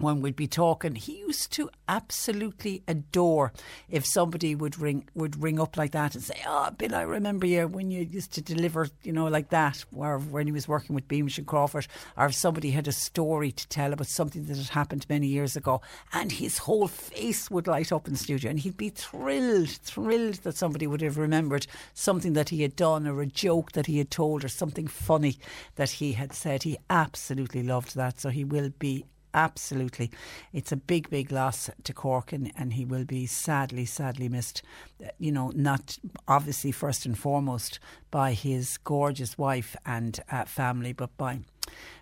[0.00, 3.52] when we'd be talking, he used to absolutely adore
[3.88, 7.46] if somebody would ring would ring up like that and say, "Oh, Bill, I remember
[7.46, 10.94] you when you used to deliver, you know, like that." Or when he was working
[10.94, 11.86] with Beamish and Crawford,
[12.16, 15.56] or if somebody had a story to tell about something that had happened many years
[15.56, 15.80] ago,
[16.12, 20.36] and his whole face would light up in the studio, and he'd be thrilled, thrilled
[20.36, 23.98] that somebody would have remembered something that he had done, or a joke that he
[23.98, 25.38] had told, or something funny
[25.76, 26.62] that he had said.
[26.62, 29.04] He absolutely loved that, so he will be
[29.34, 30.10] absolutely.
[30.52, 34.62] It's a big, big loss to Cork, and, and he will be sadly, sadly missed.
[35.02, 35.98] Uh, you know, not
[36.28, 37.78] obviously first and foremost
[38.10, 41.40] by his gorgeous wife and uh, family, but by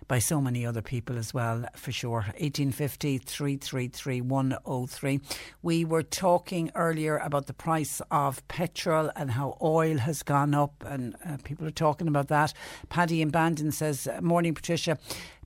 [0.07, 2.25] by so many other people as well, for sure.
[2.39, 5.21] 1850 333 103.
[5.61, 10.83] We were talking earlier about the price of petrol and how oil has gone up,
[10.85, 12.53] and uh, people are talking about that.
[12.89, 14.97] Paddy in Bandon says, Morning, Patricia.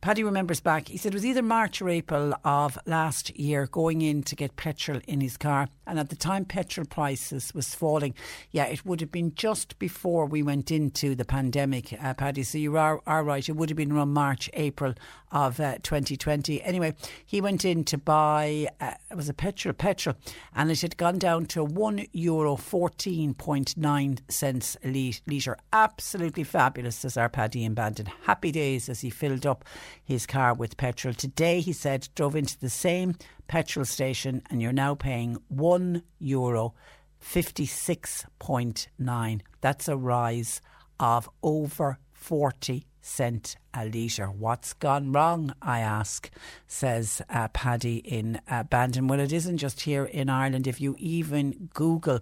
[0.03, 4.01] Paddy remembers back, he said it was either March or April of last year going
[4.01, 5.69] in to get petrol in his car.
[5.88, 8.13] And at the time petrol prices was falling,
[8.51, 12.43] yeah, it would have been just before we went into the pandemic, uh, Paddy.
[12.43, 14.93] So you are, are right, it would have been around March, April
[15.31, 16.61] of uh, 2020.
[16.61, 20.15] Anyway, he went in to buy, uh, it was a petrol, petrol,
[20.53, 25.57] and it had gone down to one euro 14.9 cents a litre.
[25.71, 28.07] Absolutely fabulous, says our Paddy in Bandon.
[28.23, 29.65] Happy days as he filled up
[30.03, 31.13] his car with petrol.
[31.13, 33.15] Today, he said, drove into the same
[33.47, 36.73] petrol station and you're now paying one euro
[37.21, 39.41] 56.9.
[39.61, 40.61] That's a rise
[40.99, 44.27] of over 40 cent a litre.
[44.27, 46.29] What's gone wrong, I ask,
[46.67, 49.07] says uh, Paddy in uh, Bandon.
[49.07, 50.67] Well, it isn't just here in Ireland.
[50.67, 52.21] If you even Google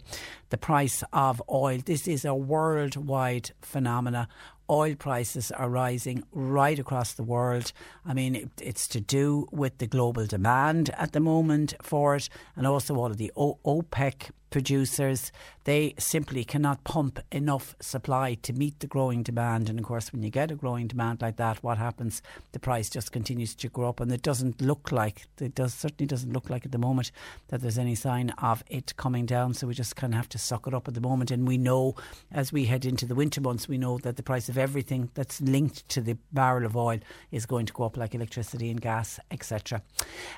[0.50, 4.28] the price of oil, this is a worldwide phenomena
[4.72, 7.74] oil prices are rising right across the world.
[8.06, 12.30] I mean, it, it's to do with the global demand at the moment for it,
[12.56, 15.32] and also all of the o- OPEC producers.
[15.64, 19.70] They simply cannot pump enough supply to meet the growing demand.
[19.70, 22.22] And of course, when you get a growing demand like that, what happens?
[22.52, 26.08] The price just continues to grow up, and it doesn't look like it does certainly
[26.08, 27.12] doesn't look like at the moment
[27.50, 29.54] that there's any sign of it coming down.
[29.54, 31.32] So we just kind of have to suck it up at the moment.
[31.32, 31.96] And we know
[32.32, 35.40] as we head into the winter months, we know that the price of everything that's
[35.42, 37.00] linked to the barrel of oil
[37.32, 39.82] is going to go up, like electricity and gas, etc.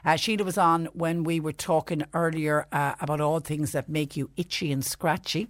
[0.04, 4.03] Uh, Sheila was on when we were talking earlier uh, about all things that make
[4.12, 5.48] you itchy and scratchy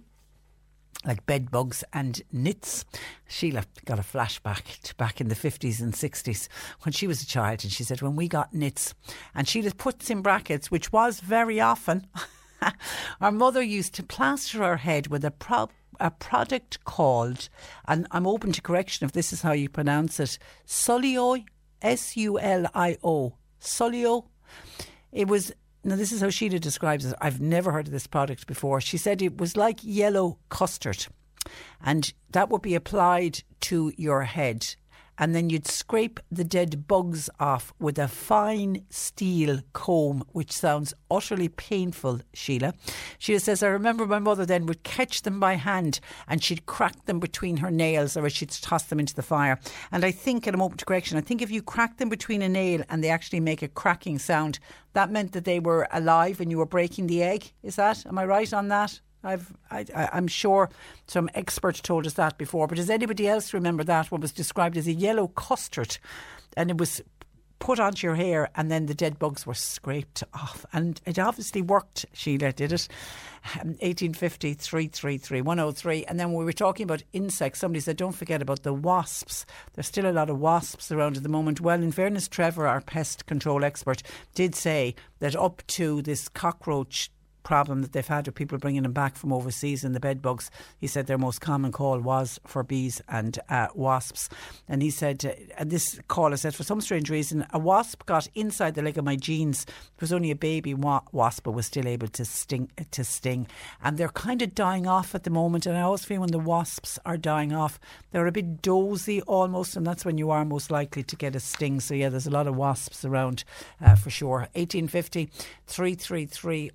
[1.06, 2.84] like bed bugs and nits.
[3.28, 6.48] Sheila got a flashback to back in the 50s and 60s
[6.82, 8.94] when she was a child and she said, when we got nits,
[9.34, 12.06] and Sheila puts in brackets, which was very often,
[13.20, 15.70] our mother used to plaster her head with a, pro-
[16.00, 17.48] a product called,
[17.86, 21.44] and I'm open to correction if this is how you pronounce it, Sulio,
[21.82, 24.26] S U L I O, Sulio.
[25.12, 25.52] It was
[25.84, 27.14] now, this is how Sheila describes it.
[27.20, 28.80] I've never heard of this product before.
[28.80, 31.06] She said it was like yellow custard,
[31.84, 34.76] and that would be applied to your head
[35.18, 40.94] and then you'd scrape the dead bugs off with a fine steel comb, which sounds
[41.10, 42.74] utterly painful, Sheila.
[43.18, 47.04] Sheila says, I remember my mother then would catch them by hand and she'd crack
[47.06, 49.58] them between her nails or she'd toss them into the fire.
[49.92, 52.42] And I think, at a moment of correction, I think if you crack them between
[52.42, 54.58] a nail and they actually make a cracking sound,
[54.94, 57.52] that meant that they were alive and you were breaking the egg.
[57.62, 58.06] Is that?
[58.06, 59.00] Am I right on that?
[59.24, 60.70] I've, I, am sure
[61.06, 64.10] some expert told us that before, but does anybody else remember that?
[64.10, 65.98] What was described as a yellow custard,
[66.56, 67.02] and it was
[67.64, 70.66] put onto your hair, and then the dead bugs were scraped off.
[70.74, 72.04] And it obviously worked.
[72.12, 72.88] Sheila did it.
[73.54, 76.04] Um, 1850 333 103.
[76.04, 77.60] And then we were talking about insects.
[77.60, 79.46] Somebody said, don't forget about the wasps.
[79.72, 81.60] There's still a lot of wasps around at the moment.
[81.60, 84.02] Well, in fairness, Trevor, our pest control expert,
[84.34, 87.10] did say that up to this cockroach
[87.44, 90.50] problem that they've had with people bringing them back from overseas and the bed bugs.
[90.80, 94.28] He said their most common call was for bees and uh, wasps.
[94.68, 98.26] And he said, uh, and this caller said, for some strange reason, a wasp got
[98.34, 99.64] inside the leg of my jeans.
[99.64, 102.70] It was only a baby wa- wasp, but was still able to sting.
[102.90, 103.46] To sting,
[103.82, 105.66] and they're kind of dying off at the moment.
[105.66, 107.78] And I always feel when the wasps are dying off,
[108.10, 111.40] they're a bit dozy almost, and that's when you are most likely to get a
[111.40, 111.80] sting.
[111.80, 113.44] So yeah, there's a lot of wasps around
[113.84, 114.48] uh, for sure.
[114.54, 115.30] 1850
[115.66, 116.70] 333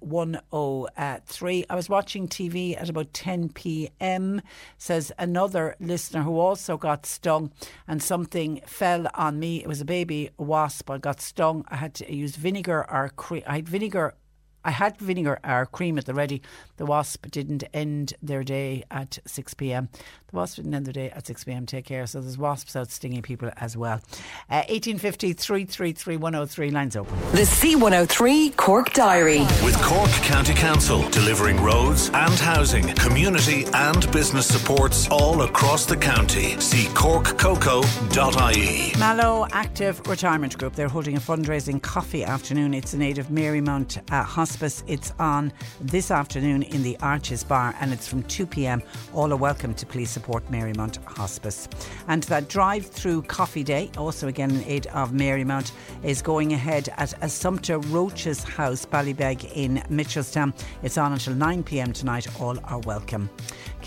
[0.59, 1.65] 103.
[1.69, 4.41] I was watching TV at about 10 p.m.
[4.77, 7.51] Says another listener who also got stung
[7.87, 9.61] and something fell on me.
[9.61, 10.89] It was a baby wasp.
[10.89, 11.65] I got stung.
[11.67, 13.11] I had to use vinegar or
[13.47, 14.15] I had vinegar
[14.63, 16.41] I had vinegar or cream at the ready.
[16.77, 19.89] The wasp didn't end their day at 6 pm.
[20.31, 21.65] The wasp didn't end their day at 6 pm.
[21.65, 22.05] Take care.
[22.07, 24.01] So there's wasps out stinging people as well.
[24.49, 27.17] Uh, 1850 333 103 lines open.
[27.31, 29.39] The C103 Cork Diary.
[29.63, 35.97] With Cork County Council delivering roads and housing, community and business supports all across the
[35.97, 36.59] county.
[36.59, 38.99] See corkcoco.ie.
[38.99, 40.75] Mallow Active Retirement Group.
[40.75, 42.73] They're holding a fundraising coffee afternoon.
[42.73, 44.83] It's in aid of Marymount uh, Hospice.
[44.87, 48.81] It's on this afternoon in the Arches Bar and it's from 2 pm.
[49.13, 51.69] All are welcome to please support Marymount Hospice.
[52.07, 55.71] And that drive through coffee day, also again in aid of Marymount,
[56.01, 60.55] is going ahead at Assumpta Roach's house, Ballybeg in Mitchelstown.
[60.81, 62.25] It's on until 9 pm tonight.
[62.41, 63.29] All are welcome.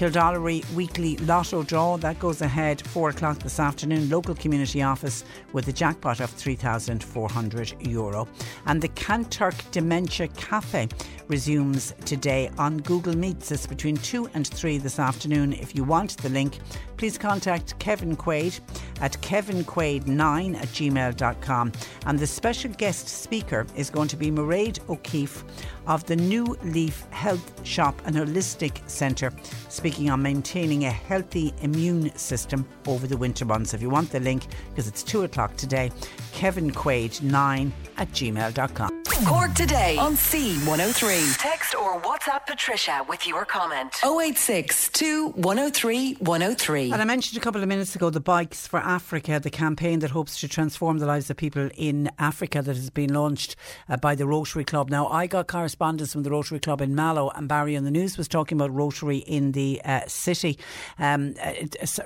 [0.03, 4.11] Kildorrery weekly lotto draw that goes ahead 4 o'clock this afternoon.
[4.11, 8.27] Local community office with a jackpot of 3,400 euro.
[8.67, 10.89] And the Kanturk Dementia Cafe
[11.29, 13.53] resumes today on Google Meets.
[13.53, 15.53] It's between 2 and 3 this afternoon.
[15.53, 16.59] If you want the link,
[16.97, 18.59] please contact Kevin Quaid
[19.01, 21.73] at kevinquaid9 at gmail.com.
[22.07, 25.45] And the special guest speaker is going to be Mairead O'Keefe
[25.87, 29.33] of the New Leaf Health Shop and Holistic Centre,
[29.69, 33.75] speaking on maintaining a healthy immune system over the winter months.
[33.75, 35.91] If you want the link, because it's 2 o'clock today,
[36.33, 39.03] kevinquaid9 at gmail.com.
[39.27, 41.39] Cork today on C103.
[41.39, 43.95] Text or WhatsApp Patricia with your comment.
[44.05, 44.91] 086
[45.35, 46.93] 103 103.
[46.93, 50.11] And I mentioned a couple of minutes ago the Bikes for Africa, the campaign that
[50.11, 53.55] hopes to transform the lives of people in Africa that has been launched
[53.89, 54.91] uh, by the Rotary Club.
[54.91, 58.17] Now, I got correspondence from the Rotary Club in Mallow, and Barry on the news
[58.17, 60.59] was talking about Rotary in the uh, city.
[60.99, 61.53] Um, uh,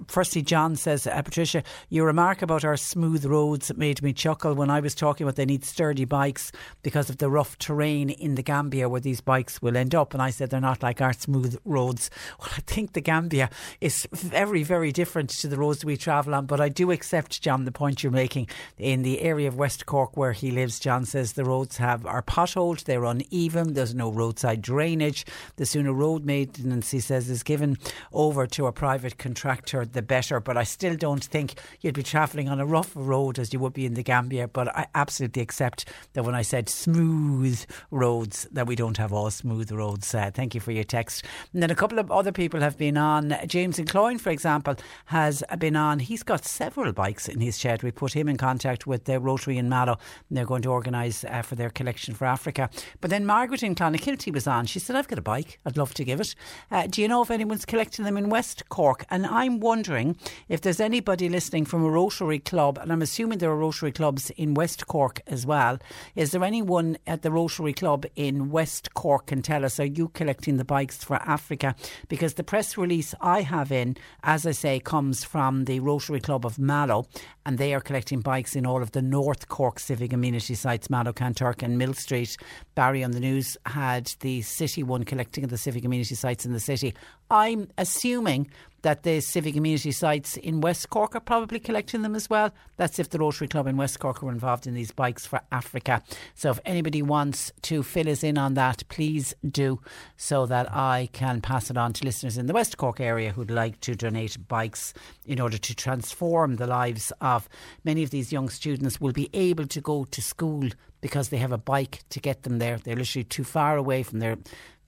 [0.08, 4.70] firstly, John says, uh, Patricia, your remark about our smooth roads made me chuckle when
[4.70, 6.52] I was talking about they need sturdy bikes
[6.82, 10.14] because of the rough terrain in the Gambia where these bikes will end up.
[10.14, 12.10] And I said they're not like our smooth roads.
[12.38, 13.48] Well, I think the Gambia
[13.80, 16.44] is very, very different to the roads we travel on.
[16.46, 18.48] But I do accept, John, the point you're making.
[18.76, 22.22] In the area of West Cork where he lives, John says the roads have are
[22.22, 25.24] potholed, they're uneven, there's no roadside drainage.
[25.56, 27.78] The sooner road maintenance, he says, is given
[28.12, 30.40] over to a private contractor, the better.
[30.40, 33.72] But I still don't think you'd be travelling on a rough road as you would
[33.72, 34.48] be in the Gambia.
[34.48, 39.30] But I absolutely accept that when I said smooth roads, that we don't have all
[39.30, 40.14] smooth roads.
[40.14, 41.24] Uh, thank you for your text.
[41.52, 43.36] And then a couple of other people have been on.
[43.46, 44.76] James and Cloyne, for example,
[45.06, 45.98] has been on.
[45.98, 47.82] He's got several bikes in his shed.
[47.82, 51.24] We put him in contact with the Rotary in Mallow, and they're going to organise
[51.24, 52.70] uh, for their collection for Africa.
[53.00, 54.66] But then Margaret in Clonakilty was on.
[54.66, 55.60] She said, I've got a bike.
[55.64, 56.34] I'd love to give it.
[56.68, 59.04] Uh, do you know if anyone's collecting them in West Cork?
[59.08, 60.16] And I'm wondering
[60.48, 64.30] if there's anybody listening from a Rotary club, and I'm assuming there are Rotary clubs
[64.30, 65.78] in West Cork as well.
[66.16, 70.08] Is there anyone at the Rotary Club in West Cork can tell us, are you
[70.08, 71.76] collecting the bikes for Africa?
[72.08, 76.44] Because the press release I have in, as I say, comes from the Rotary Club
[76.44, 77.06] of Mallow,
[77.44, 81.12] and they are collecting bikes in all of the North Cork civic amenity sites, Mallow,
[81.12, 82.36] Kanturk, and Millstreet.
[82.74, 83.35] Barry on the news
[83.66, 86.94] had the city one collecting at the civic amenity sites in the city.
[87.30, 88.48] I'm assuming
[88.86, 92.52] that the civic community sites in West Cork are probably collecting them as well.
[92.76, 96.04] That's if the Rotary Club in West Cork are involved in these bikes for Africa.
[96.36, 99.80] So if anybody wants to fill us in on that, please do
[100.16, 103.50] so that I can pass it on to listeners in the West Cork area who'd
[103.50, 104.94] like to donate bikes
[105.24, 107.48] in order to transform the lives of
[107.82, 110.68] many of these young students will be able to go to school
[111.00, 112.78] because they have a bike to get them there.
[112.78, 114.36] They're literally too far away from their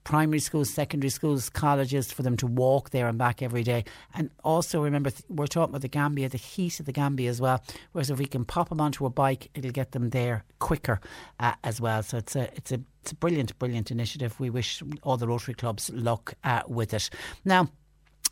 [0.05, 3.85] primary schools, secondary schools, colleges for them to walk there and back every day.
[4.15, 7.63] And also remember, we're talking about the Gambia, the heat of the Gambia as well.
[7.93, 11.01] Whereas if we can pop them onto a bike, it'll get them there quicker
[11.41, 12.03] uh, as well.
[12.03, 14.39] So it's a it's a it's a brilliant, brilliant initiative.
[14.41, 17.11] We wish all the Rotary clubs luck uh, with it.
[17.45, 17.69] Now.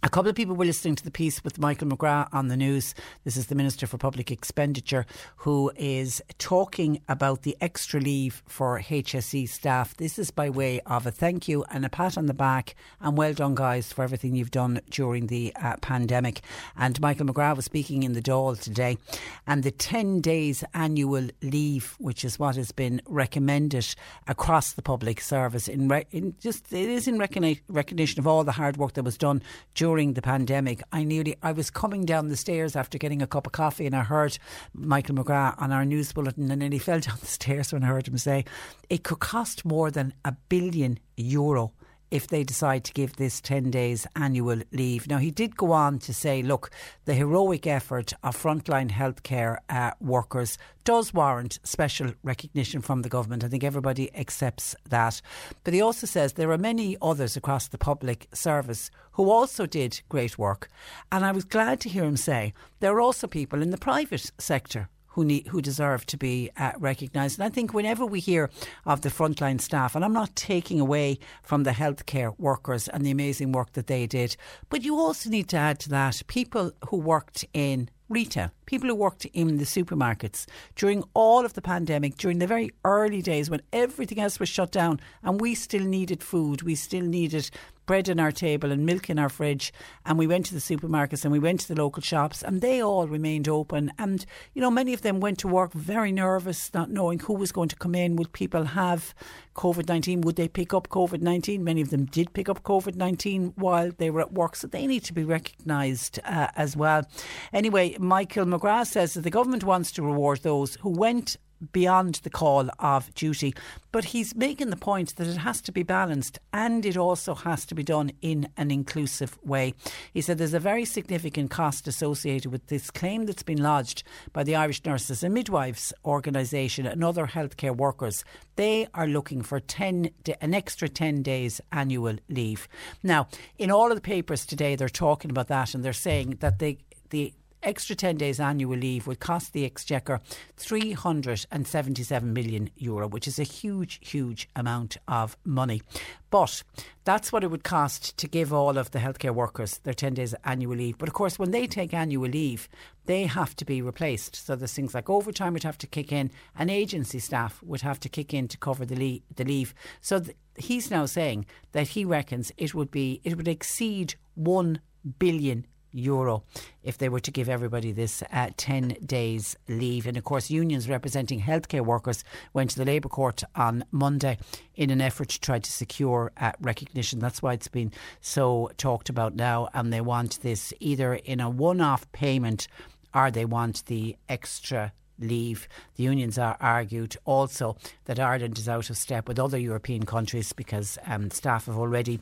[0.07, 2.95] A couple of people were listening to the piece with Michael McGrath on the news.
[3.25, 5.05] This is the Minister for Public Expenditure
[5.39, 9.97] who is talking about the extra leave for HSE staff.
[9.97, 13.19] This is by way of a thank you and a pat on the back and
[13.19, 16.41] well done, guys, for everything you've done during the uh, pandemic.
[16.77, 18.99] And Michael McGrath was speaking in the Dáil today.
[19.45, 23.93] And the 10 days annual leave, which is what has been recommended
[24.29, 28.45] across the public service, in, re- in just it is in recogni- recognition of all
[28.45, 29.43] the hard work that was done
[29.75, 33.47] during the pandemic, I nearly I was coming down the stairs after getting a cup
[33.47, 34.37] of coffee and I heard
[34.75, 38.07] Michael McGrath on our news bulletin and nearly fell down the stairs when I heard
[38.07, 38.45] him say
[38.91, 41.73] it could cost more than a billion euro
[42.11, 45.09] if they decide to give this 10 days annual leave.
[45.09, 46.71] Now, he did go on to say, look,
[47.05, 53.43] the heroic effort of frontline healthcare uh, workers does warrant special recognition from the government.
[53.43, 55.21] I think everybody accepts that.
[55.65, 60.01] But he also says there are many others across the public service who also did
[60.09, 60.69] great work.
[61.11, 64.31] And I was glad to hear him say there are also people in the private
[64.39, 67.39] sector who need, who deserve to be uh, recognised.
[67.39, 68.51] And I think whenever we hear
[68.85, 73.11] of the frontline staff, and I'm not taking away from the healthcare workers and the
[73.11, 74.37] amazing work that they did,
[74.69, 78.95] but you also need to add to that people who worked in retail, people who
[78.95, 83.63] worked in the supermarkets during all of the pandemic, during the very early days when
[83.73, 87.51] everything else was shut down and we still needed food, we still needed
[87.87, 89.73] bread on our table and milk in our fridge.
[90.05, 92.83] And we went to the supermarkets and we went to the local shops and they
[92.83, 93.93] all remained open.
[93.99, 97.53] And, you know, many of them went to work very nervous, not knowing who was
[97.53, 98.17] going to come in.
[98.17, 99.15] Would people have
[99.55, 100.21] COVID 19?
[100.23, 101.65] Would they pick up COVID 19?
[101.65, 104.57] Many of them did pick up COVID 19 while they were at work.
[104.57, 107.09] So they need to be recognised uh, as well.
[107.53, 111.37] Anyway, Michael McGrath says that the government wants to reward those who went
[111.73, 113.55] beyond the call of duty.
[113.93, 117.67] But he's making the point that it has to be balanced and it also has
[117.67, 119.75] to be done in an inclusive way.
[120.13, 124.43] He said there's a very significant cost associated with this claim that's been lodged by
[124.43, 128.25] the Irish Nurses and Midwives organisation and other healthcare workers.
[128.57, 130.11] They are looking for 10
[130.41, 132.69] an extra 10 days annual leave.
[133.03, 133.29] Now,
[133.59, 136.79] in all of the papers today, they're talking about that and they're saying that they
[137.11, 137.33] the
[137.67, 140.21] extra 10 days annual leave would cost the Exchequer
[140.57, 145.83] 377 million euro, which is a huge, huge amount of money.
[146.31, 146.63] But
[147.05, 150.35] that's what it would cost to give all of the healthcare workers their 10 days
[150.45, 150.97] annual leave.
[150.97, 152.69] But of course, when they take annual leave,
[153.07, 154.37] they have to be replaced.
[154.37, 157.99] So there's things like overtime would have to kick in, and agency staff would have
[158.01, 159.75] to kick in to cover the, the leave.
[160.01, 164.81] So th- he's now saying that he reckons it would be it would exceed 1
[165.19, 166.45] billion euro
[166.83, 170.07] if they were to give everybody this uh, 10 days leave.
[170.07, 174.39] And of course, unions representing healthcare workers went to the Labour Court on Monday
[174.75, 177.19] in an effort to try to secure uh, recognition.
[177.19, 179.69] That's why it's been so talked about now.
[179.75, 182.69] And they want this either in a one off payment
[183.15, 185.69] or they want the extra leave.
[185.97, 190.53] The unions are argued also that Ireland is out of step with other European countries
[190.53, 192.21] because um, staff have already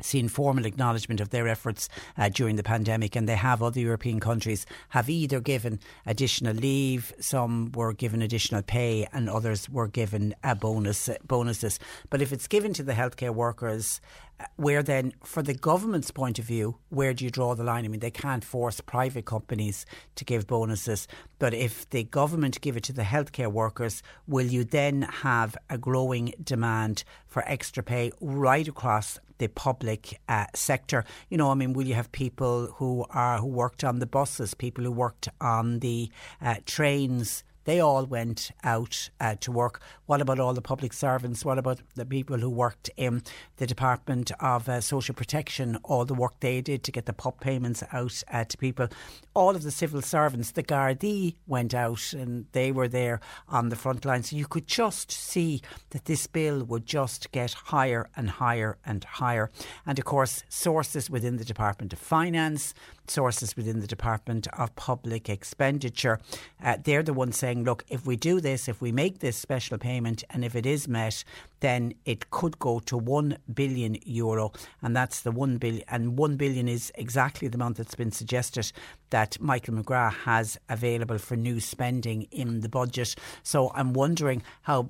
[0.00, 4.20] seen formal acknowledgement of their efforts uh, during the pandemic and they have other European
[4.20, 10.34] countries have either given additional leave some were given additional pay and others were given
[10.44, 11.78] a bonus bonuses.
[12.10, 16.38] But if it's given to the healthcare workers uh, where then, for the government's point
[16.38, 17.84] of view, where do you draw the line?
[17.84, 19.84] I mean, they can't force private companies
[20.16, 21.08] to give bonuses,
[21.38, 25.78] but if the government give it to the healthcare workers, will you then have a
[25.78, 31.04] growing demand for extra pay right across the public uh, sector?
[31.30, 34.54] You know, I mean, will you have people who are who worked on the buses,
[34.54, 36.10] people who worked on the
[36.40, 37.44] uh, trains?
[37.68, 39.82] They all went out uh, to work.
[40.06, 41.44] What about all the public servants?
[41.44, 43.22] What about the people who worked in
[43.58, 45.76] the Department of uh, Social Protection?
[45.84, 48.88] All the work they did to get the pop payments out uh, to people.
[49.34, 53.20] All of the civil servants, the Gardaí went out and they were there
[53.50, 54.22] on the front line.
[54.22, 59.04] So you could just see that this bill would just get higher and higher and
[59.04, 59.50] higher.
[59.84, 62.72] And of course, sources within the Department of Finance,
[63.10, 66.20] sources within the Department of Public Expenditure,
[66.62, 69.78] uh, they're the ones saying look, if we do this, if we make this special
[69.78, 71.24] payment, and if it is met,
[71.60, 74.52] then it could go to 1 billion euro.
[74.82, 75.84] And that's the 1 billion.
[75.88, 78.72] And 1 billion is exactly the amount that's been suggested
[79.10, 83.14] that Michael McGrath has available for new spending in the budget.
[83.42, 84.88] So I'm wondering how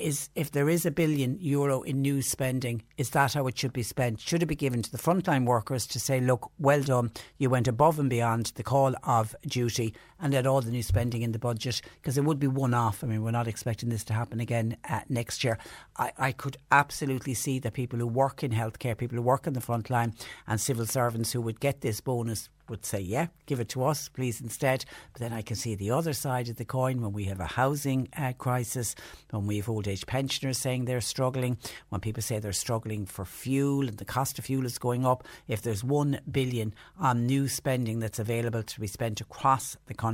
[0.00, 3.72] is if there is a billion euro in new spending, is that how it should
[3.72, 4.20] be spent?
[4.20, 7.68] Should it be given to the frontline workers to say, look, well done, you went
[7.68, 11.38] above and beyond the call of duty and let all the new spending in the
[11.38, 11.80] budget?
[12.00, 13.02] Because it would be one off.
[13.02, 15.58] I mean, we're not expecting this to happen again uh, next year.
[15.96, 19.52] I, I could absolutely see that people who work in healthcare, people who work in
[19.52, 20.14] the front line,
[20.46, 24.08] and civil servants who would get this bonus would say, yeah, give it to us,
[24.08, 24.84] please, instead.
[25.12, 27.46] But then I can see the other side of the coin when we have a
[27.46, 28.94] housing uh, crisis,
[29.30, 33.24] when we have old age pensioners saying they're struggling, when people say they're struggling for
[33.24, 35.24] fuel and the cost of fuel is going up.
[35.48, 40.09] If there's one billion on new spending that's available to be spent across the country,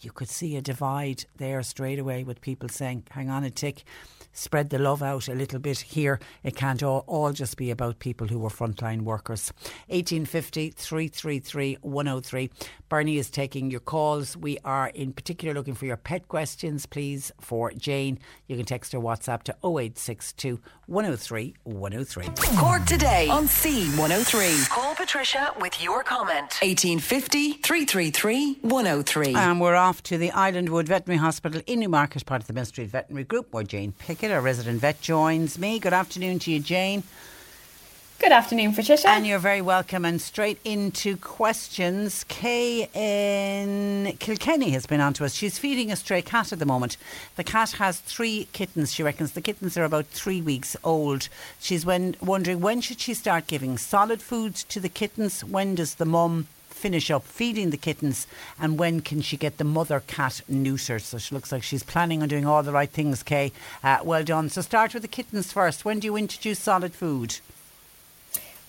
[0.00, 3.84] you could see a divide there straight away with people saying, hang on a tick
[4.38, 6.20] spread the love out a little bit here.
[6.42, 9.52] It can't all, all just be about people who were frontline workers.
[9.88, 12.50] 1850 333 103.
[12.88, 14.36] Bernie is taking your calls.
[14.36, 18.18] We are in particular looking for your pet questions, please, for Jane.
[18.46, 22.56] You can text her WhatsApp to 0862 103 103.
[22.56, 24.70] Cork today on C103.
[24.70, 26.58] Call Patricia with your comment.
[26.62, 29.34] 1850 333 103.
[29.34, 33.24] And we're off to the Islandwood Veterinary Hospital in Newmarket, part of the Millstreet Veterinary
[33.24, 35.78] Group, where Jane Pickett, our resident vet, joins me.
[35.78, 37.02] Good afternoon to you, Jane.
[38.20, 39.10] Good afternoon, Patricia.
[39.10, 40.04] And you're very welcome.
[40.04, 42.24] And straight into questions.
[42.24, 45.34] Kay in Kilkenny has been on to us.
[45.34, 46.96] She's feeding a stray cat at the moment.
[47.36, 48.92] The cat has three kittens.
[48.92, 51.28] She reckons the kittens are about three weeks old.
[51.60, 55.44] She's when, wondering when should she start giving solid food to the kittens?
[55.44, 56.48] When does the mum
[56.78, 58.26] finish up feeding the kittens
[58.60, 61.02] and when can she get the mother cat neutered?
[61.02, 63.52] So she looks like she's planning on doing all the right things Kay.
[63.82, 64.48] Uh, well done.
[64.48, 65.84] So start with the kittens first.
[65.84, 67.40] When do you introduce solid food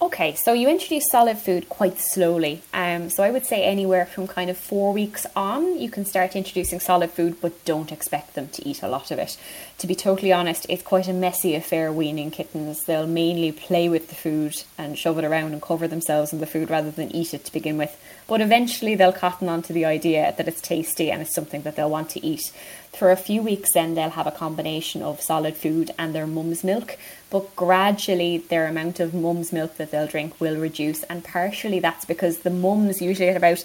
[0.02, 2.62] Okay, so you introduce solid food quite slowly.
[2.74, 6.38] Um, so I would say anywhere from kind of four weeks on, you can start
[6.38, 9.36] introducing solid food, but don't expect them to eat a lot of it.
[9.80, 12.86] To be totally honest, it's quite a messy affair weaning kittens.
[12.86, 16.48] They'll mainly play with the food and shove it around and cover themselves in the
[16.48, 18.02] food rather than eat it to begin with.
[18.26, 21.76] But eventually they'll cotton on to the idea that it's tasty and it's something that
[21.76, 22.54] they'll want to eat.
[22.94, 26.64] For a few weeks, then they'll have a combination of solid food and their mum's
[26.64, 26.98] milk,
[27.30, 32.04] but gradually their amount of mum's milk that they'll drink will reduce, and partially that's
[32.04, 33.64] because the mums, usually at about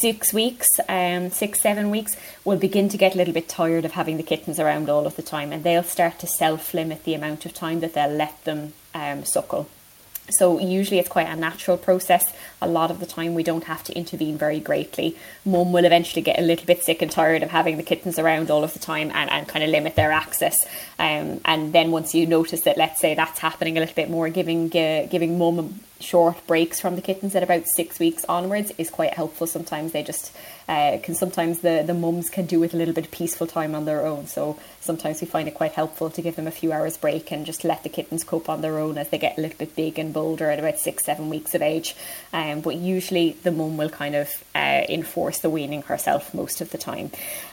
[0.00, 3.92] six weeks, um, six, seven weeks, will begin to get a little bit tired of
[3.92, 7.14] having the kittens around all of the time, and they'll start to self limit the
[7.14, 9.68] amount of time that they'll let them um, suckle.
[10.30, 12.24] So usually it's quite a natural process.
[12.60, 15.16] A lot of the time we don't have to intervene very greatly.
[15.44, 18.50] Mum will eventually get a little bit sick and tired of having the kittens around
[18.50, 20.56] all of the time and, and kind of limit their access.
[20.98, 24.28] Um, and then once you notice that, let's say that's happening a little bit more,
[24.28, 28.90] giving uh, giving mum short breaks from the kittens at about six weeks onwards is
[28.90, 29.46] quite helpful.
[29.46, 30.34] Sometimes they just
[30.72, 33.74] uh, can sometimes the the mums can do with a little bit of peaceful time
[33.74, 34.26] on their own.
[34.26, 37.44] So sometimes we find it quite helpful to give them a few hours break and
[37.44, 39.98] just let the kittens cope on their own as they get a little bit big
[39.98, 41.94] and bolder at about six seven weeks of age.
[42.32, 46.70] Um, but usually the mum will kind of uh, enforce the weaning herself most of
[46.70, 47.10] the time.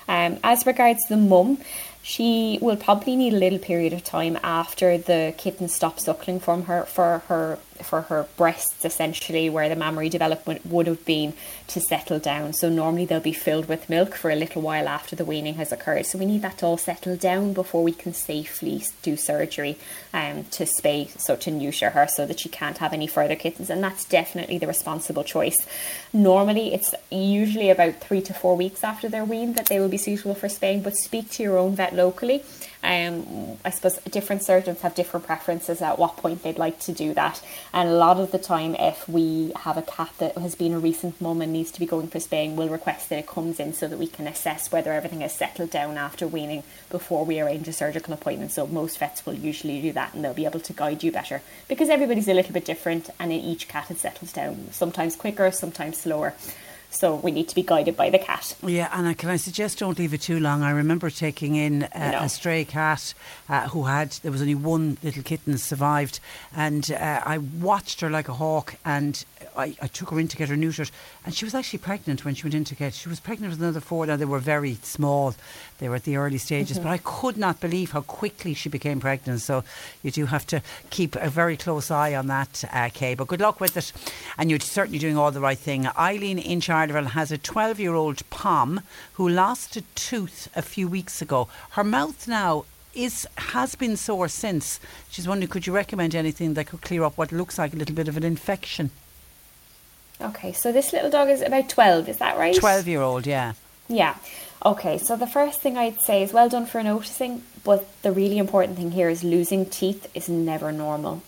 [0.07, 1.57] Um, as regards the mum
[2.01, 6.63] she will probably need a little period of time after the kitten stops suckling from
[6.63, 11.33] her for her for her breasts essentially where the mammary development would have been
[11.67, 12.53] to settle down.
[12.53, 15.71] So normally they'll be filled with milk for a little while after the weaning has
[15.71, 16.05] occurred.
[16.05, 19.77] So we need that to all settle down before we can safely do surgery
[20.13, 23.69] um, to spay so to neuter her so that she can't have any further kittens.
[23.69, 25.67] And that's definitely the responsible choice.
[26.13, 29.97] Normally it's usually about three to four weeks after they're weaned that they will be
[29.97, 32.43] suitable for spaying but speak to your own vet locally.
[32.81, 37.13] Um, I suppose different surgeons have different preferences at what point they'd like to do
[37.13, 37.41] that.
[37.73, 40.79] And a lot of the time, if we have a cat that has been a
[40.79, 43.73] recent mum and needs to be going for spaying, we'll request that it comes in
[43.73, 47.67] so that we can assess whether everything has settled down after weaning before we arrange
[47.67, 48.51] a surgical appointment.
[48.51, 51.41] So most vets will usually do that and they'll be able to guide you better
[51.67, 55.97] because everybody's a little bit different and each cat has settled down, sometimes quicker, sometimes
[55.97, 56.33] slower.
[56.91, 58.55] So we need to be guided by the cat.
[58.65, 60.63] Yeah, and can I suggest don't leave it too long?
[60.63, 63.13] I remember taking in uh, a stray cat
[63.47, 66.19] uh, who had, there was only one little kitten survived,
[66.55, 69.23] and uh, I watched her like a hawk, and
[69.55, 70.91] I, I, took her in to get her neutered,
[71.25, 72.93] and she was actually pregnant when she went in to get.
[72.93, 74.05] She was pregnant with another four.
[74.05, 75.35] Now they were very small;
[75.79, 76.77] they were at the early stages.
[76.77, 76.87] Mm-hmm.
[76.87, 79.41] But I could not believe how quickly she became pregnant.
[79.41, 79.63] So
[80.03, 83.15] you do have to keep a very close eye on that, uh, Kay.
[83.15, 83.91] But good luck with it,
[84.37, 85.87] and you're certainly doing all the right thing.
[85.97, 88.81] Eileen in Charleville has a 12-year-old pom
[89.13, 91.47] who lost a tooth a few weeks ago.
[91.71, 94.79] Her mouth now is has been sore since.
[95.09, 97.95] She's wondering, could you recommend anything that could clear up what looks like a little
[97.95, 98.91] bit of an infection?
[100.21, 102.55] Okay, so this little dog is about 12, is that right?
[102.55, 103.53] 12 year old, yeah.
[103.87, 104.15] Yeah.
[104.65, 108.37] Okay, so the first thing I'd say is well done for noticing, but the really
[108.37, 111.23] important thing here is losing teeth is never normal.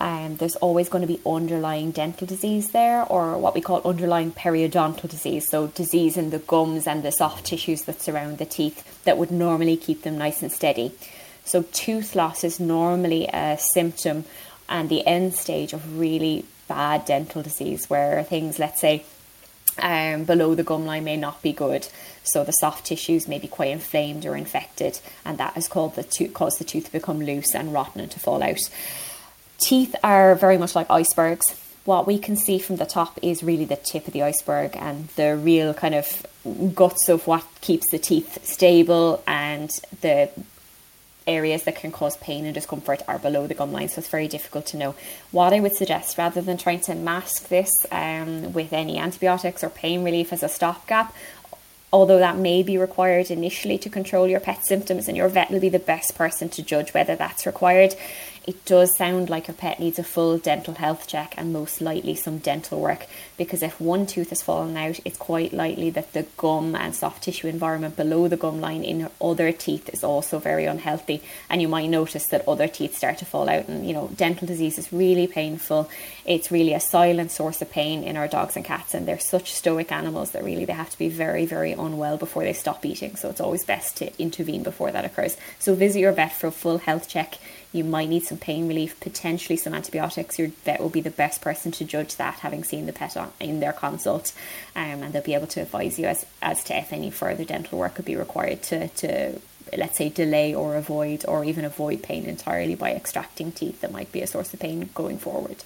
[0.00, 4.32] Um, there's always going to be underlying dental disease there, or what we call underlying
[4.32, 5.48] periodontal disease.
[5.50, 9.32] So, disease in the gums and the soft tissues that surround the teeth that would
[9.32, 10.92] normally keep them nice and steady.
[11.44, 14.24] So, tooth loss is normally a symptom
[14.68, 19.04] and the end stage of really bad dental disease, where things, let's say,
[19.78, 21.88] um, below the gum line may not be good.
[22.24, 26.02] So the soft tissues may be quite inflamed or infected, and that has caused the
[26.02, 28.60] tooth, caused the tooth to become loose and rotten and to fall out.
[29.58, 31.44] Teeth are very much like icebergs.
[31.84, 35.08] What we can see from the top is really the tip of the iceberg and
[35.16, 36.26] the real kind of
[36.74, 39.70] guts of what keeps the teeth stable and
[40.00, 40.30] the
[41.28, 44.26] areas that can cause pain and discomfort are below the gum line, so it's very
[44.26, 44.94] difficult to know.
[45.30, 49.70] What I would suggest, rather than trying to mask this um, with any antibiotics or
[49.70, 51.14] pain relief as a stopgap,
[51.92, 55.60] although that may be required initially to control your pet symptoms, and your vet will
[55.60, 57.94] be the best person to judge whether that's required
[58.48, 62.14] it does sound like your pet needs a full dental health check and most likely
[62.14, 63.06] some dental work
[63.36, 67.24] because if one tooth has fallen out, it's quite likely that the gum and soft
[67.24, 71.22] tissue environment below the gum line in other teeth is also very unhealthy.
[71.50, 73.68] And you might notice that other teeth start to fall out.
[73.68, 75.90] And you know, dental disease is really painful.
[76.24, 79.52] It's really a silent source of pain in our dogs and cats, and they're such
[79.52, 83.14] stoic animals that really they have to be very, very unwell before they stop eating.
[83.16, 85.36] So it's always best to intervene before that occurs.
[85.58, 87.34] So visit your vet for a full health check
[87.72, 90.38] you might need some pain relief, potentially some antibiotics.
[90.38, 93.32] Your vet will be the best person to judge that, having seen the pet on,
[93.40, 94.32] in their consult,
[94.74, 97.78] um, and they'll be able to advise you as, as to if any further dental
[97.78, 99.40] work could be required to, to
[99.76, 104.10] let's say delay or avoid or even avoid pain entirely by extracting teeth that might
[104.12, 105.56] be a source of pain going forward.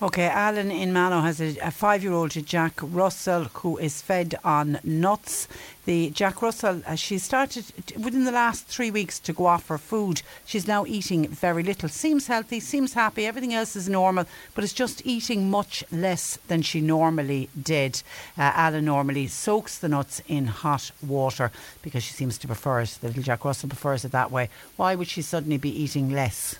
[0.00, 4.34] Okay, Alan in Mallow has a, a five year old Jack Russell who is fed
[4.44, 5.46] on nuts.
[5.84, 7.64] The Jack Russell, uh, she started
[7.98, 10.22] within the last three weeks to go off her food.
[10.44, 11.88] She's now eating very little.
[11.88, 16.62] Seems healthy, seems happy, everything else is normal, but it's just eating much less than
[16.62, 18.02] she normally did.
[18.38, 21.50] Uh, Alan normally soaks the nuts in hot water
[21.82, 22.98] because she seems to prefer it.
[23.00, 24.50] The little Jack Russell prefers it that way.
[24.76, 26.56] Why would she suddenly be eating less?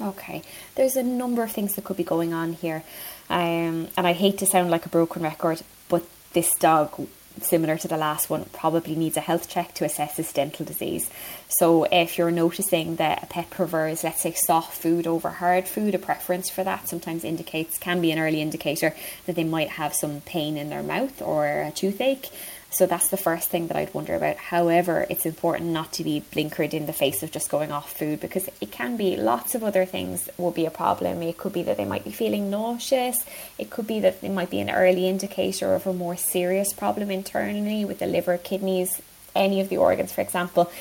[0.00, 0.42] Okay,
[0.74, 2.82] there's a number of things that could be going on here,
[3.30, 6.02] um, and I hate to sound like a broken record, but
[6.32, 7.06] this dog,
[7.40, 11.10] similar to the last one, probably needs a health check to assess its dental disease.
[11.48, 15.94] So, if you're noticing that a pet prefers, let's say, soft food over hard food,
[15.94, 18.94] a preference for that sometimes indicates can be an early indicator
[19.26, 22.30] that they might have some pain in their mouth or a toothache.
[22.72, 24.38] So that's the first thing that I'd wonder about.
[24.38, 28.18] However, it's important not to be blinkered in the face of just going off food
[28.18, 31.22] because it can be lots of other things will be a problem.
[31.22, 33.26] It could be that they might be feeling nauseous.
[33.58, 37.10] It could be that it might be an early indicator of a more serious problem
[37.10, 39.02] internally with the liver, kidneys,
[39.34, 40.72] any of the organs, for example.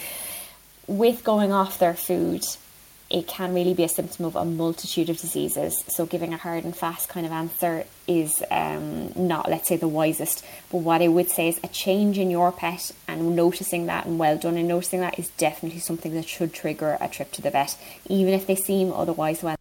[0.88, 2.46] With going off their food,
[3.12, 5.84] it can really be a symptom of a multitude of diseases.
[5.88, 9.88] So, giving a hard and fast kind of answer is um, not, let's say, the
[9.88, 10.46] wisest.
[10.72, 14.18] But what I would say is a change in your pet and noticing that and
[14.18, 17.50] well done in noticing that is definitely something that should trigger a trip to the
[17.50, 17.78] vet,
[18.08, 19.58] even if they seem otherwise well.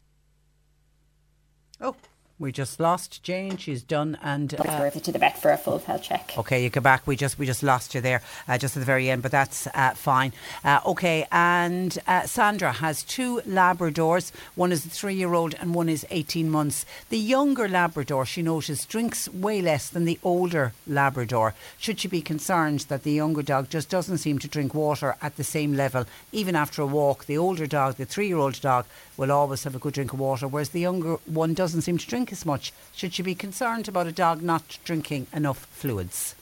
[1.81, 1.97] Oh,
[2.41, 3.59] we just lost Jane.
[3.59, 6.33] She's done and uh, to the vet for a full health check.
[6.39, 7.07] Okay, you go back.
[7.07, 9.67] We just we just lost you there uh, just at the very end, but that's
[9.69, 10.33] uh, fine.
[10.65, 14.33] Uh, okay, and uh, Sandra has two Labradors.
[14.55, 16.87] One is a three-year-old and one is eighteen months.
[17.11, 21.55] The younger Labrador, she noticed, drinks way less than the older Labrador.
[21.79, 25.37] Should she be concerned that the younger dog just doesn't seem to drink water at
[25.37, 27.27] the same level, even after a walk?
[27.27, 28.87] The older dog, the three-year-old dog,
[29.21, 32.07] will always have a good drink of water, whereas the younger one doesn't seem to
[32.07, 32.73] drink as much.
[32.97, 36.35] Should she be concerned about a dog not drinking enough fluids?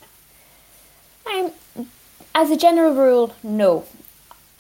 [1.27, 1.51] Um,
[2.37, 3.85] as a general rule, no.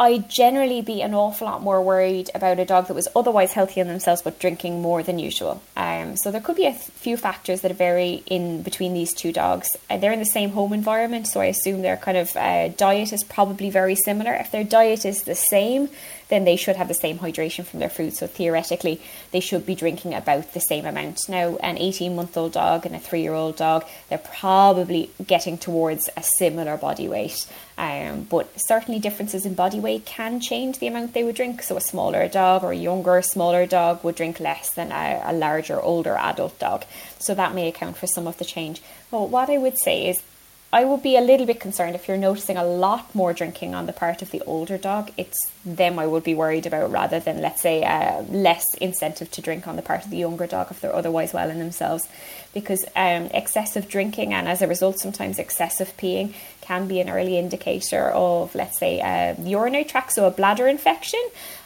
[0.00, 3.80] I'd generally be an awful lot more worried about a dog that was otherwise healthy
[3.80, 5.60] in themselves but drinking more than usual.
[5.76, 9.68] Um, so there could be a few factors that vary in between these two dogs.
[9.90, 13.12] Uh, they're in the same home environment, so I assume their kind of uh, diet
[13.12, 14.34] is probably very similar.
[14.34, 15.88] If their diet is the same,
[16.28, 18.14] then they should have the same hydration from their food.
[18.14, 19.00] So theoretically,
[19.32, 21.28] they should be drinking about the same amount.
[21.28, 25.58] Now, an 18 month old dog and a three year old dog, they're probably getting
[25.58, 27.46] towards a similar body weight.
[27.76, 31.62] Um, but certainly, differences in body weight can change the amount they would drink.
[31.62, 35.32] So, a smaller dog or a younger, smaller dog would drink less than a, a
[35.32, 36.84] larger, older adult dog.
[37.18, 38.82] So, that may account for some of the change.
[39.10, 40.22] But what I would say is
[40.70, 43.86] I would be a little bit concerned if you're noticing a lot more drinking on
[43.86, 45.10] the part of the older dog.
[45.16, 49.40] It's them I would be worried about rather than, let's say, uh, less incentive to
[49.40, 52.06] drink on the part of the younger dog if they're otherwise well in themselves.
[52.52, 57.38] Because um, excessive drinking and as a result, sometimes excessive peeing can be an early
[57.38, 61.22] indicator of, let's say, a urinary tract, so a bladder infection,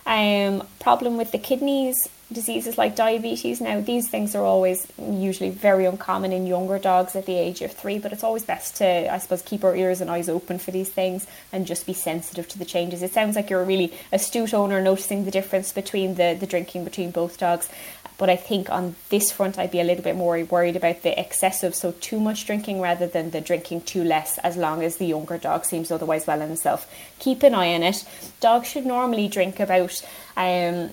[0.06, 1.96] um, problem with the kidneys,
[2.32, 3.60] diseases like diabetes.
[3.60, 7.72] Now, these things are always usually very uncommon in younger dogs at the age of
[7.72, 10.70] three, but it's always best to, I suppose, keep our ears and eyes open for
[10.70, 13.02] these things and just be sensitive to the changes.
[13.02, 16.84] It sounds like you're a really astute owner noticing the difference between the, the drinking
[16.84, 17.68] between both dogs.
[18.18, 21.18] But I think on this front, I'd be a little bit more worried about the
[21.18, 25.06] excessive, so too much drinking rather than the drinking too less, as long as the
[25.06, 26.88] younger dog seems otherwise well in himself.
[27.18, 28.04] Keep an eye on it.
[28.40, 30.00] Dogs should normally drink about
[30.36, 30.90] um,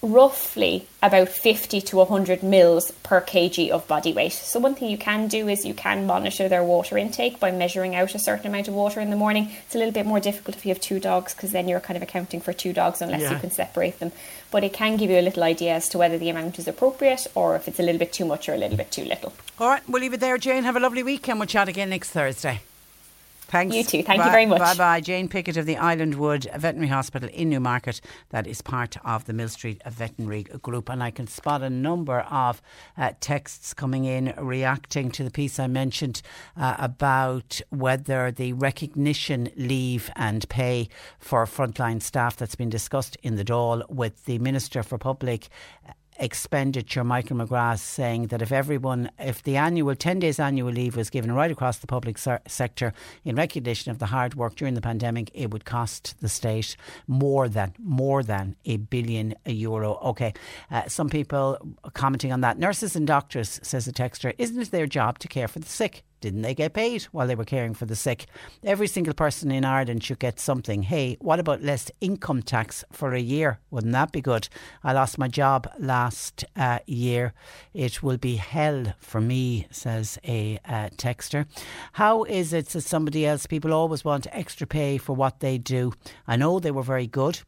[0.00, 4.32] roughly about 50 to 100 mils per kg of body weight.
[4.32, 7.94] So, one thing you can do is you can monitor their water intake by measuring
[7.94, 9.50] out a certain amount of water in the morning.
[9.66, 11.96] It's a little bit more difficult if you have two dogs because then you're kind
[11.96, 13.32] of accounting for two dogs unless Yeah.
[13.32, 14.12] you can separate them.
[14.50, 17.26] But it can give you a little idea as to whether the amount is appropriate
[17.34, 19.32] or if it's a little bit too much or a little bit too little.
[19.58, 20.62] All right, we'll leave it there, Jane.
[20.64, 21.38] Have a lovely weekend.
[21.40, 22.60] We'll chat again next Thursday.
[23.48, 23.74] Thanks.
[23.74, 24.02] You too.
[24.02, 24.58] Thank you very much.
[24.58, 25.00] Bye bye.
[25.00, 28.00] Jane Pickett of the Island Wood Veterinary Hospital in Newmarket.
[28.28, 30.90] That is part of the Millstreet Veterinary Group.
[30.90, 32.60] And I can spot a number of
[32.96, 36.20] uh, texts coming in reacting to the piece I mentioned
[36.56, 40.88] uh, about whether the recognition leave and pay
[41.18, 45.48] for frontline staff that's been discussed in the Dáil with the Minister for Public
[46.18, 51.10] expenditure, Michael McGrath, saying that if everyone, if the annual 10 days annual leave was
[51.10, 52.92] given right across the public ser- sector
[53.24, 56.76] in recognition of the hard work during the pandemic, it would cost the state
[57.06, 59.94] more than, more than a billion euro.
[60.02, 60.32] Okay.
[60.70, 61.58] Uh, some people
[61.94, 62.58] commenting on that.
[62.58, 66.04] Nurses and doctors, says the texter, isn't it their job to care for the sick?
[66.20, 68.26] Didn't they get paid while they were caring for the sick?
[68.64, 70.82] Every single person in Ireland should get something.
[70.82, 73.60] Hey, what about less income tax for a year?
[73.70, 74.48] Wouldn't that be good?
[74.82, 77.34] I lost my job last uh, year.
[77.72, 81.46] It will be hell for me, says a uh, texter.
[81.92, 85.92] How is it, says somebody else, people always want extra pay for what they do?
[86.26, 87.40] I know they were very good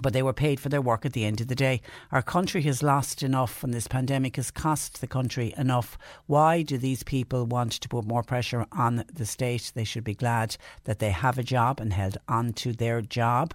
[0.00, 1.82] but they were paid for their work at the end of the day.
[2.10, 5.98] Our country has lost enough and this pandemic has cost the country enough.
[6.26, 9.70] Why do these people want to put more pressure on the state?
[9.74, 13.52] They should be glad that they have a job and held on to their job.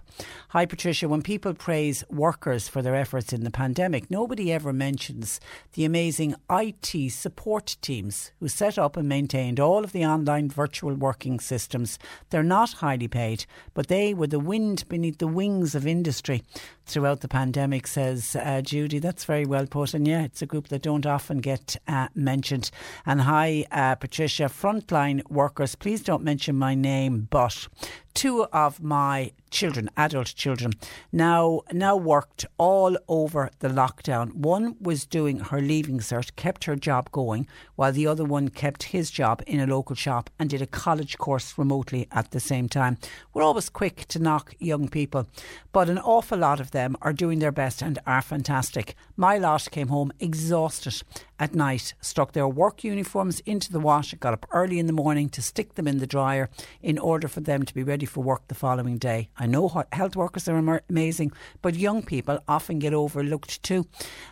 [0.50, 1.08] Hi, Patricia.
[1.08, 5.40] When people praise workers for their efforts in the pandemic, nobody ever mentions
[5.72, 10.94] the amazing IT support teams who set up and maintained all of the online virtual
[10.94, 11.98] working systems.
[12.30, 13.44] They're not highly paid,
[13.74, 16.44] but they were the wind beneath the wings of industry history
[16.88, 18.98] throughout the pandemic, says uh, Judy.
[18.98, 19.94] That's very well put.
[19.94, 22.70] And yeah, it's a group that don't often get uh, mentioned.
[23.06, 27.68] And hi, uh, Patricia, frontline workers, please don't mention my name, but
[28.14, 30.72] two of my children, adult children,
[31.12, 34.34] now now worked all over the lockdown.
[34.34, 37.46] One was doing her leaving cert, kept her job going,
[37.76, 41.16] while the other one kept his job in a local shop and did a college
[41.18, 42.98] course remotely at the same time.
[43.32, 45.28] We're always quick to knock young people,
[45.72, 48.94] but an awful lot of them are doing their best and are fantastic.
[49.16, 51.02] My lot came home exhausted
[51.38, 55.28] at night, stuck their work uniforms into the wash, got up early in the morning
[55.30, 56.50] to stick them in the dryer
[56.82, 59.28] in order for them to be ready for work the following day.
[59.38, 61.32] I know health workers are amazing,
[61.62, 63.86] but young people often get overlooked too.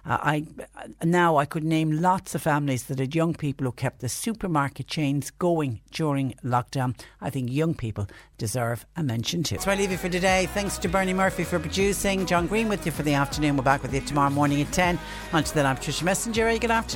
[0.04, 0.46] Uh, I
[1.04, 4.88] now I could name lots of families that had young people who kept the supermarket
[4.88, 6.98] chains going during lockdown.
[7.20, 8.08] I think young people
[8.38, 9.58] deserve a mention too.
[9.58, 10.46] So I leave you for today.
[10.52, 12.26] Thanks to Bernie Murphy for producing.
[12.26, 13.56] John Green with you for the afternoon.
[13.56, 14.98] We're back with you tomorrow morning at 10.
[15.32, 16.60] Until then, I'm Patricia Messinger.
[16.60, 16.95] Good afternoon.